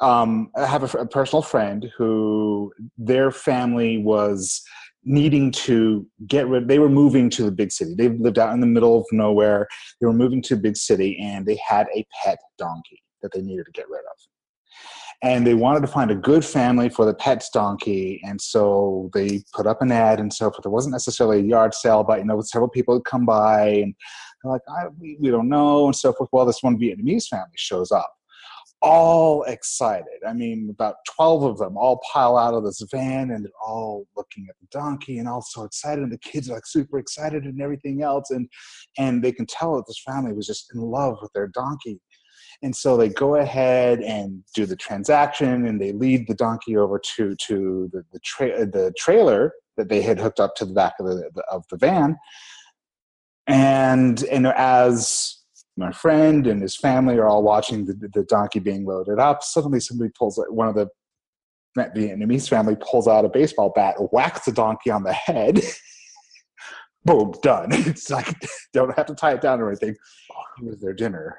um, 0.00 0.50
I 0.56 0.66
have 0.66 0.94
a, 0.94 0.98
a 0.98 1.06
personal 1.06 1.42
friend 1.42 1.90
who 1.96 2.72
their 2.98 3.30
family 3.30 3.98
was 3.98 4.62
needing 5.04 5.50
to 5.50 6.06
get 6.26 6.46
rid. 6.48 6.68
They 6.68 6.78
were 6.78 6.88
moving 6.88 7.30
to 7.30 7.44
the 7.44 7.50
big 7.50 7.72
city. 7.72 7.94
They 7.96 8.08
lived 8.08 8.38
out 8.38 8.54
in 8.54 8.60
the 8.60 8.66
middle 8.66 8.98
of 8.98 9.06
nowhere. 9.12 9.66
They 10.00 10.06
were 10.06 10.12
moving 10.12 10.42
to 10.42 10.54
a 10.54 10.58
big 10.58 10.76
city, 10.76 11.18
and 11.20 11.46
they 11.46 11.58
had 11.66 11.86
a 11.94 12.06
pet 12.22 12.38
donkey 12.58 13.02
that 13.22 13.32
they 13.32 13.40
needed 13.40 13.66
to 13.66 13.72
get 13.72 13.88
rid 13.88 14.00
of 14.00 14.16
and 15.22 15.46
they 15.46 15.54
wanted 15.54 15.80
to 15.80 15.86
find 15.86 16.10
a 16.10 16.16
good 16.16 16.44
family 16.44 16.88
for 16.88 17.04
the 17.04 17.14
pet 17.14 17.44
donkey 17.54 18.20
and 18.24 18.40
so 18.40 19.10
they 19.14 19.42
put 19.52 19.66
up 19.66 19.80
an 19.80 19.92
ad 19.92 20.20
and 20.20 20.32
so 20.32 20.50
forth 20.50 20.66
it 20.66 20.70
wasn't 20.70 20.92
necessarily 20.92 21.38
a 21.38 21.42
yard 21.42 21.72
sale 21.72 22.04
but 22.04 22.18
you 22.18 22.24
know 22.24 22.40
several 22.40 22.68
people 22.68 22.94
would 22.94 23.04
come 23.04 23.24
by 23.24 23.66
and 23.68 23.94
they're 24.42 24.52
like 24.52 24.62
I, 24.68 24.88
we 24.98 25.30
don't 25.30 25.48
know 25.48 25.86
and 25.86 25.96
so 25.96 26.12
forth 26.12 26.28
well 26.32 26.44
this 26.44 26.62
one 26.62 26.78
vietnamese 26.78 27.28
family 27.28 27.46
shows 27.56 27.90
up 27.90 28.12
all 28.82 29.44
excited. 29.44 30.18
I 30.26 30.32
mean, 30.32 30.68
about 30.68 30.96
12 31.14 31.44
of 31.44 31.58
them 31.58 31.76
all 31.76 32.00
pile 32.12 32.36
out 32.36 32.54
of 32.54 32.64
this 32.64 32.82
van 32.90 33.30
and 33.30 33.44
they're 33.44 33.52
all 33.64 34.06
looking 34.16 34.46
at 34.50 34.56
the 34.60 34.66
donkey 34.76 35.18
and 35.18 35.28
all 35.28 35.40
so 35.40 35.62
excited. 35.62 36.02
And 36.02 36.12
the 36.12 36.18
kids 36.18 36.50
are 36.50 36.54
like 36.54 36.66
super 36.66 36.98
excited 36.98 37.44
and 37.44 37.62
everything 37.62 38.02
else. 38.02 38.30
And, 38.30 38.48
and 38.98 39.22
they 39.22 39.30
can 39.30 39.46
tell 39.46 39.76
that 39.76 39.86
this 39.86 40.02
family 40.04 40.32
was 40.32 40.48
just 40.48 40.74
in 40.74 40.80
love 40.80 41.18
with 41.22 41.32
their 41.32 41.46
donkey. 41.46 42.00
And 42.62 42.74
so 42.74 42.96
they 42.96 43.08
go 43.08 43.36
ahead 43.36 44.00
and 44.00 44.42
do 44.54 44.66
the 44.66 44.76
transaction 44.76 45.66
and 45.66 45.80
they 45.80 45.92
lead 45.92 46.26
the 46.26 46.34
donkey 46.34 46.76
over 46.76 47.00
to, 47.16 47.36
to 47.36 47.88
the, 47.92 48.04
the, 48.12 48.20
tra- 48.20 48.66
the 48.66 48.92
trailer 48.96 49.52
that 49.76 49.88
they 49.88 50.02
had 50.02 50.18
hooked 50.18 50.40
up 50.40 50.54
to 50.56 50.64
the 50.64 50.74
back 50.74 50.94
of 50.98 51.06
the, 51.06 51.30
the 51.34 51.42
of 51.50 51.64
the 51.70 51.76
van. 51.76 52.16
And, 53.46 54.22
and 54.24 54.46
as 54.46 55.41
my 55.76 55.90
friend 55.92 56.46
and 56.46 56.60
his 56.60 56.76
family 56.76 57.16
are 57.16 57.26
all 57.26 57.42
watching 57.42 57.86
the, 57.86 57.94
the 58.12 58.24
donkey 58.24 58.58
being 58.58 58.84
loaded 58.84 59.18
up. 59.18 59.42
Suddenly, 59.42 59.80
somebody 59.80 60.10
pulls 60.16 60.42
one 60.50 60.68
of 60.68 60.74
the 60.74 60.88
Vietnamese 61.76 62.48
family 62.48 62.76
pulls 62.78 63.08
out 63.08 63.24
a 63.24 63.28
baseball 63.28 63.72
bat, 63.74 63.96
whacks 64.12 64.44
the 64.44 64.52
donkey 64.52 64.90
on 64.90 65.02
the 65.02 65.12
head. 65.12 65.60
Boom, 67.04 67.32
done. 67.42 67.70
It's 67.72 68.10
like 68.10 68.28
don't 68.72 68.96
have 68.96 69.06
to 69.06 69.14
tie 69.14 69.32
it 69.32 69.40
down 69.40 69.60
or 69.60 69.68
anything. 69.68 69.96
It 70.60 70.64
was 70.64 70.80
their 70.80 70.92
dinner. 70.92 71.36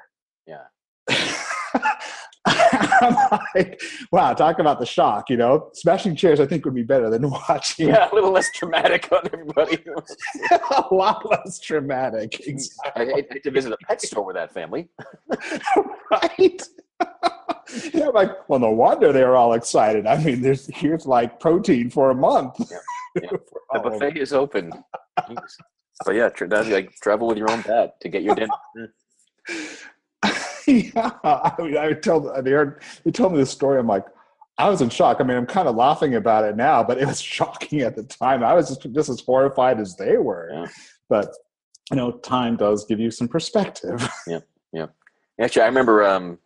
I'm 3.04 3.38
like, 3.54 3.80
wow, 4.10 4.32
talk 4.32 4.58
about 4.58 4.80
the 4.80 4.86
shock, 4.86 5.30
you 5.30 5.36
know? 5.36 5.70
Smashing 5.74 6.16
chairs, 6.16 6.40
I 6.40 6.46
think, 6.46 6.64
would 6.64 6.74
be 6.74 6.82
better 6.82 7.10
than 7.10 7.28
watching. 7.48 7.88
Yeah, 7.88 8.10
a 8.10 8.14
little 8.14 8.30
less 8.30 8.50
traumatic 8.52 9.08
on 9.12 9.20
everybody. 9.32 9.78
a 10.50 10.94
lot 10.94 11.28
less 11.28 11.58
traumatic. 11.58 12.46
Exactly. 12.46 13.12
I 13.12 13.22
hate 13.30 13.42
to 13.42 13.50
visit 13.50 13.72
a 13.72 13.76
pet 13.86 14.00
store 14.02 14.24
with 14.24 14.36
that 14.36 14.52
family. 14.52 14.88
right? 16.10 16.62
yeah, 17.92 18.08
I'm 18.08 18.14
like, 18.14 18.48
well, 18.48 18.60
no 18.60 18.70
wonder 18.70 19.12
they 19.12 19.24
were 19.24 19.36
all 19.36 19.54
excited. 19.54 20.06
I 20.06 20.22
mean, 20.22 20.42
there's 20.42 20.66
here's 20.74 21.06
like 21.06 21.40
protein 21.40 21.90
for 21.90 22.10
a 22.10 22.14
month. 22.14 22.56
Yeah. 22.70 22.78
Yeah. 23.22 23.30
the 23.72 23.78
buffet 23.80 24.16
is 24.16 24.32
open. 24.32 24.72
but 25.16 26.14
yeah, 26.14 26.28
that's 26.48 26.68
like 26.68 26.92
travel 27.02 27.28
with 27.28 27.38
your 27.38 27.50
own 27.50 27.62
pet 27.62 28.00
to 28.00 28.08
get 28.08 28.22
your 28.22 28.34
dinner. 28.34 28.54
Hmm. 28.76 28.84
yeah, 30.94 31.10
I 31.22 31.54
mean, 31.58 31.76
I 31.76 31.92
told 31.92 32.44
they 32.44 32.50
heard 32.50 32.82
they 33.04 33.10
told 33.10 33.32
me 33.32 33.38
this 33.38 33.50
story. 33.50 33.78
I'm 33.78 33.86
like, 33.86 34.04
I 34.58 34.68
was 34.68 34.80
in 34.80 34.88
shock. 34.88 35.20
I 35.20 35.24
mean, 35.24 35.36
I'm 35.36 35.46
kind 35.46 35.68
of 35.68 35.74
laughing 35.74 36.14
about 36.14 36.44
it 36.44 36.56
now, 36.56 36.82
but 36.82 36.98
it 36.98 37.06
was 37.06 37.20
shocking 37.36 37.80
at 37.80 37.96
the 37.96 38.04
time. 38.04 38.42
I 38.42 38.54
was 38.54 38.68
just, 38.68 38.92
just 38.92 39.08
as 39.08 39.20
horrified 39.20 39.80
as 39.80 39.96
they 39.96 40.16
were. 40.16 40.50
Yeah. 40.52 40.66
But 41.08 41.34
you 41.90 41.96
know, 41.96 42.12
time 42.12 42.56
does 42.56 42.84
give 42.86 43.00
you 43.00 43.10
some 43.10 43.28
perspective. 43.28 44.08
Yeah, 44.26 44.40
yeah. 44.72 44.86
Actually, 45.40 45.62
I 45.62 45.66
remember 45.66 46.04
um, 46.04 46.38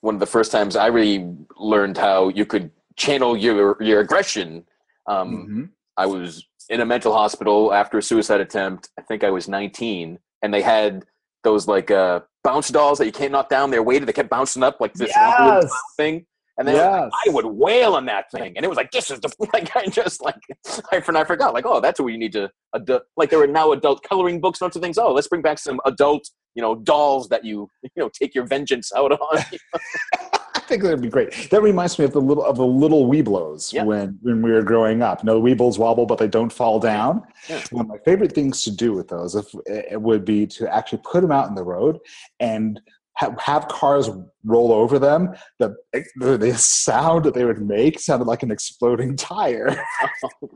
one 0.00 0.14
of 0.14 0.20
the 0.20 0.26
first 0.26 0.52
times 0.52 0.76
I 0.76 0.86
really 0.86 1.34
learned 1.56 1.98
how 1.98 2.28
you 2.28 2.46
could 2.46 2.70
channel 2.96 3.36
your 3.36 3.82
your 3.82 4.00
aggression. 4.00 4.64
Um, 5.06 5.32
mm-hmm. 5.32 5.64
I 5.96 6.06
was 6.06 6.46
in 6.68 6.80
a 6.80 6.86
mental 6.86 7.12
hospital 7.12 7.72
after 7.72 7.98
a 7.98 8.02
suicide 8.02 8.40
attempt. 8.40 8.90
I 8.98 9.02
think 9.02 9.24
I 9.24 9.30
was 9.30 9.48
19, 9.48 10.18
and 10.42 10.54
they 10.54 10.62
had 10.62 11.04
those 11.42 11.66
like 11.66 11.90
uh, 11.90 12.20
bounce 12.44 12.68
dolls 12.68 12.98
that 12.98 13.06
you 13.06 13.12
can't 13.12 13.32
knock 13.32 13.48
down. 13.48 13.70
They're 13.70 13.82
weighted. 13.82 14.06
They 14.06 14.12
kept 14.12 14.30
bouncing 14.30 14.62
up 14.62 14.76
like 14.80 14.92
this 14.94 15.10
yes. 15.14 15.70
thing. 15.96 16.26
And 16.56 16.68
then 16.68 16.76
yes. 16.76 17.10
I 17.26 17.30
would 17.32 17.46
wail 17.46 17.96
on 17.96 18.06
that 18.06 18.30
thing, 18.30 18.52
and 18.54 18.64
it 18.64 18.68
was 18.68 18.76
like 18.76 18.92
this 18.92 19.10
is 19.10 19.18
the 19.18 19.34
like 19.52 19.74
I 19.74 19.86
just 19.86 20.22
like 20.22 20.38
I, 20.92 20.98
I 20.98 21.24
forgot 21.24 21.52
like 21.52 21.66
oh 21.66 21.80
that's 21.80 21.98
what 21.98 22.12
you 22.12 22.18
need 22.18 22.32
to 22.34 22.48
adult 22.74 23.02
like 23.16 23.30
there 23.30 23.40
are 23.40 23.48
now 23.48 23.72
adult 23.72 24.04
coloring 24.04 24.40
books 24.40 24.60
and 24.60 24.70
other 24.70 24.80
things 24.80 24.96
oh 24.96 25.12
let's 25.12 25.26
bring 25.26 25.42
back 25.42 25.58
some 25.58 25.80
adult 25.84 26.30
you 26.54 26.62
know 26.62 26.76
dolls 26.76 27.28
that 27.28 27.44
you 27.44 27.68
you 27.82 27.90
know 27.96 28.08
take 28.08 28.34
your 28.34 28.46
vengeance 28.46 28.92
out 28.96 29.10
on. 29.12 29.44
I 29.72 30.38
think 30.66 30.82
that'd 30.82 31.00
be 31.02 31.08
great. 31.08 31.48
That 31.50 31.62
reminds 31.62 31.98
me 31.98 32.04
of 32.04 32.12
the 32.12 32.20
little 32.20 32.44
of 32.44 32.56
the 32.56 32.66
little 32.66 33.08
Weebles 33.08 33.72
Yeah. 33.72 33.84
when 33.84 34.18
when 34.22 34.42
we 34.42 34.52
were 34.52 34.62
growing 34.62 35.02
up. 35.02 35.24
No, 35.24 35.40
Weebles 35.40 35.78
wobble, 35.78 36.06
but 36.06 36.18
they 36.18 36.28
don't 36.28 36.52
fall 36.52 36.78
down. 36.80 37.22
Yeah. 37.48 37.62
One 37.70 37.86
of 37.86 37.88
my 37.88 37.98
favorite 38.04 38.32
things 38.32 38.62
to 38.64 38.70
do 38.70 38.92
with 38.92 39.08
those 39.08 39.34
if, 39.34 39.46
it 39.66 40.00
would 40.00 40.24
be 40.24 40.46
to 40.48 40.72
actually 40.74 41.02
put 41.04 41.20
them 41.22 41.32
out 41.32 41.48
in 41.48 41.54
the 41.54 41.64
road 41.64 41.98
and 42.40 42.80
have, 43.16 43.38
have 43.40 43.68
cars 43.68 44.10
roll 44.44 44.72
over 44.72 44.98
them. 44.98 45.34
The, 45.58 45.76
the 46.16 46.36
the 46.36 46.54
sound 46.58 47.24
that 47.24 47.34
they 47.34 47.44
would 47.44 47.62
make 47.66 48.00
sounded 48.00 48.26
like 48.26 48.42
an 48.42 48.50
exploding 48.50 49.16
tire. 49.16 49.76
Oh, 50.24 50.48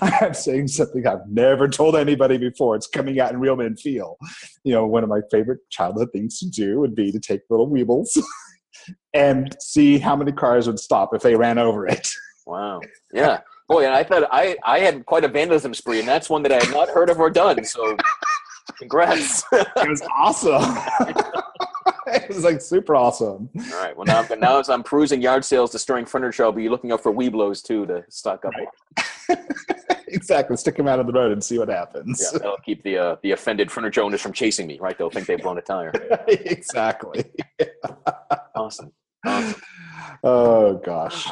I'm 0.00 0.32
saying 0.34 0.68
something 0.68 1.06
I've 1.06 1.28
never 1.28 1.68
told 1.68 1.96
anybody 1.96 2.38
before. 2.38 2.76
It's 2.76 2.86
coming 2.86 3.20
out 3.20 3.32
in 3.32 3.40
Real 3.40 3.56
Men 3.56 3.76
Feel. 3.76 4.16
You 4.64 4.72
know, 4.72 4.86
one 4.86 5.02
of 5.02 5.08
my 5.10 5.20
favorite 5.30 5.58
childhood 5.70 6.08
things 6.12 6.38
to 6.38 6.48
do 6.48 6.78
would 6.80 6.94
be 6.94 7.12
to 7.12 7.20
take 7.20 7.42
little 7.50 7.68
Weebles 7.68 8.08
and 9.14 9.54
see 9.60 9.98
how 9.98 10.16
many 10.16 10.32
cars 10.32 10.66
would 10.66 10.78
stop 10.78 11.14
if 11.14 11.22
they 11.22 11.34
ran 11.34 11.58
over 11.58 11.86
it. 11.86 12.08
Wow. 12.44 12.80
Yeah. 13.12 13.40
Boy, 13.68 13.86
and 13.86 13.94
I 13.94 14.02
thought 14.02 14.24
I, 14.32 14.56
I 14.64 14.80
had 14.80 15.06
quite 15.06 15.22
a 15.22 15.28
vandalism 15.28 15.74
spree, 15.74 16.00
and 16.00 16.08
that's 16.08 16.28
one 16.28 16.42
that 16.42 16.50
I 16.50 16.56
had 16.56 16.70
not 16.70 16.88
heard 16.88 17.08
of 17.08 17.20
or 17.20 17.30
done. 17.30 17.64
So, 17.64 17.96
congrats. 18.78 19.44
It 19.52 19.88
was 19.88 20.02
awesome. 20.12 20.60
it 22.08 22.28
was 22.28 22.42
like 22.42 22.60
super 22.60 22.96
awesome. 22.96 23.48
All 23.56 23.80
right. 23.80 23.96
Well, 23.96 24.06
now, 24.06 24.26
now 24.38 24.58
as 24.58 24.68
I'm 24.68 24.82
cruising 24.82 25.22
yard 25.22 25.44
sales, 25.44 25.70
destroying 25.70 26.04
furniture, 26.04 26.44
I'll 26.44 26.52
be 26.52 26.68
looking 26.68 26.90
out 26.90 27.00
for 27.00 27.12
Weebles 27.12 27.62
too 27.62 27.86
to 27.86 28.04
stock 28.08 28.44
up. 28.44 28.52
Right. 28.58 29.38
exactly. 30.08 30.56
Stick 30.56 30.76
them 30.76 30.88
out 30.88 30.98
on 30.98 31.06
the 31.06 31.12
road 31.12 31.30
and 31.30 31.42
see 31.42 31.58
what 31.58 31.68
happens. 31.68 32.20
Yeah, 32.20 32.38
that'll 32.40 32.56
keep 32.58 32.82
the 32.82 32.98
uh, 32.98 33.16
the 33.22 33.30
offended 33.30 33.70
furniture 33.70 34.02
owners 34.02 34.20
from 34.20 34.32
chasing 34.32 34.66
me. 34.66 34.78
Right? 34.80 34.98
They'll 34.98 35.10
think 35.10 35.26
they've 35.26 35.40
blown 35.40 35.58
a 35.58 35.62
tire. 35.62 35.92
exactly. 36.26 37.24
Awesome. 38.54 38.92
Oh 40.24 40.74
gosh. 40.84 41.28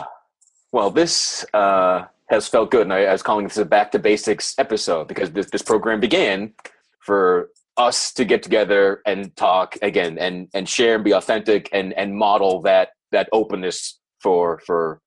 Well, 0.73 0.91
this 0.91 1.45
uh, 1.55 2.05
has 2.29 2.49
felt 2.49 2.71
good, 2.71 2.83
and 2.83 2.93
I, 2.93 3.05
I 3.05 3.13
was 3.13 3.23
calling 3.23 3.45
this 3.47 3.57
a 3.57 3.65
back 3.65 3.93
to 3.93 3.99
basics 3.99 4.59
episode 4.59 5.07
because 5.09 5.31
this 5.31 5.47
this 5.51 5.63
program 5.63 6.01
began 6.01 6.55
for 7.01 7.51
us 7.77 8.13
to 8.15 8.25
get 8.25 8.43
together 8.43 9.01
and 9.07 9.35
talk 9.37 9.77
again 9.83 10.19
and 10.19 10.49
and 10.55 10.69
share 10.69 10.97
and 10.97 11.05
be 11.05 11.13
authentic 11.13 11.69
and 11.73 11.93
and 11.95 12.17
model 12.17 12.61
that 12.63 12.91
that 13.13 13.29
openness 13.33 14.01
for 14.21 14.61
for 14.67 15.01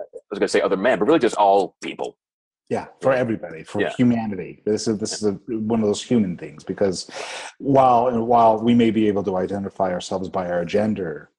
I 0.00 0.04
was 0.30 0.38
gonna 0.38 0.48
say 0.48 0.60
other 0.60 0.76
men, 0.76 0.98
but 0.98 1.06
really 1.06 1.18
just 1.20 1.36
all 1.36 1.76
people. 1.82 2.16
Yeah, 2.68 2.86
for 3.00 3.12
everybody, 3.12 3.62
for 3.62 3.80
Yeah. 3.80 3.92
humanity. 3.96 4.62
This 4.66 4.88
is 4.88 4.98
this 4.98 5.14
is 5.14 5.24
a, 5.24 5.32
one 5.48 5.80
of 5.80 5.86
those 5.86 6.02
human 6.02 6.36
things 6.36 6.64
because 6.64 7.08
while 7.58 8.10
while 8.24 8.58
we 8.60 8.74
may 8.74 8.90
be 8.90 9.06
able 9.08 9.22
to 9.24 9.36
identify 9.36 9.92
ourselves 9.92 10.28
by 10.28 10.50
our 10.50 10.64
gender, 10.64 11.30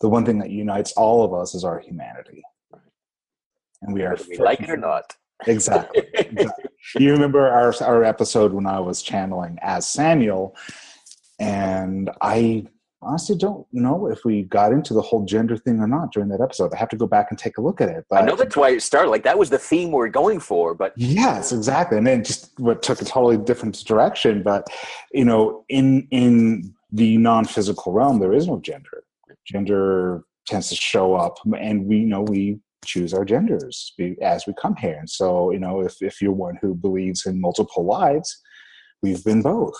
the 0.00 0.08
one 0.08 0.24
thing 0.24 0.38
that 0.38 0.50
unites 0.50 0.92
all 0.92 1.24
of 1.24 1.34
us 1.34 1.54
is 1.54 1.64
our 1.64 1.78
humanity, 1.78 2.42
and 3.82 3.92
we 3.92 4.02
are 4.02 4.16
we 4.28 4.38
like 4.38 4.60
it 4.60 4.70
or 4.70 4.76
not. 4.76 5.14
exactly. 5.46 6.02
exactly. 6.14 6.64
You 6.96 7.12
remember 7.12 7.48
our 7.48 7.72
our 7.82 8.04
episode 8.04 8.52
when 8.52 8.66
I 8.66 8.80
was 8.80 9.02
channeling 9.02 9.58
as 9.62 9.88
Samuel, 9.88 10.56
and 11.38 12.10
I 12.20 12.66
honestly 13.00 13.36
don't 13.36 13.66
know 13.72 14.08
if 14.08 14.24
we 14.24 14.42
got 14.42 14.72
into 14.72 14.92
the 14.92 15.00
whole 15.00 15.24
gender 15.24 15.56
thing 15.56 15.80
or 15.80 15.86
not 15.86 16.12
during 16.12 16.28
that 16.30 16.40
episode. 16.40 16.72
I 16.74 16.76
have 16.76 16.88
to 16.88 16.96
go 16.96 17.06
back 17.06 17.28
and 17.30 17.38
take 17.38 17.58
a 17.58 17.60
look 17.60 17.80
at 17.80 17.88
it. 17.88 18.04
But 18.10 18.22
I 18.22 18.26
know 18.26 18.34
that's 18.34 18.56
why 18.56 18.70
it 18.70 18.82
started. 18.82 19.10
Like 19.10 19.22
that 19.24 19.38
was 19.38 19.50
the 19.50 19.58
theme 19.58 19.92
we're 19.92 20.08
going 20.08 20.40
for, 20.40 20.74
but 20.74 20.92
Yes, 20.96 21.52
exactly. 21.52 21.98
And 21.98 22.06
then 22.06 22.24
just 22.24 22.58
what 22.58 22.82
took 22.82 23.00
a 23.00 23.04
totally 23.04 23.36
different 23.36 23.84
direction. 23.84 24.42
But 24.42 24.66
you 25.12 25.24
know, 25.24 25.64
in 25.68 26.08
in 26.10 26.74
the 26.90 27.18
non-physical 27.18 27.92
realm, 27.92 28.18
there 28.18 28.32
is 28.32 28.46
no 28.46 28.58
gender. 28.60 29.04
Gender 29.50 30.22
tends 30.46 30.68
to 30.68 30.76
show 30.76 31.14
up, 31.14 31.38
and 31.58 31.86
we 31.86 31.98
you 31.98 32.06
know 32.06 32.22
we 32.22 32.60
choose 32.84 33.12
our 33.12 33.24
genders 33.24 33.92
as 34.22 34.46
we 34.46 34.54
come 34.54 34.76
here. 34.76 34.96
And 34.98 35.10
so, 35.10 35.50
you 35.50 35.58
know, 35.58 35.80
if 35.80 36.00
if 36.00 36.20
you're 36.22 36.32
one 36.32 36.58
who 36.60 36.74
believes 36.74 37.26
in 37.26 37.40
multiple 37.40 37.84
lives, 37.84 38.40
we've 39.02 39.24
been 39.24 39.42
both. 39.42 39.78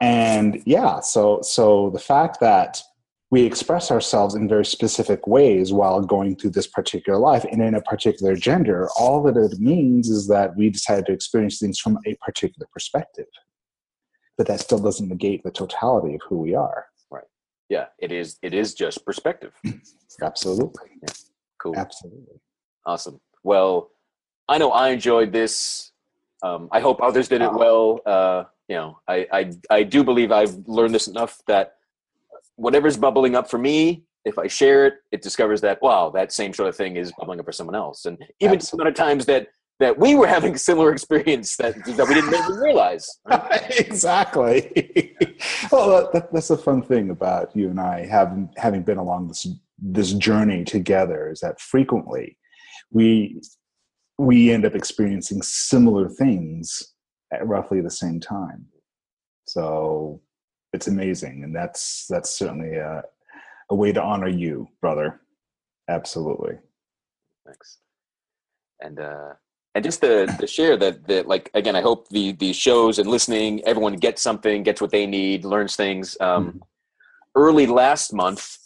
And 0.00 0.62
yeah, 0.66 1.00
so 1.00 1.40
so 1.42 1.90
the 1.90 2.00
fact 2.00 2.38
that 2.40 2.82
we 3.30 3.44
express 3.44 3.90
ourselves 3.90 4.34
in 4.34 4.46
very 4.46 4.64
specific 4.64 5.26
ways 5.26 5.72
while 5.72 6.02
going 6.02 6.36
through 6.36 6.50
this 6.50 6.66
particular 6.66 7.18
life 7.18 7.46
and 7.50 7.62
in 7.62 7.74
a 7.74 7.80
particular 7.80 8.36
gender, 8.36 8.90
all 8.98 9.22
that 9.22 9.38
it 9.38 9.58
means 9.58 10.10
is 10.10 10.28
that 10.28 10.54
we 10.54 10.68
decided 10.68 11.06
to 11.06 11.12
experience 11.12 11.58
things 11.58 11.78
from 11.78 11.98
a 12.06 12.14
particular 12.16 12.68
perspective. 12.74 13.28
But 14.36 14.48
that 14.48 14.60
still 14.60 14.78
doesn't 14.78 15.08
negate 15.08 15.44
the 15.44 15.50
totality 15.50 16.14
of 16.14 16.20
who 16.28 16.36
we 16.38 16.54
are. 16.54 16.86
Yeah, 17.72 17.86
it 17.98 18.12
is. 18.12 18.38
It 18.42 18.52
is 18.52 18.74
just 18.74 19.02
perspective. 19.06 19.54
Absolutely. 20.22 20.90
Cool. 21.58 21.74
Absolutely. 21.74 22.38
Awesome. 22.84 23.18
Well, 23.44 23.92
I 24.46 24.58
know 24.58 24.72
I 24.72 24.90
enjoyed 24.90 25.32
this. 25.32 25.92
Um, 26.42 26.68
I 26.70 26.80
hope 26.80 27.00
others 27.00 27.28
did 27.28 27.40
it 27.40 27.50
well. 27.50 28.00
Uh, 28.04 28.44
you 28.68 28.76
know, 28.76 28.98
I, 29.08 29.26
I 29.32 29.52
I 29.70 29.82
do 29.84 30.04
believe 30.04 30.30
I've 30.32 30.54
learned 30.66 30.94
this 30.94 31.08
enough 31.08 31.40
that 31.46 31.76
whatever's 32.56 32.98
bubbling 32.98 33.34
up 33.36 33.48
for 33.48 33.56
me, 33.56 34.02
if 34.26 34.38
I 34.38 34.48
share 34.48 34.86
it, 34.86 34.94
it 35.10 35.22
discovers 35.22 35.62
that 35.62 35.80
wow, 35.80 36.10
that 36.10 36.30
same 36.30 36.52
sort 36.52 36.68
of 36.68 36.76
thing 36.76 36.96
is 36.96 37.10
bubbling 37.18 37.40
up 37.40 37.46
for 37.46 37.52
someone 37.52 37.74
else. 37.74 38.04
And 38.04 38.22
even 38.40 38.60
some 38.60 38.80
other 38.80 38.92
times 38.92 39.24
that 39.26 39.48
that 39.80 39.98
we 39.98 40.14
were 40.14 40.26
having 40.26 40.54
a 40.54 40.58
similar 40.58 40.92
experience 40.92 41.56
that, 41.56 41.74
that 41.84 42.08
we 42.08 42.14
didn't 42.14 42.34
even 42.34 42.54
realize. 42.54 43.08
exactly. 43.78 45.16
well, 45.72 46.10
that, 46.12 46.32
that's 46.32 46.48
the 46.48 46.56
fun 46.56 46.82
thing 46.82 47.10
about 47.10 47.54
you 47.56 47.68
and 47.68 47.80
I 47.80 48.06
having 48.06 48.48
having 48.56 48.82
been 48.82 48.98
along 48.98 49.28
this 49.28 49.46
this 49.78 50.12
journey 50.12 50.62
together 50.62 51.30
is 51.30 51.40
that 51.40 51.60
frequently 51.60 52.38
we 52.92 53.40
we 54.18 54.52
end 54.52 54.64
up 54.64 54.74
experiencing 54.74 55.42
similar 55.42 56.08
things 56.08 56.92
at 57.32 57.46
roughly 57.46 57.80
the 57.80 57.90
same 57.90 58.20
time. 58.20 58.66
So 59.46 60.20
it's 60.72 60.86
amazing, 60.86 61.42
and 61.44 61.54
that's 61.54 62.06
that's 62.08 62.30
certainly 62.30 62.76
a, 62.76 63.02
a 63.70 63.74
way 63.74 63.92
to 63.92 64.02
honor 64.02 64.28
you, 64.28 64.68
brother. 64.80 65.20
Absolutely. 65.88 66.58
Thanks. 67.44 67.78
And 68.80 69.00
uh, 69.00 69.34
and 69.74 69.84
just 69.84 70.00
to, 70.02 70.26
to 70.26 70.46
share 70.46 70.76
that 70.76 71.06
that 71.08 71.26
like 71.26 71.50
again, 71.54 71.76
I 71.76 71.80
hope 71.80 72.08
the 72.08 72.32
the 72.32 72.52
shows 72.52 72.98
and 72.98 73.08
listening, 73.08 73.62
everyone 73.64 73.94
gets 73.94 74.20
something, 74.22 74.62
gets 74.62 74.80
what 74.80 74.90
they 74.90 75.06
need, 75.06 75.44
learns 75.44 75.76
things. 75.76 76.16
Um, 76.20 76.46
mm-hmm. 76.46 76.58
Early 77.34 77.66
last 77.66 78.12
month, 78.12 78.58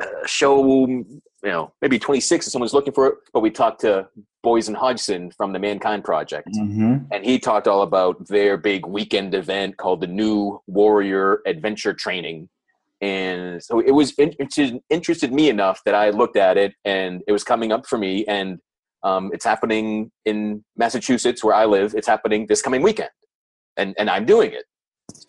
uh, 0.00 0.26
show 0.26 0.86
you 0.86 1.20
know 1.42 1.72
maybe 1.82 1.98
26 1.98 2.46
if 2.46 2.52
someone's 2.52 2.74
looking 2.74 2.92
for 2.92 3.06
it, 3.08 3.14
but 3.32 3.40
we 3.40 3.50
talked 3.50 3.80
to 3.80 4.08
Boysen 4.44 4.76
Hodgson 4.76 5.32
from 5.32 5.52
the 5.52 5.58
Mankind 5.58 6.04
Project, 6.04 6.48
mm-hmm. 6.54 6.98
and 7.10 7.24
he 7.24 7.40
talked 7.40 7.66
all 7.66 7.82
about 7.82 8.28
their 8.28 8.56
big 8.56 8.86
weekend 8.86 9.34
event 9.34 9.76
called 9.76 10.00
the 10.00 10.06
New 10.06 10.60
Warrior 10.68 11.40
Adventure 11.46 11.92
Training. 11.92 12.48
And 13.02 13.62
so 13.62 13.80
it 13.80 13.90
was 13.90 14.14
interested, 14.18 14.80
interested 14.88 15.30
me 15.30 15.50
enough 15.50 15.82
that 15.84 15.94
I 15.94 16.10
looked 16.10 16.36
at 16.36 16.56
it, 16.56 16.74
and 16.84 17.22
it 17.26 17.32
was 17.32 17.44
coming 17.44 17.72
up 17.72 17.86
for 17.86 17.98
me, 17.98 18.24
and 18.26 18.58
um, 19.06 19.30
it's 19.32 19.44
happening 19.44 20.10
in 20.24 20.64
Massachusetts, 20.76 21.44
where 21.44 21.54
I 21.54 21.64
live. 21.64 21.94
It's 21.94 22.08
happening 22.08 22.46
this 22.48 22.60
coming 22.60 22.82
weekend, 22.82 23.10
and 23.76 23.94
and 23.98 24.10
I'm 24.10 24.26
doing 24.26 24.50
it. 24.52 24.64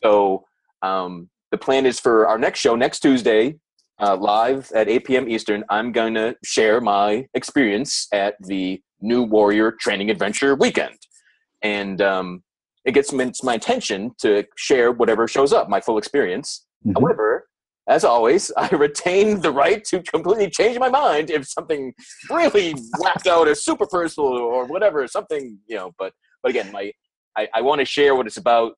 So 0.04 0.46
um, 0.82 1.30
the 1.52 1.60
plan 1.60 1.86
is 1.86 2.00
for 2.00 2.28
our 2.28 2.40
next 2.40 2.60
show 2.60 2.76
next 2.76 3.02
Tuesday, 3.02 3.56
uh, 4.02 4.16
live 4.16 4.72
at 4.74 4.90
8 4.90 5.06
p.m. 5.06 5.30
Eastern. 5.30 5.64
I'm 5.70 5.92
going 5.92 6.16
to 6.16 6.36
share 6.44 6.82
my 6.82 7.28
experience 7.36 8.08
at 8.12 8.34
the 8.40 8.82
New 9.00 9.22
Warrior 9.22 9.74
Training 9.80 10.10
Adventure 10.10 10.56
Weekend, 10.56 10.98
and 11.62 12.02
um, 12.02 12.44
it 12.84 12.94
gets 12.94 13.14
my 13.14 13.54
attention 13.54 14.12
to 14.22 14.44
share 14.56 14.92
whatever 14.92 15.28
shows 15.28 15.54
up, 15.54 15.70
my 15.70 15.82
full 15.82 16.00
experience. 16.00 16.66
Mm-hmm. 16.84 17.00
However, 17.00 17.48
as 17.88 18.04
always, 18.04 18.52
I 18.58 18.68
retain 18.70 19.42
the 19.42 19.52
right 19.52 19.84
to 19.86 20.02
completely 20.04 20.50
change 20.50 20.78
my 20.80 20.90
mind 20.90 21.30
if 21.30 21.48
something 21.48 21.94
really 22.30 22.76
whacked 23.00 23.28
out 23.28 23.48
or 23.48 23.56
super 23.56 23.88
personal 23.88 24.30
or 24.30 24.66
whatever, 24.66 25.08
something, 25.08 25.58
you 25.68 25.76
know, 25.76 25.94
but, 25.98 26.14
but 26.44 26.50
again, 26.50 26.72
my, 26.72 26.92
I, 27.38 27.48
I 27.54 27.62
want 27.62 27.80
to 27.80 27.86
share 27.86 28.16
what 28.16 28.28
it's 28.28 28.38
about 28.38 28.74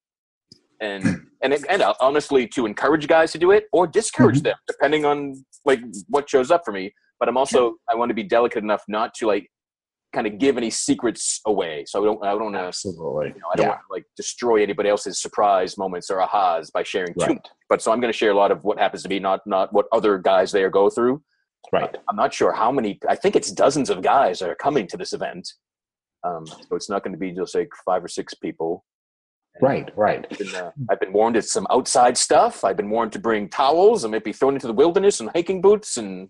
and, 0.82 1.04
and, 1.42 1.54
and 1.54 1.84
honestly 2.00 2.48
to 2.48 2.66
encourage 2.66 3.08
guys 3.08 3.32
to 3.32 3.38
do 3.38 3.52
it 3.52 3.66
or 3.72 3.88
discourage 3.88 4.38
mm-hmm. 4.38 4.46
them 4.46 4.58
depending 4.68 5.06
on 5.06 5.44
like 5.66 5.82
what 6.08 6.30
shows 6.30 6.52
up 6.52 6.62
for 6.66 6.72
me. 6.72 6.94
But 7.20 7.28
I'm 7.28 7.38
also, 7.38 7.76
I 7.90 7.96
want 7.96 8.10
to 8.10 8.16
be 8.16 8.24
delicate 8.24 8.64
enough 8.64 8.84
not 8.88 9.14
to 9.16 9.28
like 9.28 9.50
kind 10.14 10.26
of 10.26 10.40
give 10.40 10.58
any 10.58 10.70
secrets 10.70 11.42
away. 11.46 11.84
So 11.88 12.02
I 12.02 12.06
don't, 12.06 12.26
I 12.26 12.30
don't 12.32 12.44
want 12.44 12.56
to, 12.56 12.62
absolutely, 12.62 13.28
you 13.28 13.42
know, 13.42 13.48
I 13.52 13.56
don't 13.56 13.66
yeah. 13.66 13.70
want 13.70 13.82
to 13.82 13.94
like 13.94 14.06
destroy 14.16 14.64
anybody 14.64 14.90
else's 14.90 15.22
surprise 15.22 15.78
moments 15.78 16.10
or 16.10 16.20
ahas 16.20 16.72
by 16.72 16.84
sharing 16.84 17.14
right. 17.20 17.28
too 17.28 17.34
much. 17.36 17.48
But 17.70 17.82
so 17.82 17.92
I'm 17.92 18.00
going 18.00 18.12
to 18.12 18.18
share 18.18 18.32
a 18.32 18.36
lot 18.36 18.52
of 18.52 18.64
what 18.64 18.80
happens 18.80 19.04
to 19.04 19.10
be, 19.10 19.20
not 19.20 19.42
not 19.46 19.72
what 19.72 19.86
other 19.92 20.18
guys 20.18 20.52
there 20.52 20.70
go 20.70 20.90
through. 20.90 21.22
Right. 21.72 21.96
I'm 22.10 22.16
not 22.16 22.34
sure 22.34 22.52
how 22.52 22.72
many. 22.72 23.00
I 23.08 23.16
think 23.16 23.36
it's 23.36 23.52
dozens 23.52 23.90
of 23.90 24.02
guys 24.02 24.40
that 24.40 24.50
are 24.50 24.56
coming 24.56 24.88
to 24.88 24.98
this 24.98 25.14
event. 25.14 25.48
Um, 26.24 26.46
so 26.46 26.76
it's 26.76 26.90
not 26.90 27.04
going 27.04 27.14
to 27.14 27.20
be 27.20 27.32
just 27.32 27.56
like 27.56 27.70
five 27.86 28.04
or 28.04 28.08
six 28.08 28.34
people. 28.34 28.84
right, 29.62 29.90
right. 29.96 30.26
I've 30.30 30.38
been, 30.38 30.56
uh, 30.56 30.72
I've 30.90 31.00
been 31.00 31.14
warned 31.14 31.38
it's 31.38 31.52
some 31.52 31.68
outside 31.70 32.18
stuff. 32.18 32.64
I've 32.64 32.78
been 32.78 32.90
warned 32.90 33.12
to 33.14 33.20
bring 33.20 33.50
towels 33.50 34.04
and 34.04 34.12
maybe 34.12 34.34
thrown 34.34 34.56
into 34.56 34.68
the 34.68 34.74
wilderness 34.74 35.20
and 35.20 35.30
hiking 35.34 35.62
boots 35.62 35.98
and 35.98 36.30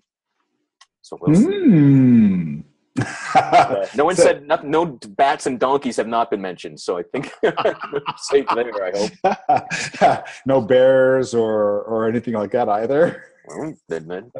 so 1.01 1.17
we'll 1.21 1.35
mm 1.35 2.59
uh, 2.59 2.68
no 3.95 4.05
one 4.05 4.15
so, 4.15 4.23
said 4.23 4.47
nothing. 4.47 4.71
No 4.71 4.85
bats 4.85 5.45
and 5.45 5.59
donkeys 5.59 5.97
have 5.97 6.07
not 6.07 6.29
been 6.29 6.41
mentioned, 6.41 6.79
so 6.79 6.97
I 6.97 7.03
think 7.03 7.31
safe 8.17 8.45
there. 8.55 8.73
I 8.83 9.09
hope. 9.23 10.25
no 10.45 10.61
bears 10.61 11.33
or 11.33 11.81
or 11.83 12.07
anything 12.07 12.33
like 12.33 12.51
that 12.51 12.69
either. 12.69 13.23
Well, 13.47 13.73
then, 13.87 14.31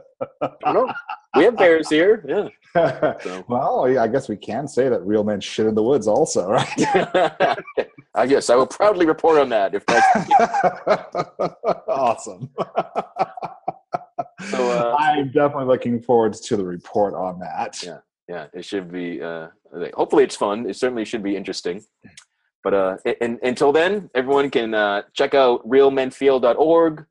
I 0.41 0.49
don't 0.63 0.73
know. 0.73 0.93
We 1.35 1.43
have 1.45 1.57
bears 1.57 1.89
here. 1.89 2.23
Yeah. 2.27 2.49
So. 3.23 3.43
well, 3.47 3.97
I 3.97 4.07
guess 4.07 4.29
we 4.29 4.37
can 4.37 4.67
say 4.67 4.89
that 4.89 5.01
real 5.01 5.23
men 5.23 5.41
shit 5.41 5.65
in 5.65 5.73
the 5.73 5.81
woods, 5.81 6.07
also, 6.07 6.47
right? 6.49 7.57
I 8.13 8.27
guess 8.27 8.51
I 8.51 8.55
will 8.55 8.67
proudly 8.67 9.07
report 9.07 9.39
on 9.39 9.49
that 9.49 9.73
if 9.73 9.85
that's 9.87 10.05
awesome. 11.87 12.49
So 14.49 14.71
uh, 14.71 14.95
I'm 14.99 15.31
definitely 15.31 15.65
looking 15.65 16.01
forward 16.01 16.33
to 16.33 16.57
the 16.57 16.63
report 16.63 17.13
on 17.15 17.39
that. 17.39 17.81
Yeah 17.83 17.99
yeah 18.29 18.45
it 18.53 18.63
should 18.63 18.91
be 18.91 19.21
uh, 19.21 19.47
hopefully 19.93 20.23
it's 20.23 20.35
fun. 20.35 20.69
It 20.69 20.75
certainly 20.75 21.05
should 21.05 21.23
be 21.23 21.35
interesting. 21.35 21.83
But 22.63 22.73
uh 22.73 22.97
and, 23.21 23.39
until 23.43 23.71
then 23.71 24.09
everyone 24.15 24.49
can 24.49 24.73
uh, 24.73 25.01
check 25.13 25.33
out 25.33 25.67
realmenfeel.org 25.67 27.05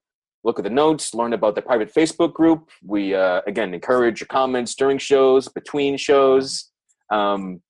look 0.45 0.59
at 0.59 0.65
the 0.65 0.71
notes 0.71 1.15
learn 1.15 1.33
about 1.33 1.55
the 1.55 1.63
private 1.63 1.93
facebook 1.93 2.33
group. 2.33 2.71
We 2.85 3.15
uh, 3.15 3.43
again 3.47 3.75
encourage 3.75 4.21
your 4.21 4.29
comments 4.29 4.75
during 4.75 4.99
shows 4.99 5.49
between 5.49 5.97
shows. 5.97 6.71
Um, 7.11 7.61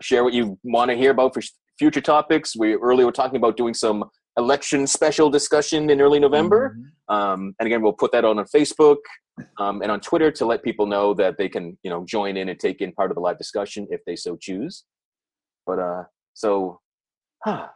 share 0.00 0.24
what 0.24 0.32
you 0.32 0.58
want 0.64 0.90
to 0.90 0.96
hear 0.96 1.10
about 1.10 1.34
for 1.34 1.42
future 1.78 2.00
topics. 2.00 2.56
We 2.56 2.74
earlier 2.74 3.06
were 3.06 3.12
talking 3.12 3.36
about 3.36 3.56
doing 3.56 3.74
some 3.74 4.04
election 4.38 4.86
special 4.86 5.28
discussion 5.30 5.90
in 5.90 6.00
early 6.00 6.18
november 6.18 6.76
mm-hmm. 6.76 7.14
um, 7.14 7.54
and 7.58 7.66
again 7.66 7.82
we'll 7.82 7.92
put 7.92 8.12
that 8.12 8.24
on 8.24 8.38
on 8.38 8.44
facebook 8.46 8.96
um, 9.58 9.82
and 9.82 9.90
on 9.90 10.00
Twitter 10.00 10.30
to 10.30 10.46
let 10.46 10.62
people 10.62 10.86
know 10.86 11.14
that 11.14 11.38
they 11.38 11.48
can, 11.48 11.78
you 11.82 11.90
know, 11.90 12.04
join 12.04 12.36
in 12.36 12.48
and 12.48 12.58
take 12.58 12.80
in 12.80 12.92
part 12.92 13.10
of 13.10 13.14
the 13.14 13.20
live 13.20 13.38
discussion 13.38 13.86
if 13.90 14.00
they 14.06 14.16
so 14.16 14.36
choose. 14.36 14.84
But 15.66 15.78
uh, 15.78 16.04
so, 16.34 16.80
huh, 17.42 17.68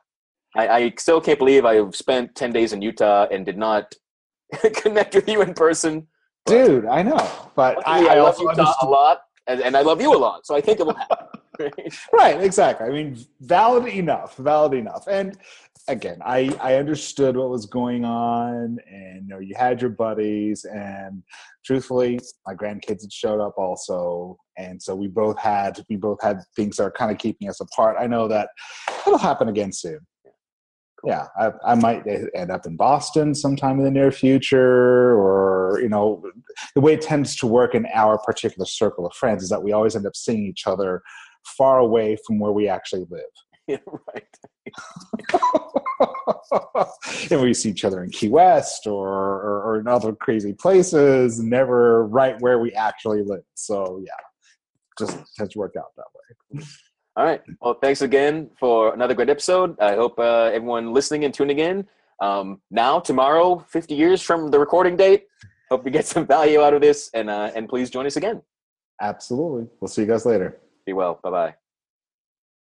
I, 0.54 0.68
I 0.68 0.92
still 0.98 1.20
can't 1.20 1.38
believe 1.38 1.64
I've 1.64 1.94
spent 1.94 2.34
ten 2.34 2.52
days 2.52 2.72
in 2.72 2.82
Utah 2.82 3.26
and 3.30 3.46
did 3.46 3.59
not 3.59 3.94
connect 4.76 5.14
with 5.14 5.28
you 5.28 5.42
in 5.42 5.54
person. 5.54 6.07
Dude, 6.46 6.86
I 6.86 7.02
know, 7.02 7.50
but 7.57 7.78
I, 7.86 8.07
I, 8.07 8.14
I 8.14 8.20
love 8.20 8.36
Utah 8.38 8.50
understood. 8.50 8.76
a 8.82 8.86
lot, 8.86 9.22
and, 9.46 9.61
and 9.61 9.76
I 9.76 9.82
love 9.82 10.00
you 10.00 10.14
a 10.14 10.18
lot, 10.18 10.46
so 10.46 10.54
I 10.54 10.61
think 10.61 10.80
it 10.80 10.86
will 10.86 10.94
happen. 10.94 11.26
right, 12.12 12.40
exactly. 12.40 12.86
I 12.86 12.90
mean, 12.90 13.18
valid 13.40 13.86
enough, 13.86 14.36
valid 14.36 14.74
enough. 14.74 15.07
And 15.09 15.38
again, 15.89 16.18
I 16.24 16.57
I 16.61 16.74
understood 16.76 17.37
what 17.37 17.51
was 17.51 17.66
going 17.66 18.05
on, 18.05 18.78
and 18.91 19.22
you 19.22 19.28
know, 19.28 19.39
you 19.39 19.55
had 19.57 19.80
your 19.80 19.91
buddies, 19.91 20.64
and 20.64 21.22
truthfully, 21.64 22.18
my 22.47 22.55
grandkids 22.55 23.03
had 23.03 23.12
showed 23.12 23.41
up 23.41 23.55
also, 23.57 24.39
and 24.57 24.82
so 24.82 24.95
we 24.95 25.09
both 25.09 25.39
had 25.39 25.84
we 25.89 25.97
both 25.97 26.22
had 26.22 26.41
things 26.55 26.76
that 26.76 26.84
are 26.84 26.91
kind 26.91 27.11
of 27.11 27.18
keeping 27.18 27.49
us 27.49 27.61
apart. 27.61 27.97
I 27.99 28.07
know 28.07 28.28
that 28.28 28.51
it'll 29.07 29.18
happen 29.18 29.49
again 29.49 29.72
soon. 29.72 30.01
Yeah, 31.05 31.26
I, 31.39 31.53
I 31.64 31.74
might 31.74 32.05
end 32.34 32.51
up 32.51 32.66
in 32.66 32.76
Boston 32.76 33.34
sometime 33.34 33.78
in 33.78 33.84
the 33.84 33.91
near 33.91 34.11
future, 34.11 35.12
or 35.12 35.78
you 35.80 35.89
know, 35.89 36.22
the 36.74 36.80
way 36.80 36.95
it 36.95 37.03
tends 37.03 37.37
to 37.37 37.47
work 37.47 37.74
in 37.74 37.87
our 37.95 38.18
particular 38.18 38.66
circle 38.66 39.07
of 39.07 39.14
friends 39.14 39.43
is 39.43 39.51
that 39.51 39.62
we 39.62 39.72
always 39.72 39.95
end 39.95 40.07
up 40.07 40.16
seeing 40.16 40.47
each 40.47 40.66
other 40.66 41.03
far 41.57 41.78
away 41.78 42.16
from 42.26 42.41
where 42.41 42.53
we 42.53 42.68
actually 42.68 43.05
live. 43.09 43.22
Yeah, 43.68 43.78
right. 44.14 44.38
and 47.30 47.40
we 47.40 47.52
see 47.52 47.70
each 47.70 47.84
other 47.84 48.04
in 48.04 48.10
Key 48.10 48.28
West 48.28 48.86
or, 48.86 49.08
or, 49.08 49.62
or, 49.62 49.80
in 49.80 49.88
other 49.88 50.12
crazy 50.12 50.52
places, 50.52 51.40
never 51.40 52.06
right 52.06 52.40
where 52.40 52.60
we 52.60 52.72
actually 52.74 53.22
live. 53.22 53.42
So 53.54 54.00
yeah, 54.04 54.12
just 54.98 55.18
tends 55.36 55.54
to 55.54 55.58
work 55.58 55.74
out 55.76 55.96
that 55.96 56.04
way. 56.14 56.64
All 57.16 57.24
right. 57.24 57.42
Well, 57.60 57.74
thanks 57.74 58.02
again 58.02 58.50
for 58.58 58.92
another 58.92 59.14
great 59.14 59.30
episode. 59.30 59.78
I 59.80 59.94
hope 59.94 60.18
uh, 60.18 60.50
everyone 60.52 60.92
listening 60.92 61.24
and 61.24 61.32
tuning 61.32 61.58
in. 61.58 61.86
Um, 62.20 62.60
now, 62.70 63.00
tomorrow, 63.00 63.64
50 63.68 63.94
years 63.94 64.22
from 64.22 64.50
the 64.50 64.58
recording 64.58 64.96
date. 64.96 65.26
Hope 65.70 65.84
you 65.84 65.90
get 65.90 66.06
some 66.14 66.26
value 66.26 66.60
out 66.60 66.74
of 66.74 66.82
this, 66.82 67.10
and 67.14 67.30
uh, 67.30 67.50
and 67.54 67.68
please 67.68 67.90
join 67.90 68.06
us 68.06 68.16
again. 68.16 68.42
Absolutely. 69.00 69.66
We'll 69.80 69.88
see 69.88 70.02
you 70.02 70.08
guys 70.08 70.24
later. 70.24 70.58
Be 70.84 70.92
well. 70.92 71.18
Bye 71.22 71.30
bye. 71.30 71.54